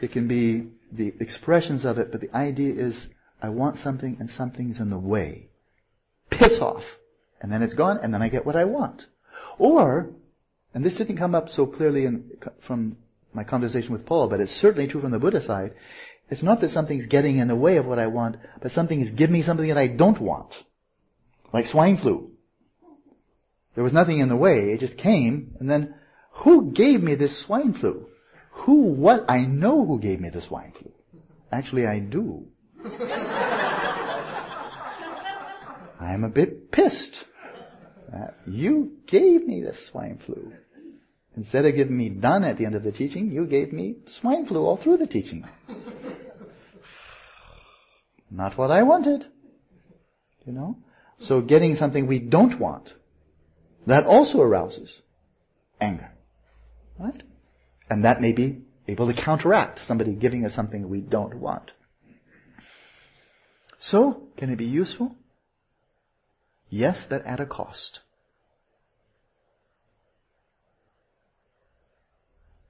It 0.00 0.12
can 0.12 0.28
be 0.28 0.68
the 0.92 1.14
expressions 1.18 1.84
of 1.84 1.98
it, 1.98 2.12
but 2.12 2.20
the 2.20 2.34
idea 2.36 2.74
is 2.74 3.08
I 3.42 3.48
want 3.48 3.76
something 3.76 4.16
and 4.20 4.30
something's 4.30 4.78
in 4.78 4.90
the 4.90 4.98
way. 4.98 5.48
Piss 6.30 6.60
off. 6.60 6.98
And 7.40 7.52
then 7.52 7.62
it's 7.62 7.74
gone 7.74 7.98
and 8.02 8.12
then 8.12 8.22
I 8.22 8.28
get 8.28 8.46
what 8.46 8.56
I 8.56 8.64
want. 8.64 9.06
Or, 9.58 10.10
and 10.74 10.84
this 10.84 10.96
didn't 10.96 11.16
come 11.16 11.34
up 11.34 11.48
so 11.48 11.66
clearly 11.66 12.04
in, 12.04 12.30
from 12.60 12.98
my 13.36 13.44
conversation 13.44 13.92
with 13.92 14.06
Paul, 14.06 14.28
but 14.28 14.40
it's 14.40 14.50
certainly 14.50 14.88
true 14.88 15.00
from 15.00 15.12
the 15.12 15.18
Buddha 15.18 15.40
side. 15.40 15.74
It's 16.28 16.42
not 16.42 16.60
that 16.60 16.70
something's 16.70 17.06
getting 17.06 17.38
in 17.38 17.46
the 17.46 17.54
way 17.54 17.76
of 17.76 17.86
what 17.86 18.00
I 18.00 18.08
want, 18.08 18.38
but 18.60 18.72
something 18.72 19.00
is 19.00 19.10
giving 19.10 19.34
me 19.34 19.42
something 19.42 19.68
that 19.68 19.78
I 19.78 19.86
don't 19.86 20.18
want. 20.18 20.64
Like 21.52 21.66
swine 21.66 21.96
flu. 21.96 22.32
There 23.74 23.84
was 23.84 23.92
nothing 23.92 24.18
in 24.18 24.28
the 24.28 24.36
way, 24.36 24.72
it 24.72 24.80
just 24.80 24.98
came, 24.98 25.54
and 25.60 25.70
then, 25.70 25.94
who 26.30 26.72
gave 26.72 27.02
me 27.02 27.14
this 27.14 27.38
swine 27.38 27.72
flu? 27.74 28.08
Who, 28.50 28.74
what? 28.74 29.24
I 29.28 29.42
know 29.42 29.84
who 29.84 30.00
gave 30.00 30.18
me 30.18 30.30
the 30.30 30.40
swine 30.40 30.72
flu. 30.72 30.90
Actually, 31.52 31.86
I 31.86 31.98
do. 31.98 32.48
I 36.00 36.12
am 36.12 36.24
a 36.24 36.28
bit 36.28 36.72
pissed. 36.72 37.26
Uh, 38.12 38.28
you 38.46 38.98
gave 39.06 39.46
me 39.46 39.62
the 39.62 39.72
swine 39.72 40.18
flu. 40.18 40.52
Instead 41.36 41.66
of 41.66 41.74
giving 41.74 41.96
me 41.96 42.08
dana 42.08 42.48
at 42.48 42.56
the 42.56 42.64
end 42.64 42.74
of 42.74 42.82
the 42.82 42.92
teaching, 42.92 43.30
you 43.30 43.46
gave 43.46 43.72
me 43.72 43.96
swine 44.06 44.46
flu 44.46 44.64
all 44.64 44.76
through 44.76 44.96
the 44.96 45.06
teaching. 45.06 45.46
Not 48.30 48.56
what 48.56 48.70
I 48.70 48.82
wanted. 48.82 49.26
You 50.46 50.52
know? 50.52 50.78
So 51.18 51.42
getting 51.42 51.76
something 51.76 52.06
we 52.06 52.18
don't 52.18 52.58
want, 52.58 52.94
that 53.86 54.06
also 54.06 54.40
arouses 54.40 55.02
anger. 55.80 56.10
Right? 56.98 57.22
And 57.90 58.04
that 58.04 58.20
may 58.20 58.32
be 58.32 58.62
able 58.88 59.06
to 59.06 59.14
counteract 59.14 59.78
somebody 59.78 60.14
giving 60.14 60.44
us 60.44 60.54
something 60.54 60.88
we 60.88 61.00
don't 61.02 61.34
want. 61.34 61.72
So, 63.78 64.28
can 64.36 64.48
it 64.48 64.56
be 64.56 64.64
useful? 64.64 65.16
Yes, 66.70 67.06
but 67.08 67.24
at 67.26 67.40
a 67.40 67.46
cost. 67.46 68.00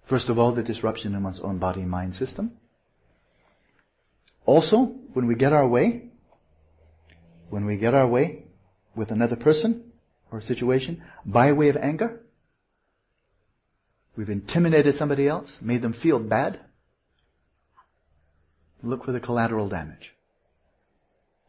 First 0.06 0.28
of 0.28 0.38
all, 0.38 0.52
the 0.52 0.62
disruption 0.62 1.16
in 1.16 1.22
one's 1.24 1.40
own 1.40 1.58
body 1.58 1.80
and 1.80 1.90
mind 1.90 2.14
system. 2.14 2.52
Also, 4.46 4.84
when 5.12 5.26
we 5.26 5.34
get 5.34 5.52
our 5.52 5.66
way, 5.66 6.10
when 7.50 7.66
we 7.66 7.76
get 7.76 7.92
our 7.92 8.06
way 8.06 8.44
with 8.94 9.10
another 9.10 9.34
person 9.34 9.90
or 10.30 10.40
situation 10.40 11.02
by 11.24 11.50
way 11.50 11.68
of 11.68 11.76
anger, 11.76 12.20
we've 14.14 14.30
intimidated 14.30 14.94
somebody 14.94 15.26
else, 15.26 15.58
made 15.60 15.82
them 15.82 15.92
feel 15.92 16.20
bad, 16.20 16.60
look 18.84 19.04
for 19.04 19.10
the 19.10 19.18
collateral 19.18 19.68
damage. 19.68 20.14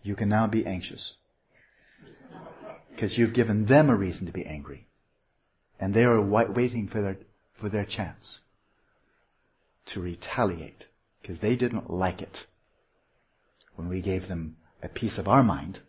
You 0.01 0.15
can 0.15 0.29
now 0.29 0.47
be 0.47 0.65
anxious. 0.65 1.13
Because 2.89 3.19
you've 3.19 3.33
given 3.33 3.67
them 3.67 3.91
a 3.91 3.95
reason 3.95 4.25
to 4.25 4.33
be 4.33 4.47
angry. 4.47 4.87
And 5.79 5.93
they 5.93 6.05
are 6.05 6.19
waiting 6.19 6.87
for 6.87 7.01
their, 7.01 7.17
for 7.53 7.69
their 7.69 7.85
chance 7.85 8.39
to 9.87 10.01
retaliate. 10.01 10.87
Because 11.21 11.39
they 11.39 11.55
didn't 11.55 11.89
like 11.89 12.21
it 12.21 12.45
when 13.75 13.89
we 13.89 14.01
gave 14.01 14.27
them 14.27 14.57
a 14.81 14.87
piece 14.87 15.17
of 15.17 15.27
our 15.27 15.43
mind, 15.43 15.79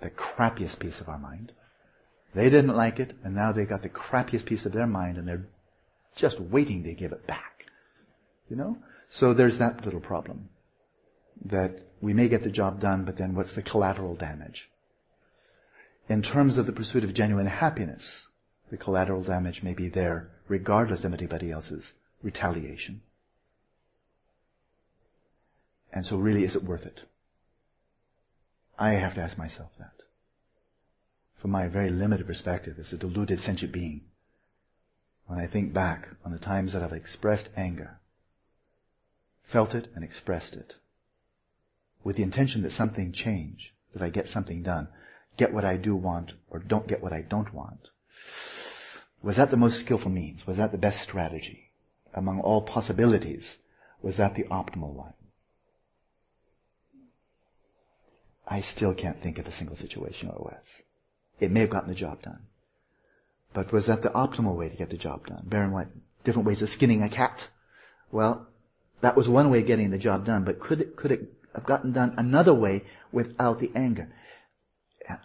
the 0.00 0.10
crappiest 0.10 0.78
piece 0.78 1.00
of 1.00 1.08
our 1.08 1.18
mind. 1.18 1.52
They 2.34 2.48
didn't 2.48 2.74
like 2.74 2.98
it, 2.98 3.14
and 3.22 3.34
now 3.34 3.52
they 3.52 3.64
got 3.64 3.82
the 3.82 3.88
crappiest 3.88 4.46
piece 4.46 4.64
of 4.64 4.72
their 4.72 4.86
mind, 4.86 5.18
and 5.18 5.28
they're 5.28 5.46
just 6.16 6.40
waiting 6.40 6.82
to 6.84 6.94
give 6.94 7.12
it 7.12 7.26
back. 7.26 7.66
You 8.48 8.56
know? 8.56 8.78
So 9.08 9.32
there's 9.32 9.58
that 9.58 9.84
little 9.84 10.00
problem. 10.00 10.48
That 11.44 11.80
we 12.00 12.14
may 12.14 12.28
get 12.28 12.42
the 12.42 12.50
job 12.50 12.80
done, 12.80 13.04
but 13.04 13.16
then 13.16 13.34
what's 13.34 13.52
the 13.52 13.62
collateral 13.62 14.14
damage? 14.14 14.70
In 16.08 16.22
terms 16.22 16.58
of 16.58 16.66
the 16.66 16.72
pursuit 16.72 17.04
of 17.04 17.14
genuine 17.14 17.46
happiness, 17.46 18.26
the 18.70 18.76
collateral 18.76 19.22
damage 19.22 19.62
may 19.62 19.74
be 19.74 19.88
there 19.88 20.30
regardless 20.48 21.04
of 21.04 21.12
anybody 21.12 21.50
else's 21.50 21.92
retaliation. 22.22 23.02
And 25.92 26.06
so 26.06 26.16
really, 26.16 26.44
is 26.44 26.56
it 26.56 26.64
worth 26.64 26.86
it? 26.86 27.02
I 28.78 28.92
have 28.92 29.14
to 29.14 29.20
ask 29.20 29.36
myself 29.36 29.70
that. 29.78 29.92
From 31.36 31.50
my 31.50 31.68
very 31.68 31.90
limited 31.90 32.26
perspective 32.26 32.78
as 32.78 32.92
a 32.92 32.96
deluded 32.96 33.40
sentient 33.40 33.72
being, 33.72 34.02
when 35.26 35.38
I 35.38 35.46
think 35.46 35.72
back 35.72 36.08
on 36.24 36.32
the 36.32 36.38
times 36.38 36.72
that 36.72 36.82
I've 36.82 36.92
expressed 36.92 37.48
anger, 37.56 38.00
felt 39.42 39.74
it 39.74 39.90
and 39.94 40.02
expressed 40.02 40.54
it, 40.54 40.76
with 42.04 42.16
the 42.16 42.22
intention 42.22 42.62
that 42.62 42.72
something 42.72 43.12
change, 43.12 43.74
that 43.92 44.02
I 44.02 44.08
get 44.08 44.28
something 44.28 44.62
done, 44.62 44.88
get 45.36 45.52
what 45.52 45.64
I 45.64 45.76
do 45.76 45.94
want, 45.94 46.32
or 46.48 46.58
don't 46.58 46.86
get 46.86 47.02
what 47.02 47.12
I 47.12 47.22
don't 47.22 47.52
want. 47.52 47.90
Was 49.22 49.36
that 49.36 49.50
the 49.50 49.56
most 49.56 49.80
skillful 49.80 50.10
means? 50.10 50.46
Was 50.46 50.56
that 50.56 50.72
the 50.72 50.78
best 50.78 51.00
strategy? 51.00 51.71
Among 52.14 52.40
all 52.40 52.62
possibilities, 52.62 53.58
was 54.02 54.16
that 54.16 54.34
the 54.34 54.44
optimal 54.44 54.92
one? 54.92 55.14
I 58.46 58.60
still 58.60 58.94
can't 58.94 59.22
think 59.22 59.38
of 59.38 59.46
a 59.46 59.52
single 59.52 59.76
situation 59.76 60.28
where 60.28 60.36
it 60.36 60.42
was. 60.42 60.82
It 61.40 61.50
may 61.50 61.60
have 61.60 61.70
gotten 61.70 61.88
the 61.88 61.94
job 61.94 62.22
done. 62.22 62.40
But 63.54 63.72
was 63.72 63.86
that 63.86 64.02
the 64.02 64.10
optimal 64.10 64.56
way 64.56 64.68
to 64.68 64.76
get 64.76 64.90
the 64.90 64.96
job 64.96 65.26
done? 65.26 65.44
Bear 65.46 65.64
in 65.64 65.70
mind, 65.70 66.02
different 66.24 66.46
ways 66.46 66.62
of 66.62 66.68
skinning 66.68 67.02
a 67.02 67.08
cat. 67.08 67.48
Well, 68.10 68.46
that 69.00 69.16
was 69.16 69.28
one 69.28 69.50
way 69.50 69.60
of 69.60 69.66
getting 69.66 69.90
the 69.90 69.98
job 69.98 70.24
done, 70.24 70.44
but 70.44 70.60
could 70.60 70.80
it, 70.80 70.96
could 70.96 71.12
it 71.12 71.32
have 71.54 71.64
gotten 71.64 71.92
done 71.92 72.14
another 72.16 72.54
way 72.54 72.84
without 73.10 73.58
the 73.58 73.70
anger? 73.74 74.08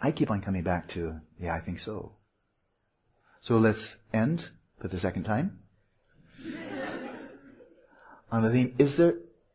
I 0.00 0.10
keep 0.10 0.30
on 0.30 0.40
coming 0.40 0.62
back 0.62 0.88
to, 0.88 1.20
yeah, 1.40 1.54
I 1.54 1.60
think 1.60 1.78
so. 1.78 2.12
So 3.40 3.58
let's 3.58 3.96
end 4.12 4.50
for 4.80 4.88
the 4.88 4.98
second 4.98 5.24
time. 5.24 5.60
On 8.30 8.42
the 8.42 8.50
theme, 8.50 8.74
is 8.78 8.96
there 8.96 9.14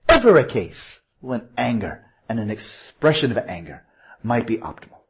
ever 0.10 0.38
a 0.38 0.46
case 0.46 1.02
when 1.20 1.50
anger 1.58 2.06
and 2.28 2.40
an 2.40 2.50
expression 2.50 3.32
of 3.32 3.38
anger 3.38 3.86
might 4.24 4.48
be 4.48 4.58
optimal? 4.58 5.02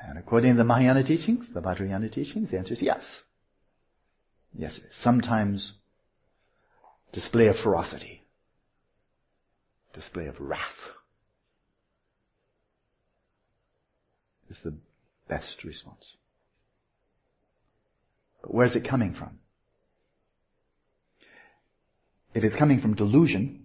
And 0.00 0.18
according 0.18 0.52
to 0.52 0.58
the 0.58 0.64
Mahayana 0.64 1.02
teachings, 1.02 1.48
the 1.48 1.60
Vajrayana 1.60 2.10
teachings, 2.10 2.50
the 2.50 2.58
answer 2.58 2.74
is 2.74 2.82
yes. 2.82 3.22
Yes, 4.56 4.80
sometimes 4.90 5.74
display 7.12 7.48
of 7.48 7.56
ferocity, 7.58 8.24
display 9.92 10.26
of 10.26 10.40
wrath, 10.40 10.88
is 14.48 14.60
the 14.60 14.74
best 15.28 15.64
response. 15.64 16.14
But 18.40 18.54
where's 18.54 18.76
it 18.76 18.84
coming 18.84 19.12
from? 19.12 19.40
If 22.34 22.44
it's 22.44 22.56
coming 22.56 22.78
from 22.78 22.94
delusion, 22.94 23.64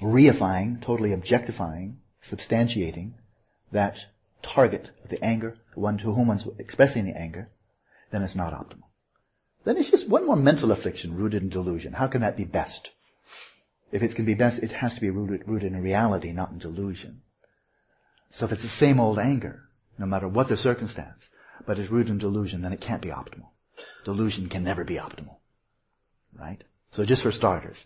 reifying, 0.00 0.80
totally 0.80 1.12
objectifying, 1.12 1.98
substantiating 2.22 3.12
that 3.72 4.06
target 4.42 4.90
of 5.04 5.10
the 5.10 5.22
anger, 5.24 5.58
the 5.74 5.80
one 5.80 5.98
to 5.98 6.12
whom 6.12 6.28
one's 6.28 6.46
expressing 6.58 7.04
the 7.04 7.16
anger, 7.16 7.50
then 8.10 8.22
it's 8.22 8.34
not 8.34 8.52
optimal. 8.52 8.88
Then 9.64 9.76
it's 9.76 9.90
just 9.90 10.08
one 10.08 10.26
more 10.26 10.36
mental 10.36 10.72
affliction 10.72 11.14
rooted 11.14 11.42
in 11.42 11.48
delusion. 11.48 11.94
How 11.94 12.06
can 12.06 12.20
that 12.22 12.36
be 12.36 12.44
best? 12.44 12.92
If 13.90 14.00
going 14.00 14.14
to 14.14 14.22
be 14.22 14.34
best, 14.34 14.62
it 14.62 14.72
has 14.72 14.94
to 14.94 15.00
be 15.00 15.10
rooted, 15.10 15.46
rooted 15.46 15.72
in 15.72 15.82
reality, 15.82 16.32
not 16.32 16.50
in 16.50 16.58
delusion. 16.58 17.22
So 18.30 18.44
if 18.44 18.52
it's 18.52 18.62
the 18.62 18.68
same 18.68 19.00
old 19.00 19.18
anger, 19.18 19.68
no 19.98 20.06
matter 20.06 20.28
what 20.28 20.48
the 20.48 20.56
circumstance, 20.56 21.30
but 21.66 21.78
it's 21.78 21.90
rooted 21.90 22.10
in 22.10 22.18
delusion, 22.18 22.62
then 22.62 22.72
it 22.72 22.80
can't 22.80 23.02
be 23.02 23.08
optimal. 23.08 23.48
Delusion 24.04 24.48
can 24.48 24.62
never 24.62 24.84
be 24.84 24.96
optimal. 24.96 25.36
Right? 26.38 26.62
So 26.90 27.04
just 27.04 27.22
for 27.22 27.32
starters, 27.32 27.84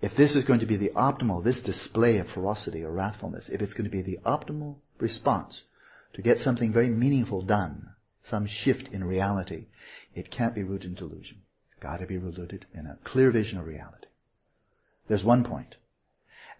if 0.00 0.14
this 0.14 0.36
is 0.36 0.44
going 0.44 0.60
to 0.60 0.66
be 0.66 0.76
the 0.76 0.92
optimal, 0.94 1.42
this 1.42 1.60
display 1.60 2.18
of 2.18 2.28
ferocity 2.28 2.84
or 2.84 2.92
wrathfulness, 2.92 3.50
if 3.50 3.60
it's 3.60 3.74
going 3.74 3.84
to 3.84 3.90
be 3.90 4.02
the 4.02 4.18
optimal 4.24 4.76
response 4.98 5.62
to 6.14 6.22
get 6.22 6.38
something 6.38 6.72
very 6.72 6.88
meaningful 6.88 7.42
done, 7.42 7.90
some 8.22 8.46
shift 8.46 8.88
in 8.92 9.04
reality, 9.04 9.66
it 10.14 10.30
can't 10.30 10.54
be 10.54 10.62
rooted 10.62 10.90
in 10.90 10.94
delusion. 10.94 11.42
It's 11.70 11.82
got 11.82 11.98
to 11.98 12.06
be 12.06 12.16
rooted 12.16 12.66
in 12.72 12.86
a 12.86 12.98
clear 13.04 13.30
vision 13.30 13.58
of 13.58 13.66
reality. 13.66 14.06
There's 15.08 15.24
one 15.24 15.42
point. 15.42 15.76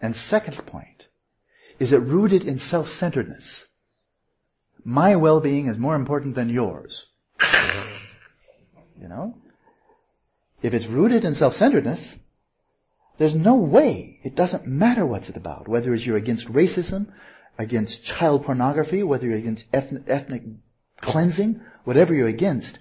And 0.01 0.17
second 0.17 0.65
point 0.67 1.07
is 1.79 1.93
it 1.93 1.99
rooted 1.99 2.45
in 2.45 2.59
self-centeredness. 2.59 3.67
My 4.85 5.17
well-being 5.17 5.67
is 5.67 5.77
more 5.77 5.95
important 5.95 6.35
than 6.35 6.49
yours. 6.49 7.07
you 9.01 9.09
know? 9.09 9.37
If 10.63 10.75
it's 10.75 10.87
rooted 10.87 11.25
in 11.25 11.35
self-centeredness, 11.35 12.17
there's 13.19 13.37
no 13.37 13.57
way, 13.57 14.21
it 14.23 14.35
doesn't 14.35 14.67
matter 14.67 15.05
what's 15.05 15.29
it 15.29 15.37
about, 15.37 15.69
whether 15.69 15.93
it's 15.93 16.07
you're 16.07 16.17
against 16.17 16.53
racism, 16.53 17.09
against 17.59 18.05
child 18.05 18.45
pornography, 18.45 19.03
whether 19.03 19.27
you're 19.27 19.37
against 19.37 19.65
ethnic, 19.73 20.05
ethnic 20.07 20.43
cleansing, 21.01 21.61
whatever 21.85 22.15
you're 22.15 22.29
against, 22.29 22.79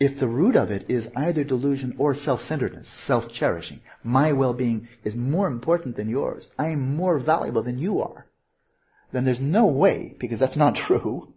if 0.00 0.20
the 0.20 0.28
root 0.28 0.56
of 0.56 0.70
it 0.70 0.84
is 0.88 1.10
either 1.16 1.42
delusion 1.42 1.94
or 1.98 2.14
self-centeredness, 2.14 2.88
self-cherishing, 2.88 3.80
my 4.04 4.32
well-being 4.32 4.88
is 5.04 5.16
more 5.16 5.48
important 5.48 5.96
than 5.96 6.08
yours, 6.08 6.50
I 6.58 6.68
am 6.68 6.96
more 6.96 7.18
valuable 7.18 7.62
than 7.62 7.78
you 7.78 8.00
are, 8.00 8.26
then 9.12 9.24
there's 9.24 9.40
no 9.40 9.66
way, 9.66 10.14
because 10.18 10.38
that's 10.38 10.56
not 10.56 10.76
true, 10.86 11.32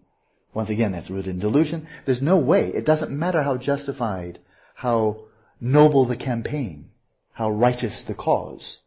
once 0.53 0.69
again, 0.69 0.91
that's 0.91 1.09
rooted 1.09 1.35
in 1.35 1.39
delusion, 1.39 1.87
there's 2.05 2.21
no 2.21 2.37
way, 2.37 2.67
it 2.67 2.85
doesn't 2.85 3.11
matter 3.11 3.43
how 3.43 3.57
justified, 3.57 4.39
how 4.75 5.25
noble 5.61 6.05
the 6.05 6.17
campaign, 6.17 6.89
how 7.33 7.51
righteous 7.51 8.01
the 8.01 8.15
cause, 8.15 8.79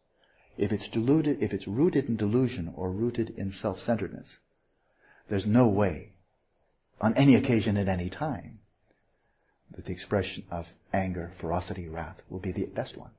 if 0.59 0.73
it's 0.73 0.89
deluded, 0.89 1.41
if 1.41 1.53
it's 1.53 1.69
rooted 1.69 2.09
in 2.09 2.17
delusion 2.17 2.73
or 2.77 2.91
rooted 2.91 3.31
in 3.37 3.51
self-centeredness, 3.51 4.39
there's 5.29 5.47
no 5.47 5.69
way, 5.69 6.11
on 7.01 7.17
any 7.17 7.35
occasion 7.35 7.77
at 7.77 7.89
any 7.89 8.11
time, 8.11 8.59
that 9.71 9.85
the 9.85 9.93
expression 9.93 10.45
of 10.51 10.73
anger, 10.93 11.33
ferocity, 11.37 11.89
wrath 11.89 12.21
will 12.29 12.39
be 12.41 12.53
the 12.53 12.67
best 12.67 12.97
one. 12.97 13.11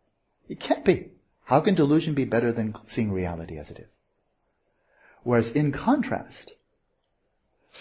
It 0.48 0.60
can't 0.60 0.86
be. 0.86 1.12
How 1.46 1.60
can 1.62 1.76
delusion 1.76 2.14
be 2.14 2.26
better 2.26 2.52
than 2.52 2.76
seeing 2.88 3.12
reality 3.12 3.58
as 3.58 3.70
it 3.70 3.80
is? 3.80 3.96
Whereas 5.24 5.52
in 5.52 5.72
contrast, 5.72 6.54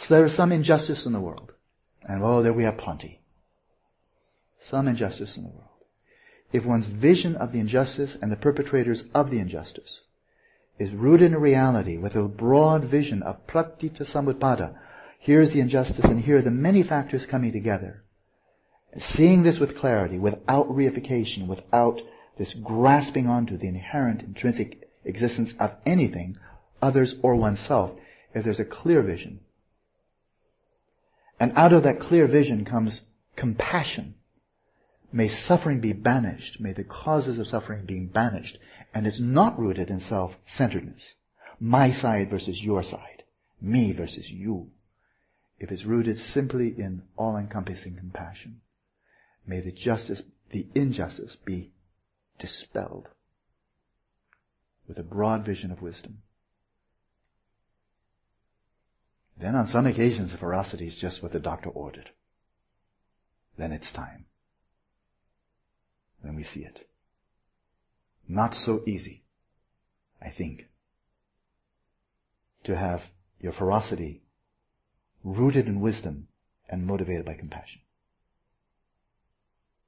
there 0.08 0.24
is 0.24 0.34
some 0.34 0.52
injustice 0.52 1.06
in 1.06 1.12
the 1.12 1.20
world. 1.20 1.52
And 2.02 2.22
oh, 2.22 2.42
there 2.42 2.52
we 2.52 2.64
have 2.64 2.78
plenty. 2.78 3.20
Some 4.64 4.88
injustice 4.88 5.36
in 5.36 5.44
the 5.44 5.50
world 5.50 5.74
if 6.54 6.64
one's 6.64 6.86
vision 6.86 7.34
of 7.34 7.50
the 7.52 7.58
injustice 7.58 8.16
and 8.22 8.30
the 8.30 8.36
perpetrators 8.36 9.06
of 9.12 9.28
the 9.28 9.40
injustice 9.40 10.02
is 10.78 10.92
rooted 10.92 11.32
in 11.32 11.34
a 11.34 11.38
reality 11.38 11.96
with 11.96 12.14
a 12.14 12.28
broad 12.28 12.84
vision 12.84 13.24
of 13.24 13.44
pratitya 13.48 14.06
samutpada, 14.06 14.76
here's 15.18 15.50
the 15.50 15.58
injustice 15.58 16.04
and 16.04 16.20
here 16.20 16.36
are 16.36 16.42
the 16.42 16.52
many 16.52 16.80
factors 16.84 17.26
coming 17.26 17.50
together. 17.50 18.04
Seeing 18.96 19.42
this 19.42 19.58
with 19.58 19.76
clarity, 19.76 20.16
without 20.16 20.68
reification, 20.68 21.48
without 21.48 22.00
this 22.38 22.54
grasping 22.54 23.26
onto 23.26 23.56
the 23.56 23.66
inherent 23.66 24.22
intrinsic 24.22 24.88
existence 25.04 25.54
of 25.58 25.74
anything, 25.84 26.36
others 26.80 27.16
or 27.20 27.34
oneself, 27.34 27.90
if 28.32 28.44
there's 28.44 28.60
a 28.60 28.64
clear 28.64 29.02
vision. 29.02 29.40
And 31.40 31.52
out 31.56 31.72
of 31.72 31.82
that 31.82 31.98
clear 31.98 32.28
vision 32.28 32.64
comes 32.64 33.02
compassion 33.34 34.14
May 35.14 35.28
suffering 35.28 35.78
be 35.78 35.92
banished. 35.92 36.58
May 36.58 36.72
the 36.72 36.82
causes 36.82 37.38
of 37.38 37.46
suffering 37.46 37.84
be 37.84 38.00
banished. 38.00 38.58
And 38.92 39.06
it's 39.06 39.20
not 39.20 39.56
rooted 39.56 39.88
in 39.88 40.00
self-centeredness. 40.00 41.14
My 41.60 41.92
side 41.92 42.28
versus 42.30 42.64
your 42.64 42.82
side. 42.82 43.22
Me 43.60 43.92
versus 43.92 44.32
you. 44.32 44.72
If 45.60 45.70
it's 45.70 45.84
rooted 45.84 46.18
simply 46.18 46.70
in 46.76 47.04
all-encompassing 47.16 47.94
compassion, 47.94 48.60
may 49.46 49.60
the 49.60 49.70
justice, 49.70 50.24
the 50.50 50.66
injustice 50.74 51.36
be 51.36 51.70
dispelled 52.40 53.08
with 54.88 54.98
a 54.98 55.04
broad 55.04 55.44
vision 55.44 55.70
of 55.70 55.80
wisdom. 55.80 56.22
Then 59.38 59.54
on 59.54 59.68
some 59.68 59.86
occasions 59.86 60.32
the 60.32 60.38
ferocity 60.38 60.88
is 60.88 60.96
just 60.96 61.22
what 61.22 61.30
the 61.30 61.38
doctor 61.38 61.68
ordered. 61.68 62.10
Then 63.56 63.70
it's 63.70 63.92
time 63.92 64.26
then 66.24 66.34
we 66.34 66.42
see 66.42 66.64
it. 66.64 66.88
Not 68.26 68.54
so 68.54 68.82
easy, 68.86 69.22
I 70.20 70.30
think, 70.30 70.68
to 72.64 72.76
have 72.76 73.10
your 73.38 73.52
ferocity 73.52 74.22
rooted 75.22 75.66
in 75.66 75.80
wisdom 75.80 76.28
and 76.68 76.86
motivated 76.86 77.26
by 77.26 77.34
compassion. 77.34 77.82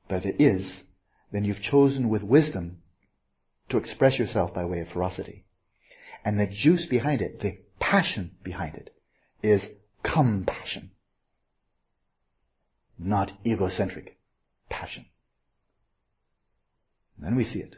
But 0.09 0.19
if 0.19 0.27
it 0.27 0.37
is, 0.39 0.83
then 1.33 1.45
you've 1.45 1.61
chosen 1.61 2.09
with 2.09 2.23
wisdom 2.23 2.83
to 3.69 3.79
express 3.79 4.19
yourself 4.19 4.55
by 4.55 4.65
way 4.65 4.81
of 4.81 4.89
ferocity. 4.89 5.45
And 6.25 6.39
the 6.39 6.47
juice 6.47 6.87
behind 6.87 7.23
it, 7.23 7.41
the 7.41 7.59
passion 7.81 8.37
behind 8.43 8.75
it, 8.75 8.95
is 9.43 9.71
compassion. 10.03 10.91
Not 12.99 13.33
egocentric 13.45 14.19
passion. 14.69 15.07
Then 17.19 17.37
we 17.37 17.45
see 17.45 17.61
it. 17.61 17.77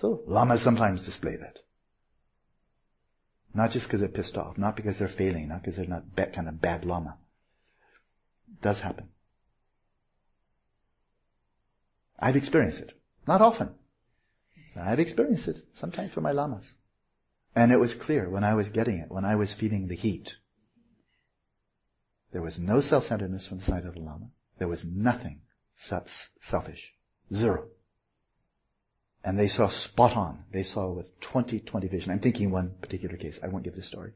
So 0.00 0.22
lamas 0.26 0.62
sometimes 0.62 1.04
display 1.04 1.36
that. 1.36 1.58
Not 3.52 3.70
just 3.70 3.86
because 3.86 4.00
they're 4.00 4.08
pissed 4.08 4.36
off, 4.36 4.56
not 4.56 4.76
because 4.76 4.98
they're 4.98 5.08
failing, 5.08 5.48
not 5.48 5.62
because 5.62 5.76
they're 5.76 5.86
not 5.86 6.16
that 6.16 6.32
kind 6.32 6.48
of 6.48 6.60
bad 6.60 6.84
lama. 6.84 7.16
It 8.50 8.62
does 8.62 8.80
happen. 8.80 9.08
I've 12.18 12.36
experienced 12.36 12.80
it. 12.80 12.92
Not 13.26 13.42
often. 13.42 13.74
I've 14.76 15.00
experienced 15.00 15.48
it 15.48 15.60
sometimes 15.74 16.12
for 16.12 16.20
my 16.20 16.32
lamas. 16.32 16.74
And 17.54 17.72
it 17.72 17.80
was 17.80 17.94
clear 17.94 18.30
when 18.30 18.44
I 18.44 18.54
was 18.54 18.68
getting 18.68 18.98
it, 18.98 19.10
when 19.10 19.24
I 19.24 19.34
was 19.34 19.52
feeling 19.52 19.88
the 19.88 19.96
heat. 19.96 20.36
There 22.32 22.42
was 22.42 22.58
no 22.58 22.80
self-centeredness 22.80 23.48
from 23.48 23.58
the 23.58 23.64
side 23.64 23.84
of 23.84 23.94
the 23.94 24.00
lama. 24.00 24.30
There 24.58 24.68
was 24.68 24.84
nothing 24.84 25.40
selfish. 25.74 26.94
Zero. 27.34 27.66
And 29.22 29.38
they 29.38 29.48
saw 29.48 29.68
spot 29.68 30.16
on. 30.16 30.44
They 30.50 30.62
saw 30.62 30.90
with 30.90 31.18
20-20 31.20 31.90
vision. 31.90 32.10
I'm 32.10 32.20
thinking 32.20 32.50
one 32.50 32.74
particular 32.80 33.16
case. 33.16 33.38
I 33.42 33.48
won't 33.48 33.64
give 33.64 33.74
this 33.74 33.86
story. 33.86 34.12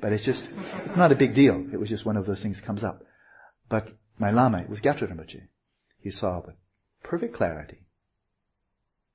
But 0.00 0.12
it's 0.12 0.24
just, 0.24 0.46
it's 0.84 0.96
not 0.96 1.12
a 1.12 1.16
big 1.16 1.34
deal. 1.34 1.66
It 1.72 1.80
was 1.80 1.88
just 1.88 2.06
one 2.06 2.16
of 2.16 2.26
those 2.26 2.42
things 2.42 2.60
comes 2.60 2.84
up. 2.84 3.04
But 3.68 3.88
my 4.18 4.30
Lama, 4.30 4.60
it 4.60 4.68
was 4.68 4.80
Gyatrul 4.80 5.10
Rinpoche. 5.10 5.48
He 5.98 6.10
saw 6.10 6.40
with 6.44 6.54
perfect 7.02 7.34
clarity 7.34 7.78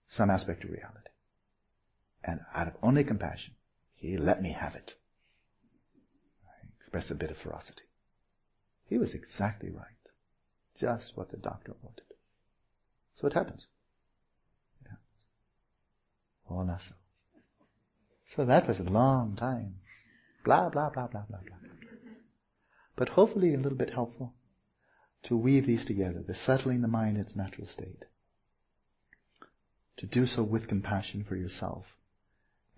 some 0.07 0.29
aspect 0.29 0.63
of 0.63 0.71
reality. 0.71 1.11
And 2.23 2.41
out 2.53 2.67
of 2.67 2.73
only 2.81 3.03
compassion, 3.03 3.53
he 3.95 4.17
let 4.17 4.41
me 4.41 4.51
have 4.51 4.75
it. 4.75 4.95
I 6.45 6.67
expressed 6.79 7.11
a 7.11 7.15
bit 7.15 7.31
of 7.31 7.37
ferocity. 7.37 7.83
He 8.87 8.97
was 8.97 9.13
exactly 9.13 9.69
right. 9.69 9.85
Just 10.77 11.15
what 11.15 11.29
the 11.29 11.37
doctor 11.37 11.75
wanted. 11.81 12.03
So 13.19 13.27
it 13.27 13.33
happens. 13.33 13.67
Olaso. 16.49 16.93
So 18.25 18.45
that 18.45 18.67
was 18.67 18.79
a 18.79 18.83
long 18.83 19.35
time. 19.35 19.75
Blah, 20.43 20.69
blah, 20.69 20.89
blah, 20.89 21.07
blah, 21.07 21.23
blah, 21.29 21.39
blah. 21.39 21.57
But 22.95 23.09
hopefully 23.09 23.53
a 23.53 23.57
little 23.57 23.77
bit 23.77 23.93
helpful 23.93 24.33
to 25.23 25.37
weave 25.37 25.65
these 25.65 25.85
together, 25.85 26.23
the 26.25 26.33
settling 26.33 26.81
the 26.81 26.87
mind 26.87 27.17
in 27.17 27.21
its 27.21 27.35
natural 27.35 27.67
state. 27.67 28.05
To 29.97 30.05
do 30.05 30.25
so 30.25 30.43
with 30.43 30.67
compassion 30.67 31.23
for 31.23 31.35
yourself. 31.35 31.97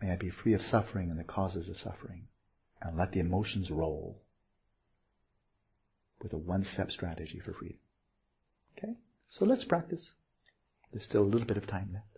May 0.01 0.11
I 0.11 0.15
be 0.15 0.29
free 0.29 0.53
of 0.53 0.63
suffering 0.63 1.11
and 1.11 1.19
the 1.19 1.23
causes 1.23 1.69
of 1.69 1.79
suffering. 1.79 2.27
And 2.81 2.97
let 2.97 3.11
the 3.11 3.19
emotions 3.19 3.69
roll. 3.69 4.21
with 6.21 6.33
a 6.33 6.37
one-step 6.37 6.91
strategy 6.91 7.39
for 7.39 7.53
freedom. 7.53 7.79
Okay? 8.77 8.93
So 9.29 9.45
let's 9.45 9.63
practice. 9.63 10.11
There's 10.91 11.03
still 11.03 11.23
a 11.23 11.31
little 11.31 11.47
bit 11.47 11.57
of 11.57 11.67
time 11.67 11.89
left. 11.93 12.10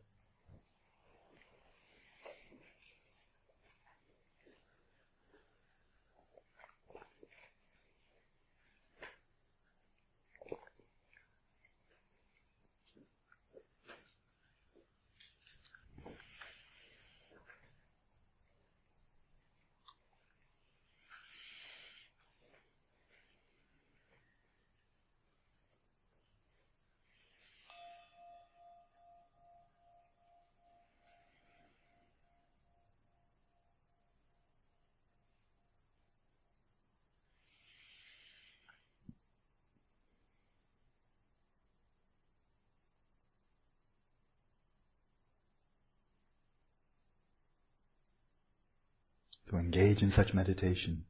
To 49.50 49.58
engage 49.58 50.02
in 50.02 50.12
such 50.12 50.34
meditation 50.34 51.06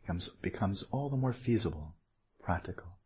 becomes, 0.00 0.28
becomes 0.40 0.84
all 0.90 1.08
the 1.08 1.16
more 1.16 1.32
feasible, 1.32 1.94
practical. 2.42 2.98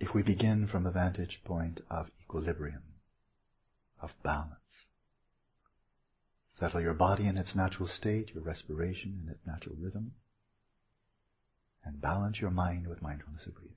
If 0.00 0.14
we 0.14 0.22
begin 0.22 0.66
from 0.66 0.84
a 0.84 0.90
vantage 0.90 1.42
point 1.44 1.80
of 1.88 2.10
equilibrium, 2.20 2.82
of 4.00 4.20
balance, 4.24 4.86
settle 6.50 6.80
your 6.80 6.94
body 6.94 7.26
in 7.26 7.38
its 7.38 7.54
natural 7.54 7.86
state, 7.86 8.30
your 8.34 8.42
respiration 8.42 9.20
in 9.22 9.30
its 9.30 9.46
natural 9.46 9.76
rhythm, 9.78 10.12
and 11.84 12.00
balance 12.00 12.40
your 12.40 12.50
mind 12.50 12.88
with 12.88 13.00
mindfulness 13.00 13.46
of 13.46 13.54
breathing. 13.54 13.76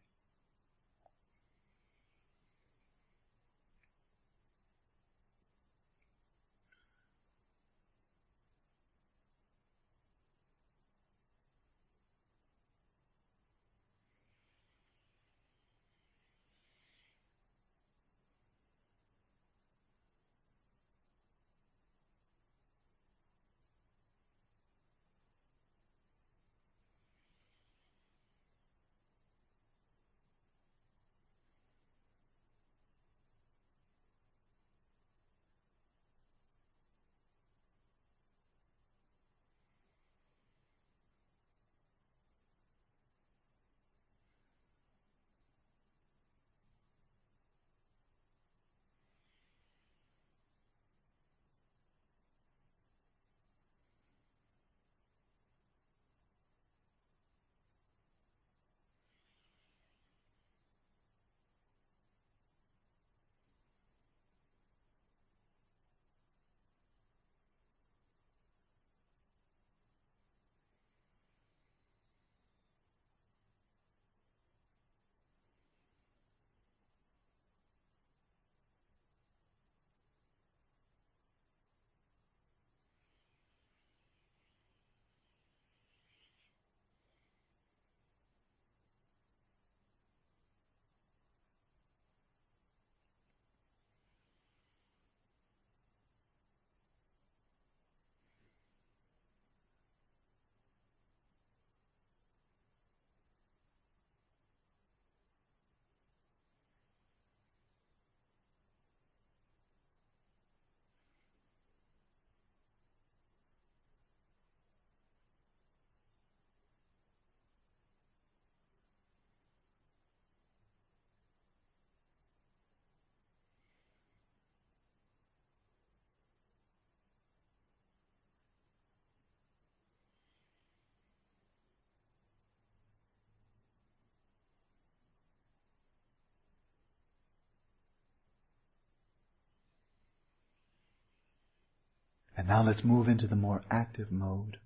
And 142.38 142.48
now 142.48 142.62
let's 142.62 142.84
move 142.84 143.08
into 143.08 143.28
the 143.28 143.36
more 143.36 143.64
active 143.72 144.12
mode. 144.12 144.58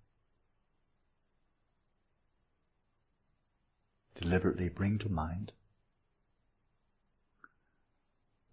Deliberately 4.16 4.70
bring 4.70 4.98
to 5.00 5.10
mind 5.10 5.52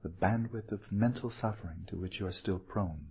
the 0.02 0.08
bandwidth 0.08 0.70
of 0.70 0.92
mental 0.92 1.30
suffering 1.30 1.84
to 1.88 1.96
which 1.96 2.20
you 2.20 2.26
are 2.26 2.32
still 2.32 2.60
prone, 2.60 3.08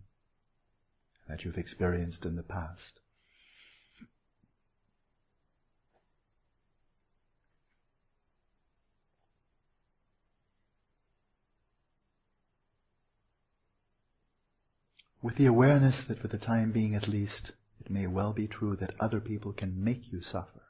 that 1.28 1.44
you've 1.44 1.58
experienced 1.58 2.26
in 2.26 2.38
the 2.38 2.44
past. 2.44 3.02
With 15.26 15.38
the 15.38 15.48
awareness 15.48 16.04
that 16.04 16.20
for 16.20 16.28
the 16.28 16.38
time 16.38 16.72
being 16.72 16.94
at 16.94 17.08
least, 17.08 17.52
it 17.80 17.90
may 17.90 18.06
well 18.06 18.32
be 18.32 18.48
true 18.48 18.76
that 18.76 18.94
other 19.00 19.20
people 19.20 19.52
can 19.52 19.84
make 19.84 20.12
you 20.12 20.22
suffer. 20.22 20.62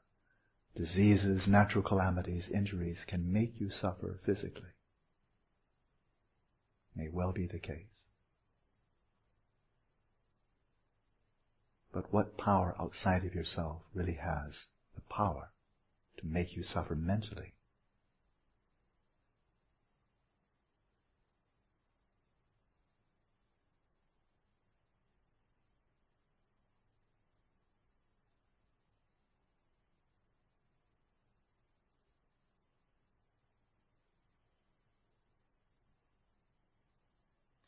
Diseases, 0.78 1.45
natural 1.45 1.84
calamities, 1.84 2.47
injuries 2.47 3.03
can 3.06 3.30
make 3.34 3.60
you 3.60 3.70
suffer 3.70 4.18
physically. 4.26 4.70
May 6.95 7.10
well 7.12 7.34
be 7.34 7.45
the 7.45 7.60
case. 7.60 8.03
But 11.91 12.14
what 12.14 12.38
power 12.38 12.78
outside 12.80 13.26
of 13.26 13.36
yourself 13.36 13.82
really 13.93 14.20
has 14.22 14.68
the 14.95 15.01
power 15.01 15.49
to 16.16 16.26
make 16.26 16.56
you 16.56 16.64
suffer 16.64 16.95
mentally? 16.95 17.55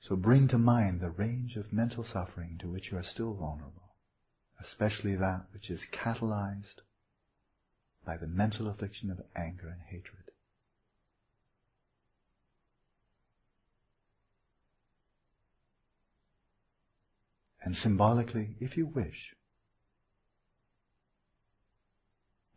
So 0.07 0.15
bring 0.15 0.47
to 0.49 0.57
mind 0.57 1.01
the 1.01 1.09
range 1.09 1.57
of 1.57 1.73
mental 1.73 2.03
suffering 2.03 2.57
to 2.59 2.69
which 2.69 2.91
you 2.91 2.97
are 2.97 3.03
still 3.03 3.33
vulnerable 3.33 3.87
especially 4.59 5.15
that 5.15 5.45
which 5.53 5.69
is 5.69 5.87
catalyzed 5.91 6.81
by 8.05 8.17
the 8.17 8.27
mental 8.27 8.67
affliction 8.67 9.11
of 9.11 9.21
anger 9.35 9.67
and 9.67 9.81
hatred. 9.89 10.31
And 17.61 17.75
symbolically, 17.75 18.55
if 18.61 18.77
you 18.77 18.85
wish, 18.85 19.35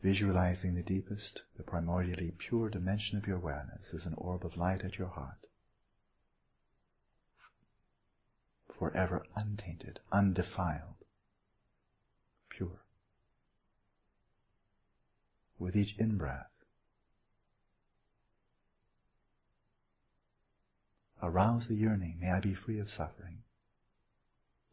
visualizing 0.02 0.76
the 0.76 0.82
deepest, 0.82 1.42
the 1.56 1.64
primordially 1.64 2.38
pure 2.38 2.70
dimension 2.70 3.18
of 3.18 3.26
your 3.26 3.38
awareness 3.38 3.92
as 3.92 4.06
an 4.06 4.14
orb 4.16 4.46
of 4.46 4.56
light 4.56 4.82
at 4.84 4.98
your 4.98 5.08
heart, 5.08 5.46
forever 8.80 9.22
untainted, 9.36 10.00
undefiled, 10.10 11.04
pure. 12.48 12.80
With 15.58 15.76
each 15.76 15.98
in-breath, 15.98 16.46
arouse 21.22 21.68
the 21.68 21.74
yearning, 21.74 22.16
may 22.18 22.30
I 22.30 22.40
be 22.40 22.54
free 22.54 22.78
of 22.78 22.90
suffering 22.90 23.42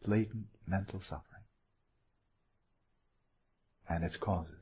latent 0.06 0.48
mental 0.66 1.02
suffering 1.02 1.44
and 3.90 4.06
its 4.06 4.16
causes. 4.16 4.57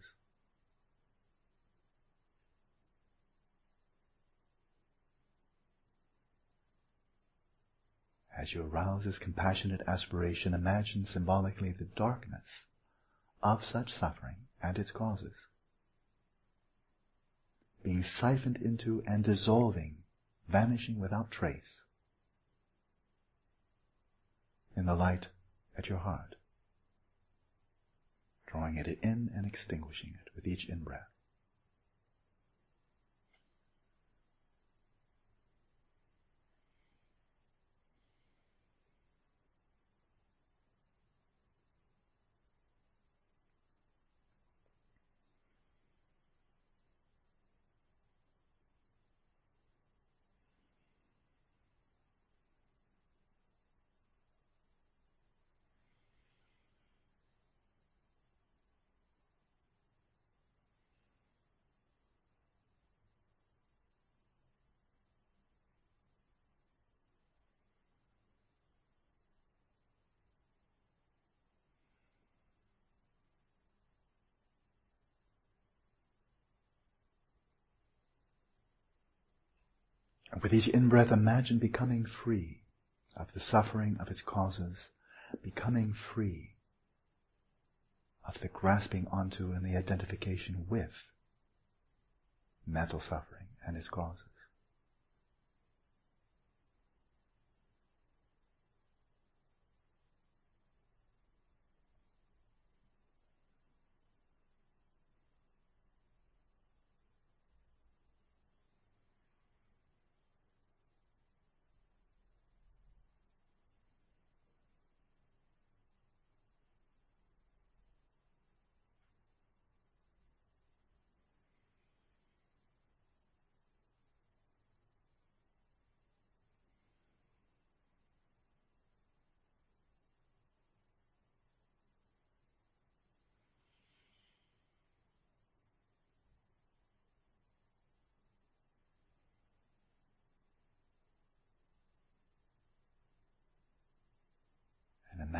As 8.37 8.53
you 8.53 8.63
arouse 8.63 9.05
this 9.05 9.19
compassionate 9.19 9.81
aspiration, 9.87 10.53
imagine 10.53 11.05
symbolically 11.05 11.71
the 11.71 11.85
darkness 11.85 12.65
of 13.41 13.63
such 13.63 13.93
suffering 13.93 14.47
and 14.61 14.77
its 14.77 14.91
causes 14.91 15.47
being 17.85 18.03
siphoned 18.03 18.57
into 18.57 19.03
and 19.05 19.23
dissolving, 19.23 19.97
vanishing 20.47 20.99
without 20.99 21.29
trace 21.29 21.83
in 24.75 24.87
the 24.87 24.95
light 24.95 25.27
at 25.77 25.87
your 25.87 25.99
heart, 25.99 26.35
drawing 28.47 28.75
it 28.75 28.87
in 28.87 29.29
and 29.35 29.45
extinguishing 29.45 30.15
it 30.19 30.35
with 30.35 30.47
each 30.47 30.67
in-breath. 30.67 31.14
And 80.31 80.41
with 80.41 80.53
each 80.53 80.67
in-breath, 80.67 81.11
imagine 81.11 81.59
becoming 81.59 82.05
free 82.05 82.63
of 83.15 83.33
the 83.33 83.39
suffering 83.39 83.97
of 83.99 84.09
its 84.09 84.21
causes, 84.21 84.89
becoming 85.41 85.93
free 85.93 86.55
of 88.27 88.39
the 88.39 88.47
grasping 88.47 89.07
onto 89.11 89.51
and 89.51 89.65
the 89.65 89.77
identification 89.77 90.65
with 90.67 91.11
mental 92.65 92.99
suffering 92.99 93.47
and 93.65 93.77
its 93.77 93.87
causes. 93.87 94.23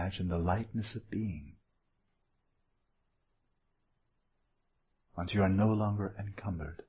Imagine 0.05 0.27
the 0.27 0.37
lightness 0.37 0.93
of 0.93 1.09
being. 1.09 1.53
Once 5.17 5.33
you 5.33 5.41
are 5.41 5.49
no 5.49 5.73
longer 5.73 6.13
encumbered 6.19 6.83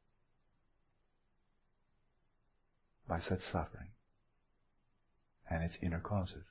by 3.09 3.19
such 3.19 3.41
suffering 3.41 3.89
and 5.49 5.65
its 5.65 5.79
inner 5.81 5.99
causes. 5.99 6.45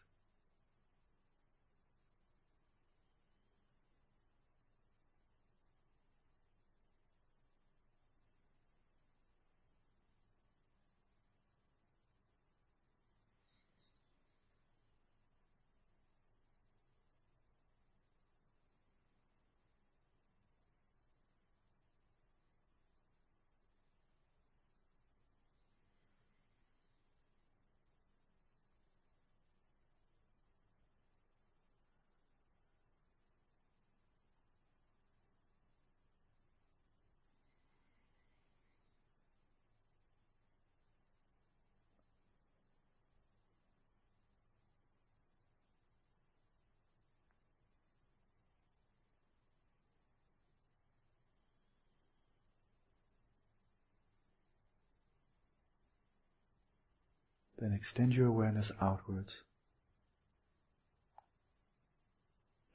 Then 57.57 57.71
extend 57.71 58.13
your 58.13 58.27
awareness 58.27 58.71
outwards 58.81 59.43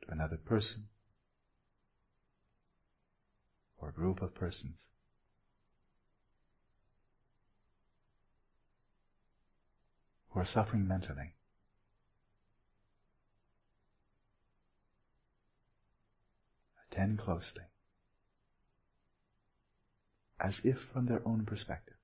to 0.02 0.10
another 0.10 0.38
person 0.38 0.88
or 3.78 3.92
group 3.92 4.22
of 4.22 4.34
persons. 4.34 4.78
who 10.30 10.40
are 10.40 10.44
suffering 10.44 10.86
mentally. 10.86 11.34
Attend 16.90 17.18
closely, 17.18 17.62
as 20.40 20.60
if 20.64 20.78
from 20.80 21.06
their 21.06 21.22
own 21.26 21.44
perspective. 21.44 21.94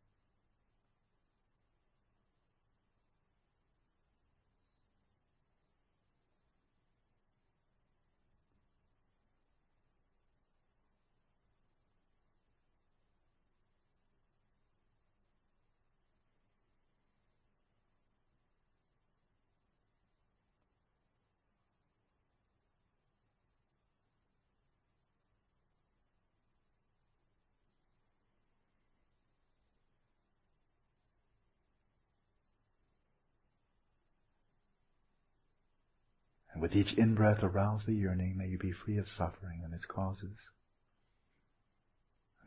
With 36.66 36.74
each 36.74 36.94
in-breath 36.94 37.44
arouse 37.44 37.84
the 37.84 37.94
yearning, 37.94 38.36
may 38.36 38.48
you 38.48 38.58
be 38.58 38.72
free 38.72 38.96
of 38.96 39.08
suffering 39.08 39.60
and 39.62 39.72
its 39.72 39.84
causes. 39.84 40.50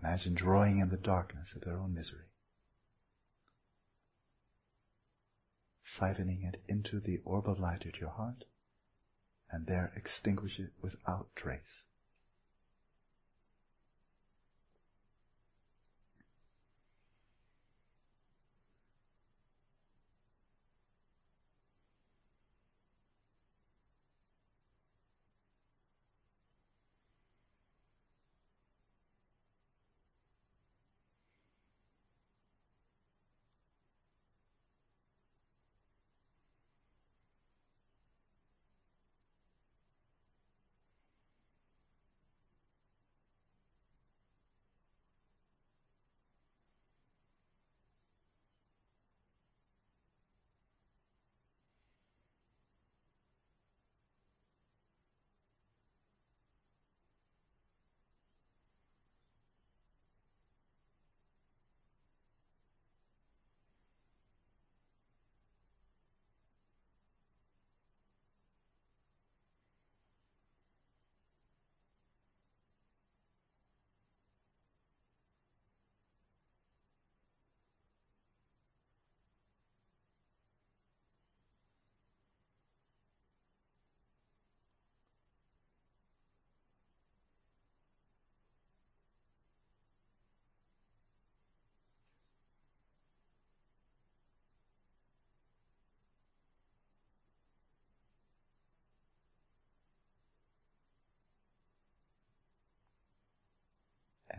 Imagine 0.04 0.34
drawing 0.34 0.80
in 0.80 0.90
the 0.90 0.98
darkness 0.98 1.56
of 1.56 1.62
their 1.62 1.80
own 1.80 1.94
misery. 1.94 2.26
Siphoning 5.88 6.46
it 6.46 6.62
into 6.68 7.00
the 7.00 7.22
orb 7.24 7.48
of 7.48 7.62
light 7.62 7.86
at 7.86 8.02
your 8.02 8.10
heart, 8.10 8.44
and 9.50 9.68
there 9.68 9.94
extinguish 9.96 10.60
it 10.60 10.74
without 10.82 11.30
trace. 11.34 11.84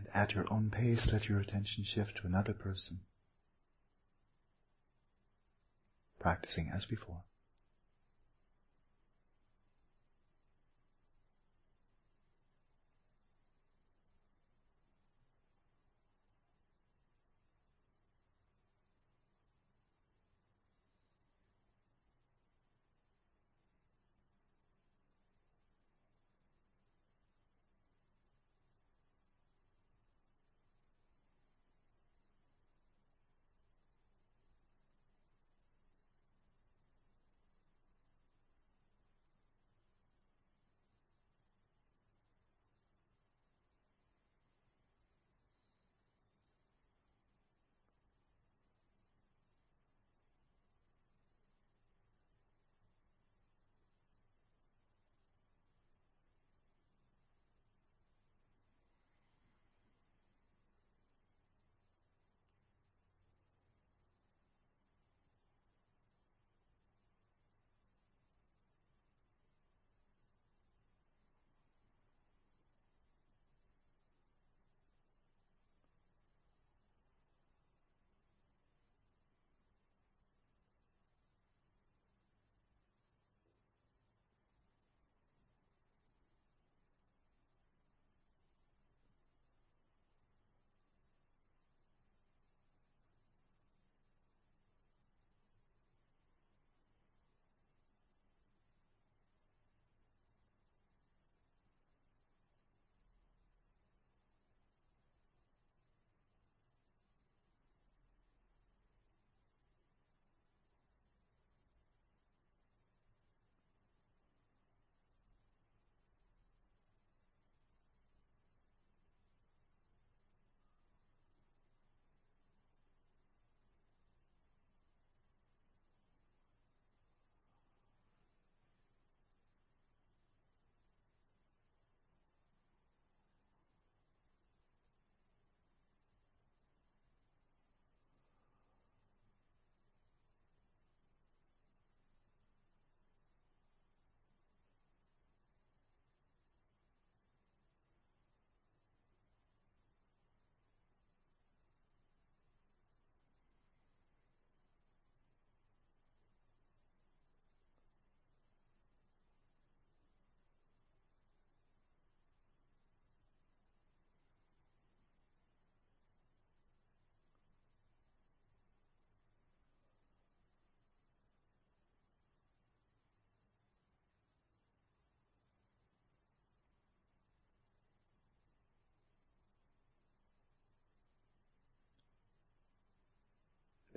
at 0.13 0.33
your 0.33 0.45
own 0.51 0.69
pace 0.69 1.11
let 1.11 1.29
your 1.29 1.39
attention 1.39 1.83
shift 1.83 2.17
to 2.17 2.27
another 2.27 2.53
person, 2.53 3.01
practicing 6.19 6.69
as 6.73 6.85
before. 6.85 7.23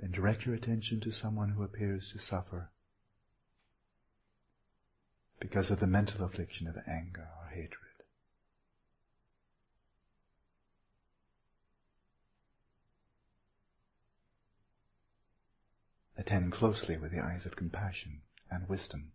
Then 0.05 0.11
direct 0.11 0.45
your 0.45 0.53
attention 0.53 0.99
to 1.01 1.11
someone 1.11 1.49
who 1.49 1.63
appears 1.63 2.11
to 2.11 2.19
suffer. 2.19 2.69
because 5.39 5.71
of 5.71 5.79
the 5.79 5.87
mental 5.87 6.23
affliction 6.23 6.67
of 6.67 6.77
anger 6.87 7.27
or 7.41 7.49
hatred. 7.49 8.03
Attend 16.15 16.51
closely 16.51 16.97
with 16.97 17.11
the 17.11 17.19
eyes 17.19 17.47
of 17.47 17.55
compassion 17.55 18.21
and 18.51 18.69
wisdom. 18.69 19.11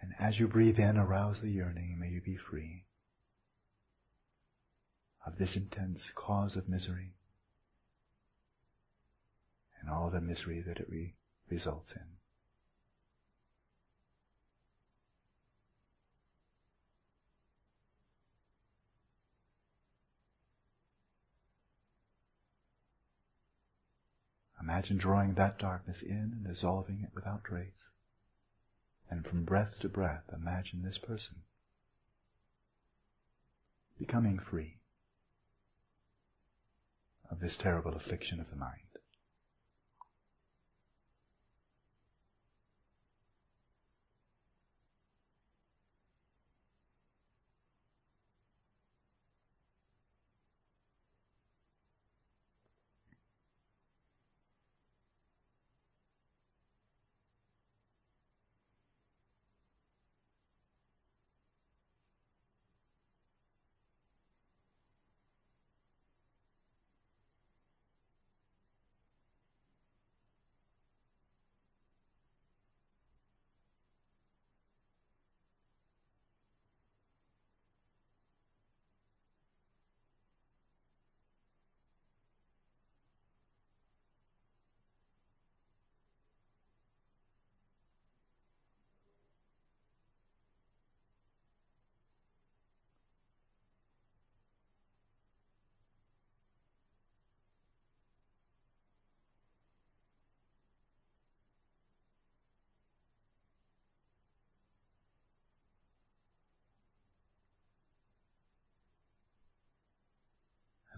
And 0.00 0.17
as 0.28 0.38
you 0.38 0.46
breathe 0.46 0.78
in, 0.78 0.98
arouse 0.98 1.40
the 1.40 1.48
yearning, 1.48 1.98
may 1.98 2.10
you 2.10 2.20
be 2.20 2.36
free 2.36 2.84
of 5.24 5.38
this 5.38 5.56
intense 5.56 6.12
cause 6.14 6.54
of 6.54 6.68
misery 6.68 7.14
and 9.80 9.88
all 9.88 10.10
the 10.10 10.20
misery 10.20 10.60
that 10.60 10.76
it 10.76 10.86
re- 10.90 11.14
results 11.48 11.92
in. 11.92 12.02
Imagine 24.60 24.98
drawing 24.98 25.32
that 25.34 25.58
darkness 25.58 26.02
in 26.02 26.34
and 26.34 26.46
dissolving 26.46 27.00
it 27.02 27.14
without 27.14 27.44
trace. 27.44 27.92
And 29.10 29.24
from 29.24 29.44
breath 29.44 29.78
to 29.80 29.88
breath, 29.88 30.24
imagine 30.34 30.82
this 30.82 30.98
person 30.98 31.42
becoming 33.98 34.38
free 34.38 34.78
of 37.30 37.40
this 37.40 37.56
terrible 37.56 37.94
affliction 37.94 38.40
of 38.40 38.50
the 38.50 38.56
mind. 38.56 38.88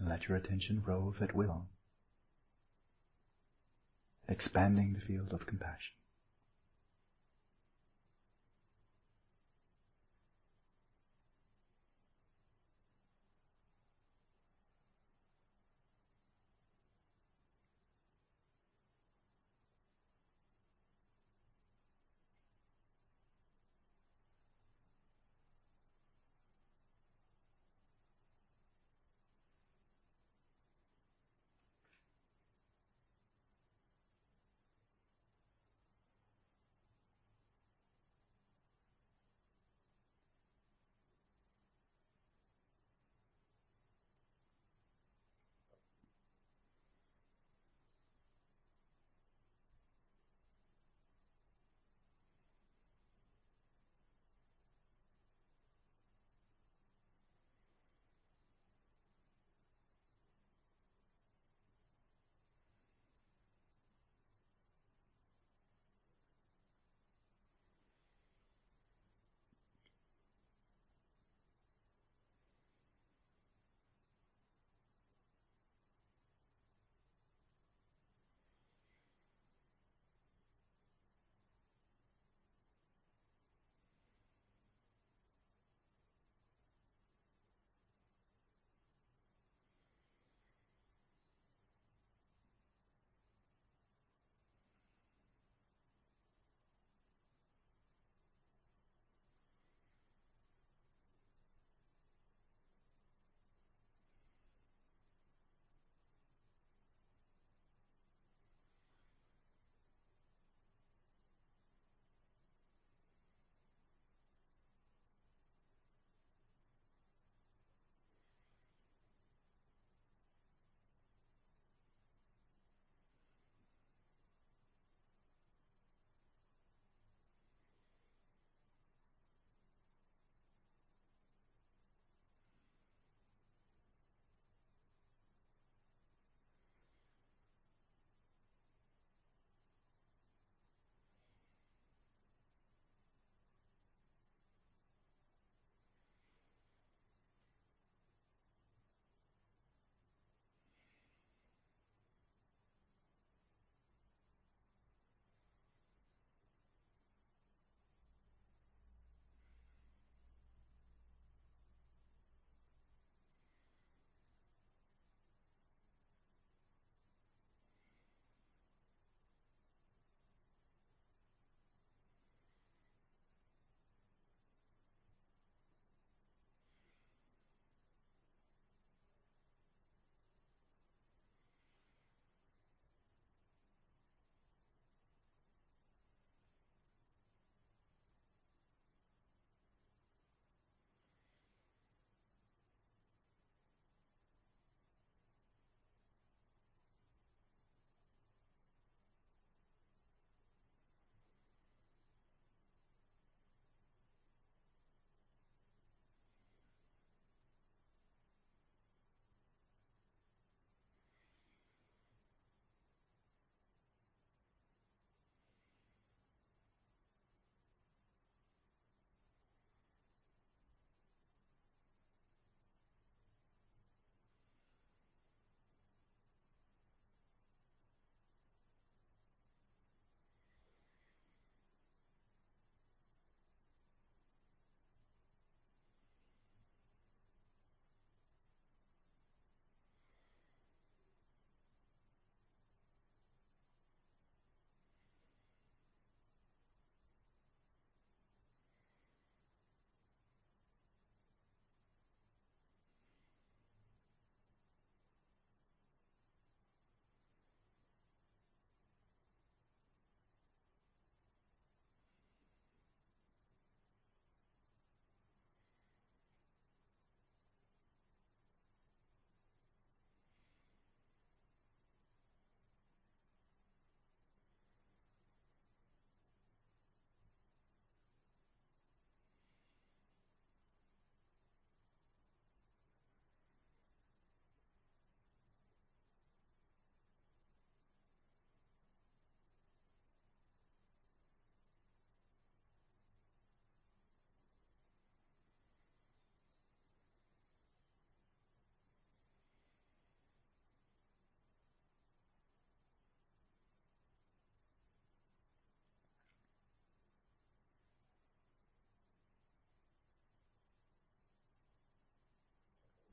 let 0.11 0.27
your 0.27 0.37
attention 0.37 0.83
rove 0.85 1.21
at 1.21 1.33
will, 1.33 1.67
expanding 4.27 4.91
the 4.91 4.99
field 4.99 5.31
of 5.31 5.47
compassion. 5.47 5.93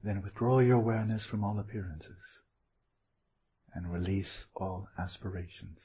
Then 0.02 0.22
withdraw 0.22 0.60
your 0.60 0.76
awareness 0.76 1.24
from 1.24 1.42
all 1.44 1.58
appearances 1.58 2.38
and 3.74 3.92
release 3.92 4.46
all 4.54 4.88
aspirations. 4.98 5.80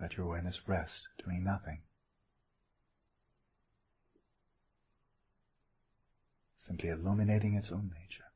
Let 0.00 0.16
your 0.16 0.26
awareness 0.26 0.68
rest, 0.68 1.08
doing 1.24 1.42
nothing. 1.42 1.80
Simply 6.56 6.90
illuminating 6.90 7.54
its 7.54 7.72
own 7.72 7.90
nature. 7.98 8.27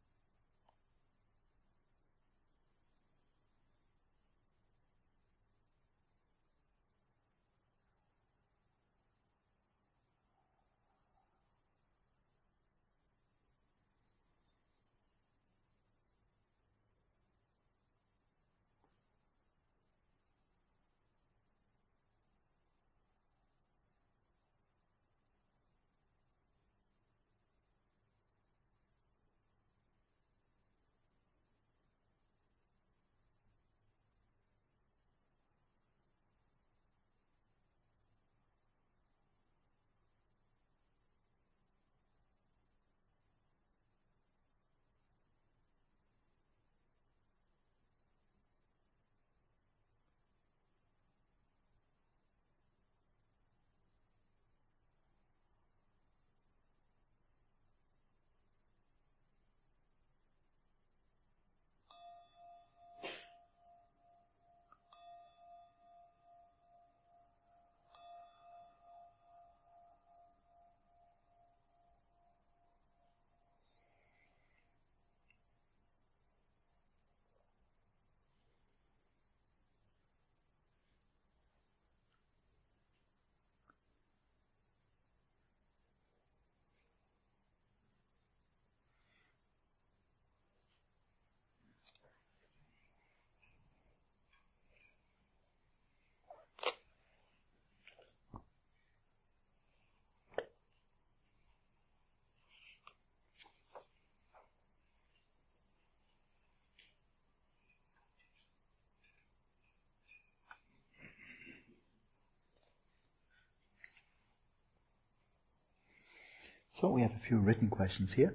So 116.73 116.89
we 116.89 117.03
have 117.03 117.13
a 117.15 117.27
few 117.27 117.39
written 117.39 117.69
questions 117.69 118.15
here. 118.15 118.35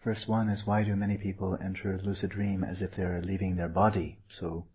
First 0.00 0.26
one 0.26 0.48
is 0.48 0.66
why 0.66 0.82
do 0.82 0.96
many 0.96 1.16
people 1.16 1.56
enter 1.62 2.00
lucid 2.02 2.30
dream 2.30 2.64
as 2.64 2.82
if 2.82 2.96
they're 2.96 3.22
leaving 3.22 3.54
their 3.54 3.68
body? 3.68 4.18
So 4.28 4.66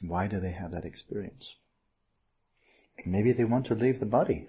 why 0.00 0.26
do 0.26 0.40
they 0.40 0.52
have 0.52 0.72
that 0.72 0.86
experience? 0.86 1.56
Maybe 3.04 3.32
they 3.32 3.44
want 3.44 3.66
to 3.66 3.74
leave 3.74 4.00
the 4.00 4.06
body. 4.06 4.48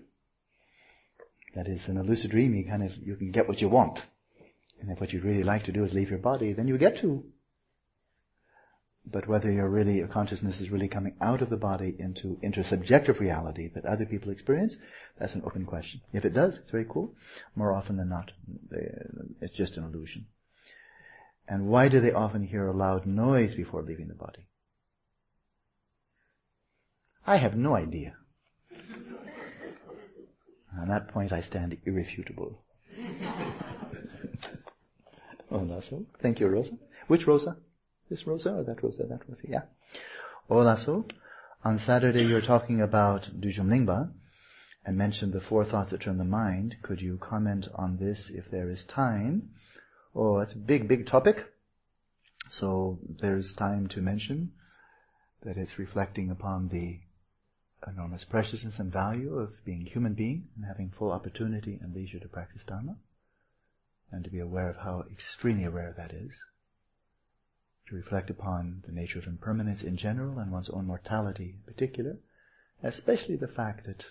That 1.54 1.68
is, 1.68 1.90
in 1.90 1.98
a 1.98 2.04
lucid 2.04 2.32
dream, 2.32 2.56
you 2.56 2.64
kind 2.64 2.84
of, 2.84 2.96
you 2.96 3.18
can 3.18 3.32
get 3.32 3.48
what 3.50 3.62
you 3.62 3.68
want. 3.68 4.04
And 4.80 4.90
if 4.92 5.02
what 5.02 5.12
you'd 5.12 5.26
really 5.26 5.44
like 5.44 5.64
to 5.66 5.74
do 5.74 5.84
is 5.84 5.94
leave 5.94 6.10
your 6.10 6.20
body, 6.20 6.54
then 6.54 6.68
you 6.68 6.78
get 6.78 6.98
to. 6.98 7.26
But 9.08 9.28
whether 9.28 9.52
you're 9.52 9.70
really, 9.70 9.98
your 9.98 10.08
consciousness 10.08 10.60
is 10.60 10.72
really 10.72 10.88
coming 10.88 11.16
out 11.22 11.42
of 11.42 11.50
the 11.50 11.58
body 11.58 11.96
into, 12.00 12.40
intersubjective 12.44 13.20
reality 13.20 13.70
that 13.76 13.86
other 13.86 14.06
people 14.06 14.32
experience, 14.32 14.78
that's 15.18 15.36
an 15.36 15.44
open 15.46 15.66
question. 15.66 16.02
If 16.12 16.26
it 16.26 16.34
does, 16.34 16.58
it's 16.58 16.72
very 16.72 16.86
cool. 16.90 17.14
More 17.56 17.72
often 17.72 17.98
than 17.98 18.10
not, 18.10 18.32
it's 19.42 19.56
just 19.56 19.78
an 19.78 19.84
illusion. 19.84 20.26
And 21.48 21.68
why 21.68 21.88
do 21.88 22.00
they 22.00 22.12
often 22.12 22.44
hear 22.44 22.68
a 22.68 22.74
loud 22.74 23.06
noise 23.06 23.54
before 23.54 23.84
leaving 23.84 24.08
the 24.08 24.16
body? 24.16 24.48
I 27.28 27.38
have 27.38 27.56
no 27.56 27.76
idea. 27.76 28.16
On 30.80 30.88
that 30.88 31.08
point, 31.08 31.32
I 31.32 31.42
stand 31.42 31.78
irrefutable. 31.86 32.64
oh, 35.52 35.66
that's 35.66 35.90
so. 35.90 36.06
Thank 36.20 36.40
you, 36.40 36.48
Rosa. 36.48 36.78
Which 37.08 37.28
Rosa? 37.28 37.58
This 38.10 38.28
Rosa 38.28 38.54
or 38.54 38.64
that 38.64 38.84
Rosa? 38.84 39.04
That 39.04 39.22
Rosa, 39.28 39.48
yeah. 39.48 39.62
Olaso, 40.50 41.10
on 41.64 41.78
Saturday 41.78 42.24
you're 42.24 42.42
talking 42.42 42.82
about 42.82 43.30
Dudjom 43.40 43.68
Lingpa 43.68 44.12
and 44.86 44.98
mentioned 44.98 45.34
the 45.34 45.42
four 45.42 45.66
thoughts 45.66 45.92
that 45.92 46.02
turn 46.02 46.20
the 46.20 46.24
mind. 46.24 46.78
Could 46.84 47.02
you 47.02 47.18
comment 47.18 47.68
on 47.74 47.98
this 47.98 48.30
if 48.30 48.52
there 48.52 48.70
is 48.70 48.84
time? 48.84 49.50
Oh, 50.16 50.38
that's 50.38 50.54
a 50.54 50.60
big, 50.60 50.88
big 50.88 51.08
topic. 51.08 51.52
So 52.50 53.00
there's 53.10 53.54
time 53.54 53.88
to 53.88 54.02
mention 54.02 54.52
that 55.44 55.58
it's 55.58 55.80
reflecting 55.80 56.30
upon 56.30 56.70
the 56.70 57.00
enormous 57.88 58.24
preciousness 58.24 58.80
and 58.80 58.92
value 58.92 59.36
of 59.36 59.64
being 59.66 59.86
human 59.86 60.14
being 60.14 60.48
and 60.56 60.66
having 60.66 60.92
full 60.92 61.12
opportunity 61.12 61.80
and 61.82 61.94
leisure 61.94 62.20
to 62.20 62.28
practice 62.28 62.64
Dharma 62.64 62.98
and 64.12 64.24
to 64.24 64.30
be 64.30 64.40
aware 64.40 64.70
of 64.70 64.78
how 64.78 65.06
extremely 65.12 65.68
rare 65.68 65.94
that 65.98 66.12
is 66.12 66.42
to 67.88 67.96
reflect 67.96 68.30
upon 68.30 68.84
the 68.86 68.92
nature 68.92 69.20
of 69.20 69.28
impermanence 69.28 69.84
in 69.84 69.98
general 69.98 70.40
and 70.40 70.52
one's 70.52 70.70
own 70.70 70.88
mortality 70.88 71.56
in 71.56 71.74
particular, 71.74 72.18
especially 72.84 73.36
the 73.36 73.48
fact 73.48 73.86
that 73.86 74.06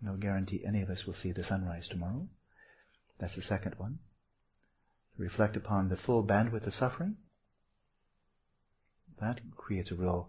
no 0.00 0.14
guarantee 0.16 0.64
any 0.64 0.82
of 0.82 0.90
us 0.90 1.06
will 1.06 1.14
see 1.14 1.32
the 1.32 1.44
sunrise 1.44 1.88
tomorrow. 1.88 2.28
That's 3.18 3.36
the 3.36 3.42
second 3.42 3.76
one. 3.76 4.00
To 5.16 5.22
reflect 5.22 5.56
upon 5.56 5.88
the 5.88 5.96
full 5.96 6.24
bandwidth 6.24 6.66
of 6.66 6.74
suffering. 6.74 7.16
That 9.20 9.40
creates 9.56 9.90
a 9.90 9.94
real 9.94 10.28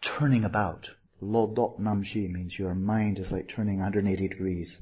turning 0.00 0.44
about. 0.44 0.90
Lo 1.20 1.46
dot 1.46 1.78
namshi 1.78 2.30
means 2.30 2.58
your 2.58 2.74
mind 2.74 3.18
is 3.18 3.30
like 3.30 3.48
turning 3.48 3.78
180 3.78 4.26
degrees 4.28 4.80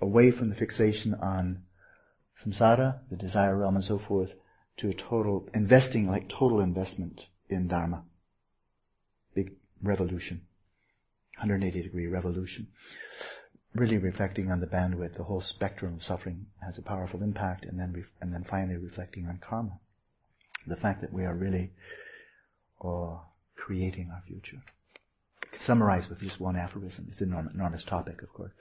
away 0.00 0.30
from 0.30 0.48
the 0.48 0.54
fixation 0.54 1.14
on 1.14 1.62
samsara, 2.42 2.98
the 3.08 3.16
desire 3.16 3.56
realm 3.56 3.76
and 3.76 3.84
so 3.84 3.98
forth, 3.98 4.34
to 4.76 4.90
a 4.90 4.94
total, 4.94 5.48
investing 5.54 6.08
like 6.08 6.28
total 6.28 6.60
investment 6.60 7.26
in 7.48 7.68
Dharma. 7.68 8.04
Big 9.34 9.52
revolution. 9.82 10.42
180 11.38 11.82
degree 11.82 12.06
revolution. 12.06 12.68
Really 13.74 13.98
reflecting 13.98 14.50
on 14.50 14.60
the 14.60 14.66
bandwidth, 14.66 15.14
the 15.14 15.24
whole 15.24 15.40
spectrum 15.40 15.94
of 15.94 16.04
suffering 16.04 16.46
has 16.64 16.78
a 16.78 16.82
powerful 16.82 17.22
impact, 17.22 17.64
and 17.64 17.78
then, 17.78 17.92
ref- 17.92 18.12
and 18.20 18.32
then 18.32 18.44
finally 18.44 18.76
reflecting 18.76 19.26
on 19.26 19.38
karma. 19.38 19.78
The 20.66 20.76
fact 20.76 21.00
that 21.00 21.12
we 21.12 21.24
are 21.24 21.34
really 21.34 21.72
uh, 22.82 23.16
creating 23.56 24.10
our 24.12 24.22
future. 24.26 24.62
Summarize 25.52 26.08
with 26.08 26.20
just 26.20 26.40
one 26.40 26.56
aphorism. 26.56 27.06
It's 27.08 27.20
an 27.20 27.30
enormous, 27.30 27.54
enormous 27.54 27.84
topic, 27.84 28.22
of 28.22 28.32
course. 28.32 28.52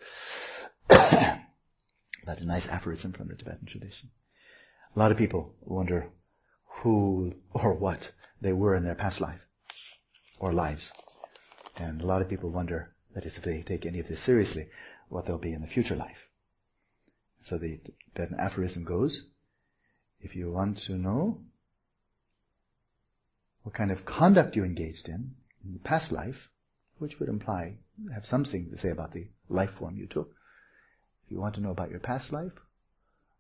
but 0.88 2.40
a 2.40 2.46
nice 2.46 2.68
aphorism 2.68 3.14
from 3.14 3.28
the 3.28 3.36
Tibetan 3.36 3.68
tradition. 3.68 4.10
A 4.96 5.00
lot 5.00 5.12
of 5.12 5.18
people 5.18 5.56
wonder 5.62 6.10
who 6.82 7.34
or 7.52 7.74
what 7.74 8.12
they 8.42 8.54
were 8.54 8.76
in 8.76 8.84
their 8.84 8.96
past 8.96 9.20
life 9.20 9.42
or 10.40 10.54
lives. 10.54 10.92
And 11.78 12.02
a 12.02 12.06
lot 12.06 12.22
of 12.22 12.30
people 12.30 12.52
wonder, 12.52 12.94
that 13.16 13.26
is, 13.26 13.38
if 13.38 13.44
they 13.44 13.62
take 13.62 13.86
any 13.86 14.00
of 14.00 14.08
this 14.08 14.22
seriously, 14.22 14.68
what 15.10 15.26
they'll 15.26 15.38
be 15.38 15.54
in 15.54 15.62
the 15.62 15.68
future 15.68 15.96
life. 15.96 16.28
So 17.42 17.58
the 17.58 17.80
Tibetan 18.14 18.40
aphorism 18.40 18.84
goes, 18.84 19.24
if 20.22 20.36
you 20.36 20.52
want 20.52 20.78
to 20.80 20.94
know 20.94 21.42
what 23.64 23.76
kind 23.76 23.92
of 23.92 24.06
conduct 24.06 24.56
you 24.56 24.64
engaged 24.64 25.08
in 25.08 25.36
in 25.64 25.74
the 25.74 25.80
past 25.80 26.12
life, 26.12 26.50
which 26.98 27.20
would 27.20 27.30
imply 27.30 27.78
have 28.14 28.26
something 28.26 28.70
to 28.70 28.78
say 28.78 28.90
about 28.90 29.14
the 29.14 29.28
life 29.50 29.72
form 29.72 29.98
you 29.98 30.06
took. 30.06 30.36
If 31.26 31.32
you 31.32 31.40
want 31.40 31.56
to 31.56 31.62
know 31.62 31.72
about 31.72 31.90
your 31.90 32.00
past 32.00 32.32
life, 32.32 32.54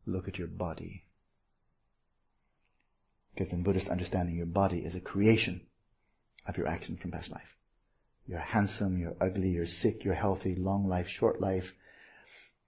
look 0.05 0.27
at 0.27 0.38
your 0.38 0.47
body. 0.47 1.03
Because 3.34 3.51
in 3.51 3.64
Buddhist 3.64 3.89
understanding, 3.89 4.35
your 4.35 4.45
body 4.45 4.80
is 4.80 4.95
a 4.95 4.99
creation 4.99 5.61
of 6.45 6.57
your 6.57 6.68
action 6.68 6.97
from 6.97 7.11
past 7.11 7.31
life. 7.31 7.57
You're 8.27 8.39
handsome, 8.39 8.97
you're 8.97 9.15
ugly, 9.19 9.49
you're 9.49 9.65
sick, 9.65 10.03
you're 10.03 10.14
healthy, 10.14 10.55
long 10.55 10.88
life, 10.88 11.07
short 11.07 11.41
life, 11.41 11.73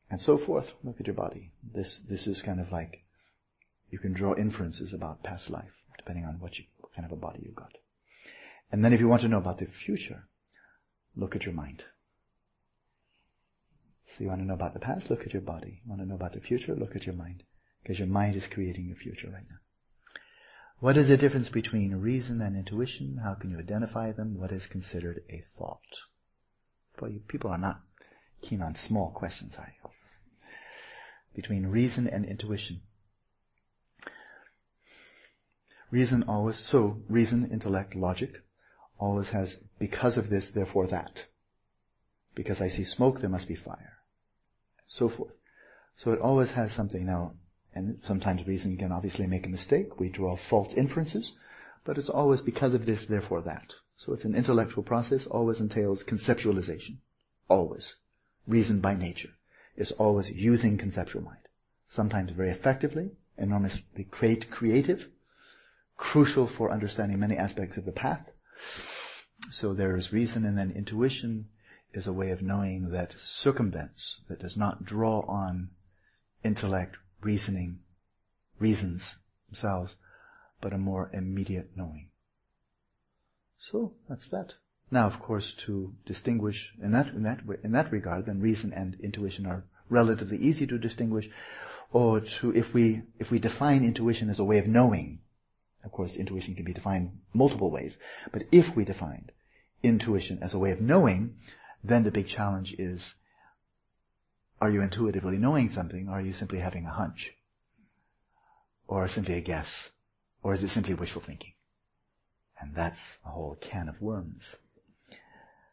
and 0.09 0.19
so 0.19 0.37
forth. 0.37 0.73
Look 0.83 0.99
at 0.99 1.07
your 1.07 1.15
body. 1.15 1.51
This, 1.63 1.99
this 1.99 2.27
is 2.27 2.41
kind 2.41 2.59
of 2.59 2.71
like, 2.71 3.03
you 3.89 3.99
can 3.99 4.13
draw 4.13 4.35
inferences 4.35 4.93
about 4.93 5.23
past 5.23 5.49
life, 5.49 5.83
depending 5.97 6.25
on 6.25 6.39
what, 6.39 6.59
you, 6.59 6.65
what 6.79 6.93
kind 6.93 7.05
of 7.05 7.11
a 7.11 7.15
body 7.15 7.41
you've 7.43 7.55
got. 7.55 7.77
And 8.71 8.83
then 8.83 8.91
if 8.91 8.99
you 8.99 9.07
want 9.07 9.21
to 9.21 9.27
know 9.27 9.37
about 9.37 9.59
the 9.59 9.65
future, 9.65 10.27
look 11.15 11.35
at 11.35 11.45
your 11.45 11.53
mind. 11.53 11.83
So 14.07 14.23
you 14.23 14.29
want 14.29 14.41
to 14.41 14.47
know 14.47 14.53
about 14.53 14.73
the 14.73 14.79
past, 14.79 15.09
look 15.09 15.25
at 15.25 15.33
your 15.33 15.41
body. 15.41 15.81
You 15.83 15.89
want 15.89 16.01
to 16.01 16.07
know 16.07 16.15
about 16.15 16.33
the 16.33 16.41
future, 16.41 16.75
look 16.75 16.95
at 16.95 17.05
your 17.05 17.15
mind. 17.15 17.43
Because 17.81 17.99
your 17.99 18.07
mind 18.07 18.35
is 18.35 18.47
creating 18.47 18.87
your 18.87 18.95
future 18.95 19.29
right 19.31 19.43
now. 19.49 19.57
What 20.79 20.97
is 20.97 21.07
the 21.07 21.17
difference 21.17 21.49
between 21.49 21.95
reason 21.95 22.41
and 22.41 22.55
intuition? 22.55 23.21
How 23.23 23.33
can 23.33 23.49
you 23.49 23.59
identify 23.59 24.11
them? 24.11 24.37
What 24.37 24.51
is 24.51 24.67
considered 24.67 25.23
a 25.29 25.43
thought? 25.57 25.79
Boy, 26.97 27.19
people 27.27 27.49
are 27.49 27.57
not 27.57 27.81
keen 28.41 28.61
on 28.61 28.75
small 28.75 29.11
questions, 29.11 29.55
are 29.57 29.73
you? 29.81 29.89
Between 31.33 31.67
reason 31.67 32.07
and 32.07 32.25
intuition. 32.25 32.81
Reason 35.91 36.23
always, 36.27 36.57
so 36.57 37.01
reason, 37.07 37.49
intellect, 37.51 37.95
logic, 37.95 38.43
always 38.97 39.29
has 39.29 39.57
because 39.79 40.17
of 40.17 40.29
this, 40.29 40.47
therefore 40.47 40.87
that. 40.87 41.25
Because 42.33 42.59
I 42.61 42.67
see 42.67 42.83
smoke, 42.83 43.21
there 43.21 43.29
must 43.29 43.47
be 43.47 43.55
fire. 43.55 43.97
So 44.87 45.09
forth. 45.09 45.33
So 45.95 46.11
it 46.11 46.19
always 46.19 46.51
has 46.51 46.73
something. 46.73 47.05
Now, 47.05 47.35
and 47.75 47.99
sometimes 48.03 48.47
reason 48.47 48.77
can 48.77 48.91
obviously 48.91 49.27
make 49.27 49.45
a 49.45 49.49
mistake. 49.49 49.99
We 49.99 50.09
draw 50.09 50.37
false 50.37 50.73
inferences, 50.73 51.33
but 51.83 51.97
it's 51.97 52.09
always 52.09 52.41
because 52.41 52.73
of 52.73 52.85
this, 52.85 53.05
therefore 53.05 53.41
that. 53.41 53.73
So 53.97 54.13
it's 54.13 54.25
an 54.25 54.35
intellectual 54.35 54.83
process, 54.83 55.27
always 55.27 55.59
entails 55.59 56.03
conceptualization. 56.03 56.97
Always. 57.49 57.95
Reason 58.47 58.79
by 58.79 58.95
nature 58.95 59.31
is 59.75 59.91
always 59.93 60.29
using 60.29 60.77
conceptual 60.77 61.21
mind. 61.21 61.47
Sometimes 61.89 62.31
very 62.31 62.49
effectively, 62.49 63.11
enormously 63.37 64.05
create, 64.09 64.49
creative, 64.49 65.09
crucial 65.97 66.47
for 66.47 66.71
understanding 66.71 67.19
many 67.19 67.37
aspects 67.37 67.77
of 67.77 67.85
the 67.85 67.91
path. 67.91 68.31
So 69.51 69.73
there 69.73 69.95
is 69.95 70.13
reason 70.13 70.45
and 70.45 70.57
then 70.57 70.71
intuition 70.71 71.49
is 71.93 72.07
a 72.07 72.13
way 72.13 72.31
of 72.31 72.41
knowing 72.41 72.89
that 72.91 73.15
circumvents, 73.19 74.21
that 74.27 74.39
does 74.39 74.57
not 74.57 74.85
draw 74.85 75.21
on 75.21 75.69
intellect, 76.43 76.97
reasoning, 77.25 77.79
reasons 78.59 79.17
themselves, 79.49 79.95
but 80.61 80.71
a 80.71 80.77
more 80.77 81.09
immediate 81.11 81.71
knowing. 81.75 82.09
So 83.59 83.93
that's 84.07 84.27
that. 84.27 84.53
Now, 84.91 85.07
of 85.07 85.19
course, 85.19 85.53
to 85.65 85.95
distinguish 86.05 86.71
in 86.81 86.91
that 86.91 87.07
in 87.07 87.23
that 87.23 87.41
in 87.63 87.71
that 87.71 87.91
regard, 87.91 88.27
then 88.27 88.39
reason 88.39 88.71
and 88.71 88.95
intuition 88.99 89.47
are 89.47 89.65
relatively 89.89 90.37
easy 90.37 90.67
to 90.67 90.77
distinguish. 90.77 91.29
Or 91.91 92.19
to 92.19 92.55
if 92.55 92.73
we 92.73 93.01
if 93.19 93.31
we 93.31 93.39
define 93.39 93.83
intuition 93.83 94.29
as 94.29 94.39
a 94.39 94.43
way 94.43 94.59
of 94.59 94.67
knowing, 94.67 95.19
of 95.83 95.91
course, 95.91 96.15
intuition 96.15 96.55
can 96.55 96.65
be 96.65 96.73
defined 96.73 97.19
multiple 97.33 97.71
ways. 97.71 97.97
But 98.31 98.43
if 98.51 98.75
we 98.75 98.85
defined 98.85 99.31
intuition 99.81 100.39
as 100.41 100.53
a 100.53 100.59
way 100.59 100.71
of 100.71 100.81
knowing, 100.81 101.35
then 101.83 102.03
the 102.03 102.11
big 102.11 102.27
challenge 102.27 102.75
is 102.77 103.15
are 104.61 104.69
you 104.69 104.81
intuitively 104.81 105.37
knowing 105.37 105.69
something, 105.69 106.07
or 106.07 106.13
are 106.13 106.21
you 106.21 106.33
simply 106.33 106.59
having 106.59 106.85
a 106.85 106.91
hunch? 106.91 107.33
Or 108.87 109.07
simply 109.07 109.35
a 109.35 109.41
guess? 109.41 109.91
Or 110.41 110.53
is 110.53 110.63
it 110.63 110.69
simply 110.69 110.93
wishful 110.93 111.21
thinking? 111.21 111.53
And 112.59 112.73
that's 112.73 113.17
a 113.25 113.29
whole 113.29 113.57
can 113.59 113.89
of 113.89 114.01
worms. 114.01 114.55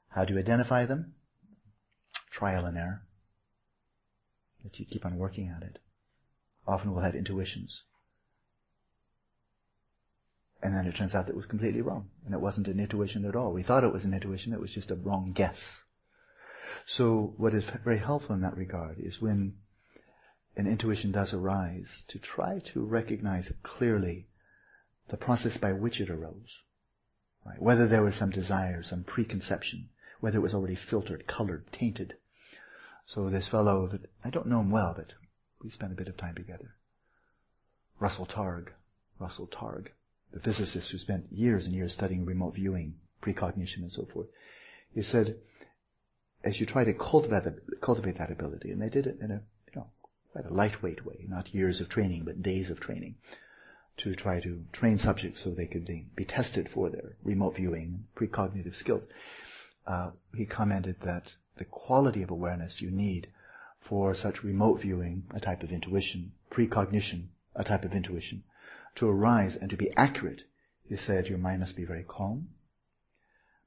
How 0.09 0.24
do 0.24 0.34
you 0.34 0.40
identify 0.40 0.84
them? 0.84 1.14
Trial 2.30 2.66
and 2.66 2.76
error. 2.76 3.02
But 4.62 4.78
you 4.78 4.86
keep 4.86 5.06
on 5.06 5.16
working 5.16 5.48
at 5.48 5.62
it. 5.62 5.78
Often 6.66 6.92
we'll 6.92 7.02
have 7.02 7.14
intuitions. 7.14 7.84
And 10.62 10.74
then 10.74 10.86
it 10.86 10.94
turns 10.94 11.14
out 11.14 11.26
that 11.26 11.32
it 11.32 11.36
was 11.36 11.46
completely 11.46 11.80
wrong. 11.80 12.10
And 12.24 12.34
it 12.34 12.40
wasn't 12.40 12.68
an 12.68 12.78
intuition 12.78 13.24
at 13.24 13.34
all. 13.34 13.52
We 13.52 13.62
thought 13.62 13.84
it 13.84 13.92
was 13.92 14.04
an 14.04 14.14
intuition, 14.14 14.52
it 14.52 14.60
was 14.60 14.72
just 14.72 14.90
a 14.90 14.94
wrong 14.94 15.32
guess. 15.32 15.84
So 16.85 17.35
what 17.36 17.55
is 17.55 17.70
very 17.85 17.99
helpful 17.99 18.35
in 18.35 18.43
that 18.43 18.57
regard 18.57 18.99
is 18.99 19.20
when 19.20 19.55
an 20.57 20.66
intuition 20.66 21.12
does 21.12 21.32
arise, 21.32 22.05
to 22.09 22.19
try 22.19 22.59
to 22.59 22.85
recognize 22.85 23.53
clearly 23.62 24.27
the 25.09 25.16
process 25.16 25.57
by 25.57 25.73
which 25.73 26.01
it 26.01 26.11
arose. 26.11 26.62
Right? 27.44 27.61
Whether 27.61 27.86
there 27.86 28.03
was 28.03 28.15
some 28.15 28.31
desire, 28.31 28.82
some 28.82 29.03
preconception, 29.03 29.89
whether 30.20 30.39
it 30.39 30.43
was 30.43 30.55
already 30.55 30.74
filtered, 30.74 31.27
colored, 31.27 31.73
tainted. 31.73 32.15
So 33.07 33.28
this 33.28 33.49
fellow 33.49 33.89
that, 33.89 34.11
I 34.24 34.31
don't 34.31 34.47
know 34.47 34.61
him 34.61 34.70
well, 34.70 34.94
but 34.97 35.15
we 35.62 35.70
spent 35.70 35.93
a 35.93 35.97
bit 35.97 36.09
of 36.09 36.16
time 36.16 36.35
together. 36.35 36.77
Russell 37.99 38.27
Targ. 38.27 38.69
Russell 39.19 39.47
Targ, 39.47 39.89
the 40.32 40.40
physicist 40.40 40.90
who 40.90 40.99
spent 40.99 41.27
years 41.31 41.66
and 41.66 41.74
years 41.74 41.93
studying 41.93 42.24
remote 42.24 42.55
viewing, 42.55 42.97
precognition 43.20 43.82
and 43.82 43.93
so 43.93 44.05
forth. 44.05 44.27
He 44.93 45.03
said, 45.03 45.36
as 46.44 46.60
you 46.60 46.66
try 46.66 46.85
to 46.85 46.93
cultivate, 46.93 47.81
cultivate 47.81 48.19
that 48.19 48.31
ability, 48.31 48.70
and 48.70 48.81
they 48.81 48.89
did 48.89 49.06
it 49.06 49.19
in 49.20 49.31
a, 49.31 49.40
you 49.66 49.73
know, 49.77 49.86
quite 50.32 50.47
a 50.47 50.52
lightweight 50.52 51.05
way, 51.05 51.24
not 51.28 51.55
years 51.55 51.81
of 51.81 51.89
training, 51.89 52.24
but 52.24 52.43
days 52.43 52.70
of 52.70 52.81
training, 52.81 53.14
to 53.98 54.14
try 54.14 54.40
to 54.40 54.64
train 54.73 54.98
subjects 54.98 55.43
so 55.43 55.51
they 55.51 55.66
could 55.66 55.86
be 55.86 56.24
tested 56.24 56.69
for 56.69 56.90
their 56.90 57.16
remote 57.23 57.56
viewing, 57.56 57.82
and 57.82 58.05
precognitive 58.16 58.74
skills. 58.74 59.05
Uh, 59.86 60.10
he 60.35 60.47
commented 60.47 61.01
that 61.01 61.35
the 61.56 61.64
quality 61.64 62.23
of 62.23 62.31
awareness 62.31 62.81
you 62.81 62.90
need 62.90 63.28
for 63.81 64.14
such 64.14 64.43
remote 64.43 64.81
viewing, 64.81 65.24
a 65.35 65.40
type 65.40 65.62
of 65.62 65.70
intuition, 65.70 66.32
precognition, 66.51 67.28
a 67.55 67.64
type 67.64 67.85
of 67.85 67.93
intuition, 67.93 68.43
to 68.94 69.09
arise 69.09 69.56
and 69.56 69.70
to 69.70 69.77
be 69.77 69.93
accurate, 69.97 70.44
he 70.89 70.97
said 70.97 71.28
your 71.28 71.39
mind 71.39 71.60
must 71.60 71.77
be 71.77 71.85
very 71.85 72.05
calm, 72.05 72.48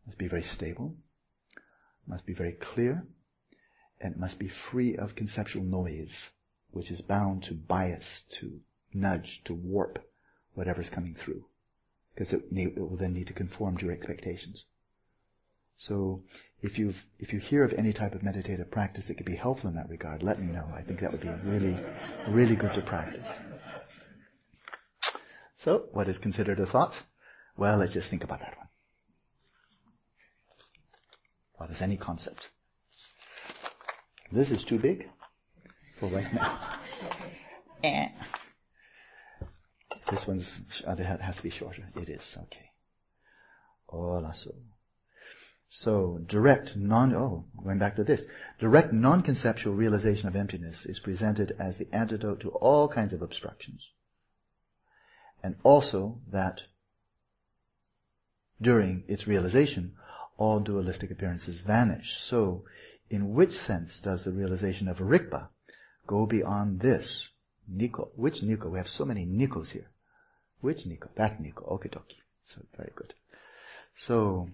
must 0.05 0.17
be 0.17 0.27
very 0.27 0.43
stable, 0.43 0.95
must 2.07 2.25
be 2.25 2.33
very 2.33 2.53
clear, 2.53 3.05
and 3.99 4.13
it 4.13 4.19
must 4.19 4.39
be 4.39 4.47
free 4.47 4.95
of 4.95 5.15
conceptual 5.15 5.63
noise, 5.63 6.31
which 6.71 6.91
is 6.91 7.01
bound 7.01 7.43
to 7.43 7.53
bias, 7.53 8.23
to 8.31 8.59
nudge, 8.93 9.41
to 9.45 9.53
warp 9.53 10.07
whatever's 10.53 10.89
coming 10.89 11.13
through. 11.13 11.45
Because 12.13 12.31
it, 12.33 12.43
it 12.51 12.77
will 12.77 12.97
then 12.97 13.13
need 13.13 13.27
to 13.27 13.33
conform 13.33 13.77
to 13.77 13.85
your 13.85 13.93
expectations. 13.93 14.65
So 15.77 16.23
if 16.61 16.79
you 16.79 16.93
if 17.19 17.33
you 17.33 17.39
hear 17.39 17.63
of 17.63 17.73
any 17.73 17.91
type 17.91 18.15
of 18.15 18.23
meditative 18.23 18.71
practice 18.71 19.07
that 19.07 19.15
could 19.15 19.25
be 19.25 19.35
helpful 19.35 19.69
in 19.69 19.75
that 19.75 19.89
regard, 19.89 20.23
let 20.23 20.39
me 20.39 20.51
know. 20.51 20.67
I 20.73 20.81
think 20.81 21.01
that 21.01 21.11
would 21.11 21.21
be 21.21 21.29
really, 21.43 21.77
really 22.27 22.55
good 22.55 22.73
to 22.73 22.81
practice. 22.81 23.29
So, 25.57 25.85
what 25.91 26.07
is 26.07 26.17
considered 26.17 26.59
a 26.59 26.65
thought? 26.65 26.95
Well, 27.57 27.77
let's 27.77 27.93
just 27.93 28.09
think 28.09 28.23
about 28.23 28.39
that 28.39 28.57
one. 28.57 28.64
What 31.57 31.69
is 31.69 31.81
any 31.81 31.97
concept? 31.97 32.49
This 34.31 34.51
is 34.51 34.63
too 34.63 34.79
big 34.79 35.09
for 35.95 36.07
right 36.07 36.33
now. 36.33 36.59
Eh. 37.83 38.09
this 40.09 40.25
one's 40.25 40.59
uh, 40.87 40.95
has 40.95 41.35
to 41.35 41.43
be 41.43 41.51
shorter. 41.51 41.87
It 41.95 42.09
is 42.09 42.35
okay. 42.43 42.71
Hola, 43.87 44.33
so. 44.33 44.55
So 45.69 46.19
direct 46.25 46.75
non, 46.75 47.13
oh, 47.13 47.45
going 47.61 47.77
back 47.77 47.95
to 47.97 48.03
this, 48.03 48.25
direct 48.59 48.91
non-conceptual 48.93 49.73
realization 49.75 50.27
of 50.27 50.35
emptiness 50.35 50.85
is 50.85 50.99
presented 50.99 51.55
as 51.59 51.77
the 51.77 51.87
antidote 51.91 52.39
to 52.41 52.49
all 52.49 52.87
kinds 52.87 53.13
of 53.13 53.21
obstructions. 53.21 53.91
And 55.43 55.57
also 55.63 56.21
that 56.31 56.63
during 58.61 59.03
its 59.07 59.27
realization, 59.27 59.93
all 60.37 60.59
dualistic 60.59 61.11
appearances 61.11 61.57
vanish. 61.57 62.17
So, 62.17 62.65
in 63.09 63.33
which 63.33 63.51
sense 63.51 64.01
does 64.01 64.23
the 64.23 64.31
realization 64.31 64.87
of 64.87 64.99
Rigpa 64.99 65.47
go 66.07 66.25
beyond 66.25 66.81
this? 66.81 67.29
Nico. 67.67 68.11
Which 68.15 68.43
Nico? 68.43 68.69
We 68.69 68.77
have 68.77 68.89
so 68.89 69.05
many 69.05 69.25
Nikos 69.25 69.71
here. 69.71 69.89
Which 70.61 70.85
Nico? 70.85 71.09
That 71.15 71.39
Nico. 71.41 71.65
Okie 71.65 71.91
dokie. 71.91 72.21
So, 72.45 72.61
very 72.75 72.91
good. 72.95 73.13
So, 73.95 74.49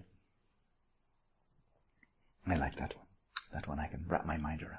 I 2.46 2.56
like 2.56 2.76
that 2.76 2.94
one. 2.96 3.06
That 3.52 3.68
one 3.68 3.78
I 3.78 3.86
can 3.86 4.04
wrap 4.08 4.26
my 4.26 4.36
mind 4.36 4.62
around. 4.62 4.78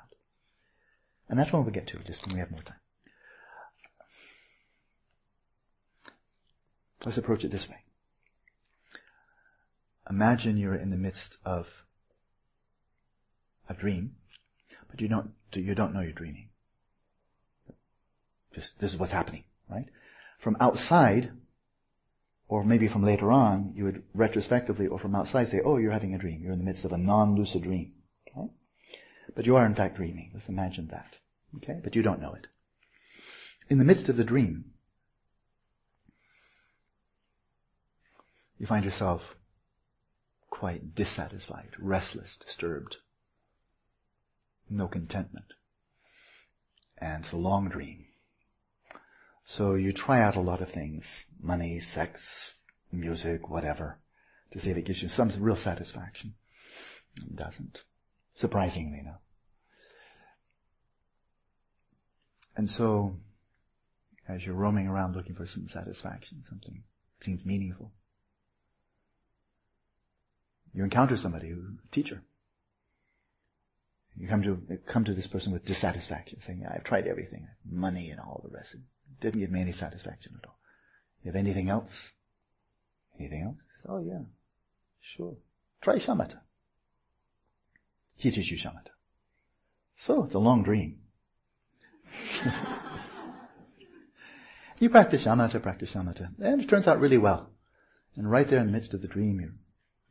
And 1.29 1.37
that's 1.39 1.51
one 1.51 1.63
we'll 1.63 1.73
get 1.73 1.87
to 1.87 1.97
just 1.99 2.25
when 2.25 2.33
we 2.35 2.39
have 2.39 2.51
more 2.51 2.61
time. 2.61 2.79
Let's 7.05 7.17
approach 7.17 7.43
it 7.43 7.51
this 7.51 7.69
way. 7.69 7.82
Imagine 10.09 10.57
you're 10.57 10.75
in 10.75 10.89
the 10.89 10.97
midst 10.97 11.37
of 11.45 11.67
a 13.69 13.73
dream, 13.73 14.15
but 14.89 15.01
you 15.01 15.07
don't, 15.07 15.31
you 15.53 15.75
don't 15.75 15.93
know 15.93 16.01
you're 16.01 16.11
dreaming. 16.11 16.49
Just, 18.53 18.79
this 18.79 18.93
is 18.93 18.99
what's 18.99 19.11
happening, 19.11 19.43
right? 19.69 19.87
From 20.37 20.57
outside, 20.59 21.31
or 22.47 22.63
maybe 22.63 22.87
from 22.87 23.03
later 23.03 23.31
on, 23.31 23.73
you 23.75 23.85
would 23.85 24.03
retrospectively 24.13 24.87
or 24.87 24.99
from 24.99 25.15
outside 25.15 25.47
say, 25.47 25.61
oh, 25.63 25.77
you're 25.77 25.91
having 25.91 26.13
a 26.13 26.19
dream. 26.19 26.41
You're 26.43 26.53
in 26.53 26.59
the 26.59 26.65
midst 26.65 26.85
of 26.85 26.91
a 26.91 26.97
non-lucid 26.97 27.63
dream. 27.63 27.93
Okay? 28.27 28.47
But 29.33 29.45
you 29.45 29.55
are 29.55 29.65
in 29.65 29.73
fact 29.73 29.95
dreaming. 29.95 30.31
Let's 30.33 30.49
imagine 30.49 30.87
that. 30.89 31.15
Okay? 31.57 31.79
But 31.83 31.95
you 31.95 32.01
don't 32.01 32.21
know 32.21 32.33
it. 32.33 32.47
In 33.69 33.77
the 33.77 33.83
midst 33.83 34.09
of 34.09 34.17
the 34.17 34.23
dream, 34.23 34.65
you 38.59 38.67
find 38.67 38.85
yourself 38.85 39.35
quite 40.63 40.95
dissatisfied, 40.95 41.71
restless, 41.77 42.37
disturbed. 42.37 42.95
No 44.69 44.87
contentment. 44.87 45.47
And 46.97 47.25
it's 47.25 47.33
a 47.33 47.37
long 47.37 47.67
dream. 47.67 48.05
So 49.43 49.75
you 49.75 49.91
try 49.91 50.21
out 50.21 50.37
a 50.37 50.39
lot 50.39 50.61
of 50.61 50.69
things. 50.69 51.25
Money, 51.41 51.81
sex, 51.81 52.53
music, 52.93 53.49
whatever. 53.49 53.99
To 54.51 54.59
see 54.61 54.71
if 54.71 54.77
it 54.77 54.85
gives 54.85 55.01
you 55.01 55.09
some 55.09 55.33
real 55.37 55.57
satisfaction. 55.57 56.35
It 57.17 57.35
doesn't. 57.35 57.83
Surprisingly, 58.33 59.01
no. 59.03 59.15
And 62.55 62.69
so, 62.69 63.17
as 64.29 64.45
you're 64.45 64.55
roaming 64.55 64.87
around 64.87 65.13
looking 65.13 65.35
for 65.35 65.45
some 65.45 65.67
satisfaction, 65.67 66.45
something 66.47 66.83
seems 67.19 67.43
meaningful, 67.43 67.91
you 70.73 70.83
encounter 70.83 71.15
somebody, 71.15 71.51
a 71.51 71.57
teacher. 71.91 72.23
You 74.17 74.27
come 74.27 74.43
to 74.43 74.77
come 74.85 75.03
to 75.05 75.13
this 75.13 75.27
person 75.27 75.53
with 75.53 75.65
dissatisfaction, 75.65 76.39
saying, 76.39 76.65
"I've 76.65 76.83
tried 76.83 77.07
everything, 77.07 77.47
money 77.65 78.09
and 78.11 78.19
all 78.19 78.41
the 78.43 78.49
rest. 78.55 78.75
It 78.75 78.81
didn't 79.19 79.39
give 79.39 79.51
me 79.51 79.61
any 79.61 79.71
satisfaction 79.71 80.37
at 80.37 80.47
all. 80.47 80.59
You 81.23 81.31
have 81.31 81.35
anything 81.35 81.69
else? 81.69 82.11
Anything 83.19 83.41
else?" 83.41 83.57
Oh 83.87 83.99
yeah, 83.99 84.21
sure. 85.01 85.37
Try 85.81 85.97
shamatha. 85.97 86.39
Teaches 88.17 88.51
you 88.51 88.57
shamatha. 88.57 88.91
So 89.95 90.23
it's 90.23 90.35
a 90.35 90.39
long 90.39 90.63
dream. 90.63 90.99
you 94.79 94.89
practice 94.89 95.23
shamatha, 95.23 95.61
practice 95.61 95.93
shamatha, 95.93 96.33
and 96.39 96.61
it 96.61 96.69
turns 96.69 96.87
out 96.87 96.99
really 96.99 97.17
well. 97.17 97.49
And 98.15 98.29
right 98.29 98.47
there 98.47 98.59
in 98.59 98.67
the 98.67 98.71
midst 98.71 98.93
of 98.93 99.01
the 99.01 99.07
dream, 99.07 99.39
you 99.41 99.53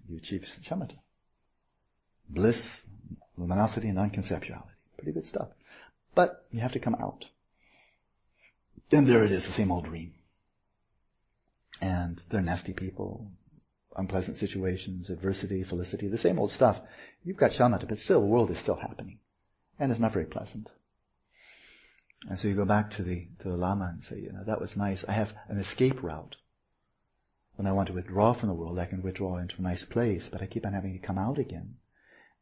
you 0.09 0.17
achieve 0.17 0.49
shamatha. 0.67 0.97
Bliss, 2.29 2.69
luminosity, 3.37 3.89
and 3.89 3.97
non-conceptuality. 3.97 4.75
Pretty 4.97 5.13
good 5.13 5.27
stuff. 5.27 5.49
But 6.15 6.45
you 6.51 6.61
have 6.61 6.73
to 6.73 6.79
come 6.79 6.95
out. 6.95 7.27
And 8.91 9.07
there 9.07 9.25
it 9.25 9.33
is, 9.33 9.47
the 9.47 9.53
same 9.53 9.73
old 9.73 9.85
dream. 9.85 10.15
And 11.81 12.23
they're 12.31 12.43
nasty 12.43 12.73
people, 12.73 13.31
unpleasant 13.97 14.37
situations, 14.37 15.11
adversity, 15.11 15.63
felicity, 15.63 16.09
the 16.09 16.19
same 16.19 16.39
old 16.39 16.51
stuff. 16.51 16.81
You've 17.25 17.39
got 17.39 17.53
shamatha, 17.53 17.89
but 17.89 17.99
still 17.99 18.21
the 18.21 18.27
world 18.27 18.51
is 18.51 18.59
still 18.59 18.77
happening. 18.77 19.19
And 19.79 19.91
it's 19.91 20.01
not 20.01 20.13
very 20.13 20.27
pleasant. 20.27 20.71
And 22.29 22.39
so 22.39 22.49
you 22.49 22.55
go 22.55 22.65
back 22.65 22.91
to 22.93 23.03
the, 23.03 23.27
to 23.41 23.49
the 23.49 23.57
Lama 23.57 23.91
and 23.95 24.05
say, 24.05 24.21
you 24.21 24.33
know, 24.33 24.45
that 24.45 24.61
was 24.61 24.77
nice. 24.77 25.05
I 25.09 25.13
have 25.13 25.35
an 25.49 25.59
escape 25.59 26.03
route. 26.03 26.37
When 27.57 27.67
I 27.67 27.73
want 27.73 27.89
to 27.89 27.95
withdraw 27.95 28.33
from 28.33 28.49
the 28.49 28.55
world, 28.55 28.79
I 28.79 28.87
can 28.87 29.03
withdraw 29.03 29.37
into 29.37 29.59
a 29.59 29.63
nice 29.63 29.85
place, 29.85 30.29
but 30.29 30.43
I 30.43 30.47
keep 30.47 30.65
on 30.65 30.73
having 30.73 30.99
to 30.99 31.07
come 31.07 31.19
out 31.19 31.39
again. 31.39 31.77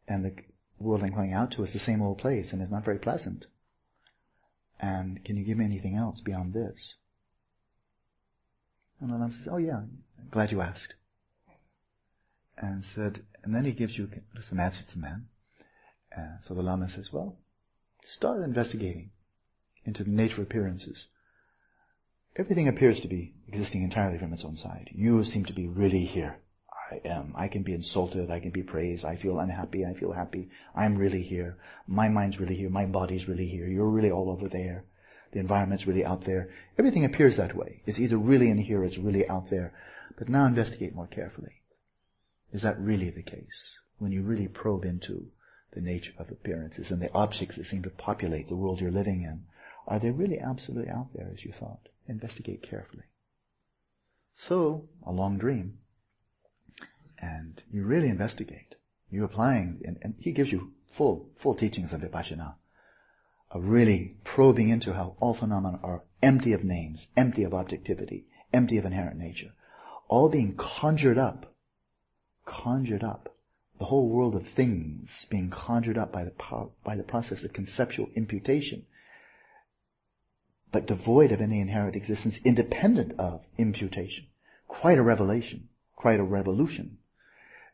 And 0.07 0.25
the 0.25 0.35
world 0.79 1.03
I'm 1.03 1.15
going 1.15 1.33
out 1.33 1.51
to 1.53 1.63
is 1.63 1.73
the 1.73 1.79
same 1.79 2.01
old 2.01 2.19
place, 2.19 2.53
and 2.53 2.63
it's 2.63 2.71
not 2.71 2.85
very 2.85 2.99
pleasant. 2.99 3.47
And 4.81 5.25
can 5.25 5.37
you 5.37 5.45
give 5.45 5.59
me 5.59 5.65
anything 5.65 5.97
else 5.97 6.21
beyond 6.21 6.55
this? 6.55 6.95
And 9.01 9.11
the 9.11 9.15
Lama 9.15 9.33
says, 9.33 9.49
oh 9.51 9.57
yeah, 9.57 9.83
glad 10.31 10.53
you 10.53 10.61
asked. 10.61 10.95
And 12.57 12.85
said, 12.85 13.21
and 13.43 13.55
then 13.55 13.65
he 13.65 13.73
gives 13.73 13.99
you 13.99 14.11
some 14.43 14.61
answers 14.61 14.91
to 14.93 14.99
man. 14.99 15.27
And 16.13 16.39
so 16.47 16.55
the 16.55 16.63
Lama 16.63 16.89
says, 16.89 17.13
well, 17.13 17.37
start 18.05 18.43
investigating 18.43 19.11
into 19.85 20.05
the 20.05 20.11
nature 20.11 20.43
of 20.43 20.47
appearances. 20.47 21.09
Everything 22.41 22.69
appears 22.69 23.01
to 23.01 23.07
be 23.07 23.35
existing 23.49 23.83
entirely 23.83 24.17
from 24.17 24.33
its 24.33 24.47
own 24.47 24.57
side. 24.57 24.89
You 24.95 25.23
seem 25.25 25.45
to 25.45 25.53
be 25.53 25.69
really 25.69 26.07
here. 26.07 26.39
I 26.91 27.07
am. 27.07 27.35
I 27.37 27.49
can 27.49 27.63
be 27.63 27.75
insulted. 27.75 28.31
I 28.31 28.41
can 28.41 28.49
be 28.49 28.63
praised. 28.63 29.05
I 29.05 29.17
feel 29.17 29.39
unhappy. 29.39 29.85
I 29.85 29.93
feel 29.93 30.13
happy. 30.13 30.49
I'm 30.75 30.97
really 30.97 31.23
here. 31.23 31.59
My 31.87 32.09
mind's 32.09 32.41
really 32.41 32.57
here. 32.57 32.71
My 32.71 32.87
body's 32.87 33.29
really 33.29 33.47
here. 33.47 33.67
You're 33.67 33.91
really 33.91 34.11
all 34.11 34.31
over 34.31 34.49
there. 34.49 34.87
The 35.33 35.39
environment's 35.39 35.87
really 35.87 36.03
out 36.03 36.23
there. 36.23 36.49
Everything 36.79 37.05
appears 37.05 37.37
that 37.37 37.55
way. 37.55 37.83
It's 37.85 38.01
either 38.01 38.17
really 38.17 38.49
in 38.49 38.57
here 38.57 38.81
or 38.81 38.85
it's 38.85 38.97
really 38.97 39.29
out 39.29 39.51
there. 39.51 39.75
But 40.17 40.31
now 40.31 40.47
investigate 40.47 40.95
more 40.95 41.09
carefully. 41.09 41.61
Is 42.55 42.63
that 42.63 42.81
really 42.81 43.11
the 43.11 43.23
case? 43.23 43.77
When 43.99 44.13
you 44.13 44.23
really 44.23 44.49
probe 44.49 44.87
into 44.87 45.27
the 45.75 45.83
nature 45.83 46.15
of 46.17 46.31
appearances 46.31 46.91
and 46.91 47.03
the 47.03 47.13
objects 47.13 47.57
that 47.57 47.67
seem 47.67 47.83
to 47.83 47.91
populate 47.91 48.49
the 48.49 48.57
world 48.57 48.81
you're 48.81 48.91
living 48.91 49.25
in, 49.25 49.45
are 49.87 49.99
they 49.99 50.11
really 50.11 50.39
absolutely 50.39 50.89
out 50.89 51.09
there 51.15 51.31
as 51.35 51.45
you 51.45 51.53
thought? 51.53 51.91
Investigate 52.11 52.61
carefully. 52.61 53.05
So, 54.37 54.89
a 55.07 55.13
long 55.13 55.39
dream. 55.39 55.79
And 57.21 57.63
you 57.73 57.85
really 57.85 58.09
investigate. 58.09 58.75
You're 59.13 59.27
applying, 59.27 59.81
and, 59.85 59.97
and 60.03 60.15
he 60.19 60.33
gives 60.33 60.51
you 60.51 60.73
full, 60.89 61.31
full 61.37 61.55
teachings 61.55 61.93
of 61.93 62.01
Vipassana. 62.01 62.57
Of 63.53 63.69
really 63.69 64.17
probing 64.25 64.71
into 64.71 64.93
how 64.93 65.15
all 65.21 65.35
phenomena 65.35 65.79
are 65.85 66.03
empty 66.21 66.53
of 66.53 66.65
names, 66.65 67.07
empty 67.17 67.45
of 67.45 67.55
objectivity, 67.55 68.27
empty 68.53 68.77
of 68.77 68.85
inherent 68.85 69.17
nature. 69.17 69.53
All 70.09 70.29
being 70.29 70.57
conjured 70.57 71.19
up, 71.19 71.55
conjured 72.45 73.05
up. 73.05 73.37
The 73.79 73.85
whole 73.85 74.09
world 74.09 74.35
of 74.35 74.49
things 74.49 75.27
being 75.31 75.49
conjured 75.49 75.97
up 75.97 76.11
by 76.11 76.25
the, 76.25 76.33
power, 76.33 76.71
by 76.83 76.97
the 76.97 77.05
process 77.05 77.45
of 77.45 77.53
conceptual 77.53 78.11
imputation 78.17 78.87
but 80.73 80.87
devoid 80.87 81.33
of 81.33 81.41
any 81.41 81.61
inherent 81.61 81.97
existence, 81.97 82.39
independent 82.45 83.19
of 83.19 83.45
imputation. 83.59 84.27
Quite 84.67 84.99
a 84.99 85.03
revelation, 85.03 85.69
quite 85.97 86.21
a 86.21 86.25
revolution. 86.25 86.99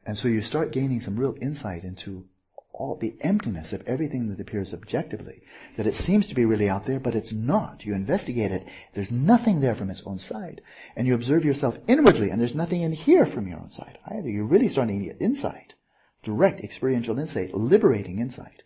And 0.04 0.16
so 0.16 0.28
you 0.28 0.40
start 0.42 0.72
gaining 0.72 1.00
some 1.00 1.16
real 1.16 1.36
insight 1.40 1.84
into 1.84 2.26
all 2.72 2.96
the 2.96 3.16
emptiness 3.22 3.72
of 3.72 3.82
everything 3.86 4.28
that 4.28 4.40
appears 4.40 4.72
objectively. 4.72 5.42
That 5.76 5.86
it 5.86 5.94
seems 5.94 6.28
to 6.28 6.34
be 6.34 6.44
really 6.44 6.68
out 6.68 6.84
there, 6.84 7.00
but 7.00 7.14
it's 7.14 7.32
not. 7.32 7.84
You 7.84 7.94
investigate 7.94 8.52
it, 8.52 8.66
there's 8.92 9.10
nothing 9.10 9.60
there 9.60 9.74
from 9.74 9.90
its 9.90 10.02
own 10.06 10.18
side. 10.18 10.60
And 10.94 11.06
you 11.06 11.14
observe 11.14 11.44
yourself 11.44 11.78
inwardly, 11.88 12.30
and 12.30 12.40
there's 12.40 12.54
nothing 12.54 12.82
in 12.82 12.92
here 12.92 13.26
from 13.26 13.48
your 13.48 13.58
own 13.58 13.70
side 13.70 13.98
either. 14.06 14.28
You're 14.28 14.44
really 14.44 14.68
starting 14.68 15.00
to 15.00 15.06
get 15.06 15.22
insight. 15.22 15.74
Direct 16.22 16.60
experiential 16.60 17.18
insight, 17.18 17.54
liberating 17.54 18.18
insight. 18.18 18.62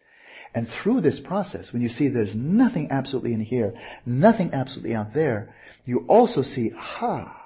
And 0.54 0.68
through 0.68 1.00
this 1.00 1.20
process, 1.20 1.72
when 1.72 1.82
you 1.82 1.88
see 1.88 2.08
there's 2.08 2.34
nothing 2.34 2.90
absolutely 2.90 3.32
in 3.32 3.40
here, 3.40 3.74
nothing 4.04 4.52
absolutely 4.52 4.94
out 4.94 5.14
there, 5.14 5.54
you 5.84 6.04
also 6.08 6.42
see, 6.42 6.70
ha, 6.70 7.36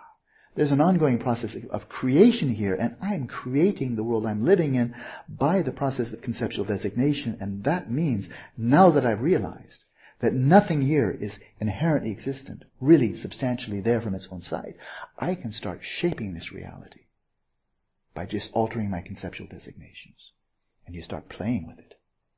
there's 0.55 0.72
an 0.72 0.81
ongoing 0.81 1.18
process 1.18 1.56
of 1.70 1.89
creation 1.89 2.55
here, 2.55 2.74
and 2.74 2.97
I'm 3.02 3.26
creating 3.26 3.97
the 3.97 4.05
world 4.05 4.24
I'm 4.24 4.44
living 4.44 4.76
in 4.76 4.94
by 5.28 5.62
the 5.62 5.72
process 5.72 6.12
of 6.12 6.22
conceptual 6.22 6.64
designation, 6.64 7.36
and 7.40 7.64
that 7.64 7.90
means, 7.90 8.31
now 8.56 8.90
that 8.90 9.05
I've 9.05 9.20
realized 9.20 9.85
that 10.20 10.32
nothing 10.32 10.81
here 10.81 11.10
is 11.10 11.40
inherently 11.60 12.10
existent, 12.10 12.64
really 12.81 13.14
substantially 13.16 13.81
there 13.81 14.01
from 14.01 14.14
its 14.14 14.28
own 14.31 14.40
side, 14.40 14.74
I 15.18 15.35
can 15.35 15.52
start 15.52 15.85
shaping 15.85 16.32
this 16.32 16.52
reality 16.52 17.01
by 18.14 18.24
just 18.24 18.52
altering 18.52 18.90
my 18.90 19.01
conceptual 19.01 19.48
designations. 19.48 20.31
And 20.86 20.94
you 20.94 21.02
start 21.02 21.28
playing 21.28 21.66
with 21.66 21.78
it 21.78 21.94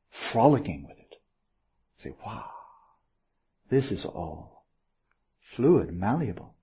frolicking 0.08 0.86
with 0.86 0.98
it. 0.98 1.16
Say, 1.96 2.14
wow, 2.24 2.50
this 3.68 3.90
is 3.90 4.04
all 4.04 4.64
fluid, 5.40 5.92
malleable. 5.92 6.54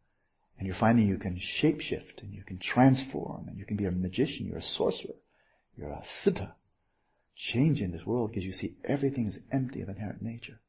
And 0.58 0.68
you're 0.68 0.76
finding 0.76 1.08
you 1.08 1.18
can 1.18 1.36
shapeshift 1.36 2.22
and 2.22 2.34
you 2.34 2.44
can 2.44 2.60
transform 2.60 3.48
and 3.48 3.58
you 3.58 3.66
can 3.66 3.76
be 3.76 3.86
a 3.86 3.92
magician, 3.92 4.48
you're 4.48 4.58
a 4.58 4.62
sorcerer, 4.62 5.16
you're 5.78 5.90
a 5.90 6.02
siddha. 6.04 6.52
Change 7.36 7.82
in 7.82 7.92
this 7.92 8.06
world 8.06 8.32
because 8.32 8.46
you 8.46 8.52
see 8.52 8.76
everything 8.84 9.28
is 9.28 9.40
empty 9.52 9.82
of 9.82 9.90
inherent 9.90 10.22
nature. 10.22 10.60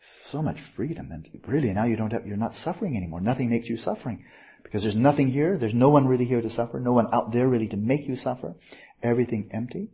So 0.00 0.42
much 0.42 0.60
freedom 0.60 1.10
and 1.10 1.28
really 1.46 1.72
now 1.72 1.84
you 1.84 1.96
don't 1.96 2.12
have, 2.12 2.26
you're 2.26 2.36
not 2.36 2.54
suffering 2.54 2.96
anymore. 2.96 3.20
Nothing 3.20 3.48
makes 3.48 3.68
you 3.68 3.76
suffering 3.76 4.24
because 4.62 4.82
there's 4.82 4.96
nothing 4.96 5.30
here. 5.30 5.56
There's 5.56 5.74
no 5.74 5.88
one 5.88 6.06
really 6.06 6.24
here 6.24 6.42
to 6.42 6.50
suffer. 6.50 6.78
No 6.78 6.92
one 6.92 7.08
out 7.12 7.32
there 7.32 7.48
really 7.48 7.68
to 7.68 7.76
make 7.76 8.06
you 8.06 8.16
suffer. 8.16 8.54
Everything 9.02 9.48
empty. 9.52 9.88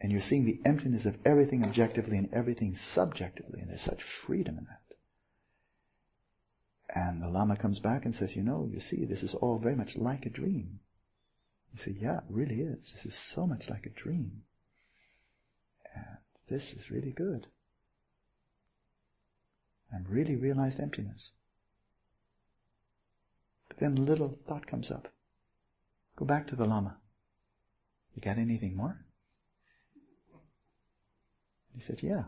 And 0.00 0.12
you're 0.12 0.20
seeing 0.20 0.44
the 0.44 0.60
emptiness 0.64 1.06
of 1.06 1.18
everything 1.24 1.64
objectively 1.64 2.18
and 2.18 2.32
everything 2.32 2.76
subjectively, 2.76 3.60
and 3.60 3.70
there's 3.70 3.82
such 3.82 4.02
freedom 4.02 4.58
in 4.58 4.64
that. 4.64 4.80
And 6.94 7.22
the 7.22 7.28
Lama 7.28 7.56
comes 7.56 7.78
back 7.78 8.04
and 8.04 8.14
says, 8.14 8.36
you 8.36 8.42
know, 8.42 8.68
you 8.72 8.78
see, 8.80 9.04
this 9.04 9.22
is 9.22 9.34
all 9.34 9.58
very 9.58 9.74
much 9.74 9.96
like 9.96 10.26
a 10.26 10.30
dream. 10.30 10.80
You 11.72 11.80
say, 11.80 11.96
yeah, 11.98 12.18
it 12.18 12.24
really 12.30 12.60
is. 12.60 12.90
This 12.94 13.06
is 13.06 13.14
so 13.14 13.46
much 13.46 13.68
like 13.68 13.86
a 13.86 13.90
dream. 13.90 14.42
And 15.94 16.18
this 16.48 16.72
is 16.72 16.90
really 16.90 17.12
good. 17.12 17.48
And 19.90 20.08
really 20.08 20.36
realized 20.36 20.80
emptiness. 20.80 21.30
But 23.68 23.78
then 23.78 23.98
a 23.98 24.02
little 24.02 24.38
thought 24.46 24.66
comes 24.66 24.90
up. 24.90 25.08
Go 26.16 26.24
back 26.24 26.46
to 26.48 26.56
the 26.56 26.64
Lama. 26.64 26.96
You 28.14 28.22
got 28.22 28.38
anything 28.38 28.76
more? 28.76 29.05
He 31.76 31.82
said, 31.82 32.02
yeah. 32.02 32.24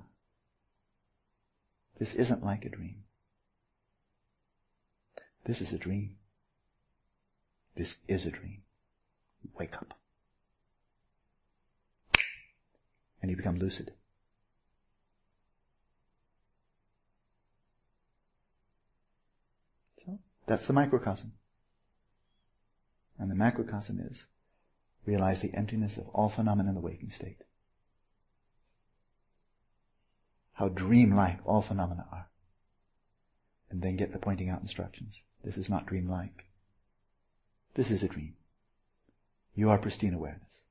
This 1.99 2.15
isn't 2.15 2.45
like 2.45 2.65
a 2.65 2.69
dream. 2.69 3.05
This 5.45 5.63
is 5.63 5.73
a 5.73 5.79
dream. 5.79 6.17
This 7.75 7.97
is 8.07 8.27
a 8.27 8.31
dream. 8.31 8.63
Wake 9.59 9.75
up. 9.77 9.95
And 13.23 13.31
you 13.31 13.37
become 13.37 13.59
lucid. 13.59 13.93
So, 20.05 20.19
that's 20.47 20.67
the 20.67 20.75
microcosm. 20.75 21.33
And 23.19 23.31
the 23.31 23.35
macrocosm 23.35 23.99
is 23.99 24.27
realize 25.07 25.41
the 25.41 25.55
emptiness 25.55 25.97
of 25.97 26.09
all 26.09 26.29
phenomena 26.29 26.69
in 26.69 26.75
the 26.75 26.81
waking 26.81 27.11
state. 27.11 27.43
How 30.59 30.69
dreamlike 30.69 31.39
all 31.45 31.63
phenomena 31.63 32.05
are. 32.11 32.27
And 33.71 33.81
then 33.81 33.97
get 33.97 34.11
the 34.11 34.19
pointing 34.19 34.51
out 34.51 34.61
instructions. 34.61 35.23
This 35.45 35.57
is 35.57 35.69
not 35.69 35.87
dreamlike. 35.87 36.47
This 37.75 37.93
is 37.93 38.03
a 38.03 38.09
dream. 38.09 38.35
You 39.55 39.71
are 39.71 39.79
pristine 39.79 40.15
awareness. 40.15 40.63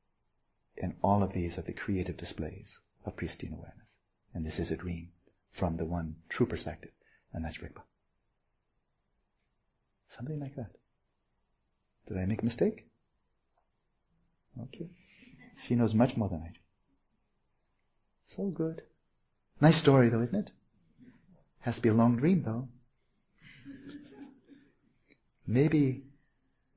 And 0.81 0.95
all 1.01 1.23
of 1.23 1.31
these 1.31 1.57
are 1.57 1.61
the 1.61 1.72
creative 1.72 2.18
displays 2.18 2.80
of 3.05 3.15
pristine 3.15 3.53
awareness. 3.53 3.95
And 4.34 4.45
this 4.45 4.59
is 4.59 4.72
a 4.72 4.76
dream 4.76 5.11
from 5.53 5.77
the 5.77 5.85
one 5.85 6.18
true 6.27 6.45
perspective, 6.45 6.91
and 7.31 7.45
that's 7.45 7.59
Rigpa. 7.59 7.84
Something 10.14 10.41
like 10.41 10.55
that. 10.57 10.72
Did 12.09 12.18
I 12.18 12.26
make 12.26 12.41
a 12.41 12.45
mistake? 12.45 12.88
Okay. 14.61 14.89
She 15.65 15.76
knows 15.76 15.93
much 15.93 16.18
more 16.18 16.27
than 16.27 16.41
I 16.41 16.49
do. 16.49 16.59
So 18.26 18.47
good. 18.47 18.81
Nice 19.59 19.77
story 19.77 20.09
though, 20.09 20.21
isn't 20.21 20.47
it? 20.47 20.51
Has 21.61 21.75
to 21.75 21.81
be 21.81 21.89
a 21.89 21.93
long 21.93 22.17
dream 22.17 22.43
though. 22.43 22.67
Maybe, 25.47 26.03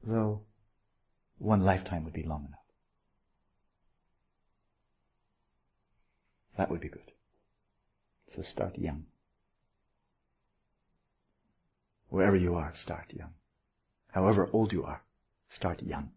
though, 0.05 0.43
one 1.39 1.65
lifetime 1.65 2.05
would 2.05 2.13
be 2.13 2.23
long 2.23 2.45
enough. 2.47 2.61
That 6.57 6.71
would 6.71 6.81
be 6.81 6.89
good. 6.89 7.11
So 8.29 8.43
start 8.43 8.79
young. 8.79 9.07
Wherever 12.11 12.37
you 12.37 12.55
are, 12.55 12.73
start 12.75 13.13
young. 13.13 13.35
However 14.13 14.49
old 14.53 14.73
you 14.73 14.85
are, 14.85 15.03
start 15.49 15.83
young. 15.83 16.11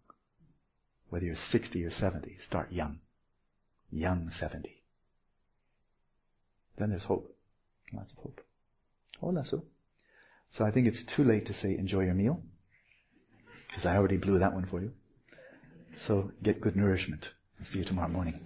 Whether 1.10 1.26
you're 1.26 1.36
60 1.36 1.84
or 1.86 1.92
70, 1.92 2.38
start 2.40 2.72
young. 2.72 3.00
Young 3.92 4.30
70. 4.30 4.83
Then 6.78 6.90
there's 6.90 7.04
hope. 7.04 7.36
Lots 7.94 8.12
of 8.12 8.18
hope. 8.18 8.42
Oh, 9.18 9.28
Hola, 9.28 9.46
so. 9.46 9.64
So 10.50 10.66
I 10.66 10.72
think 10.72 10.88
it's 10.88 11.04
too 11.04 11.24
late 11.24 11.46
to 11.48 11.54
say 11.54 11.78
enjoy 11.78 12.06
your 12.06 12.14
meal, 12.14 12.42
because 13.68 13.86
I 13.86 13.98
already 13.98 14.18
blew 14.18 14.40
that 14.40 14.54
one 14.54 14.66
for 14.66 14.82
you. 14.82 14.94
So 15.96 16.32
get 16.42 16.62
good 16.62 16.76
nourishment. 16.76 17.30
I'll 17.60 17.66
see 17.66 17.80
you 17.80 17.86
tomorrow 17.86 18.10
morning. 18.10 18.40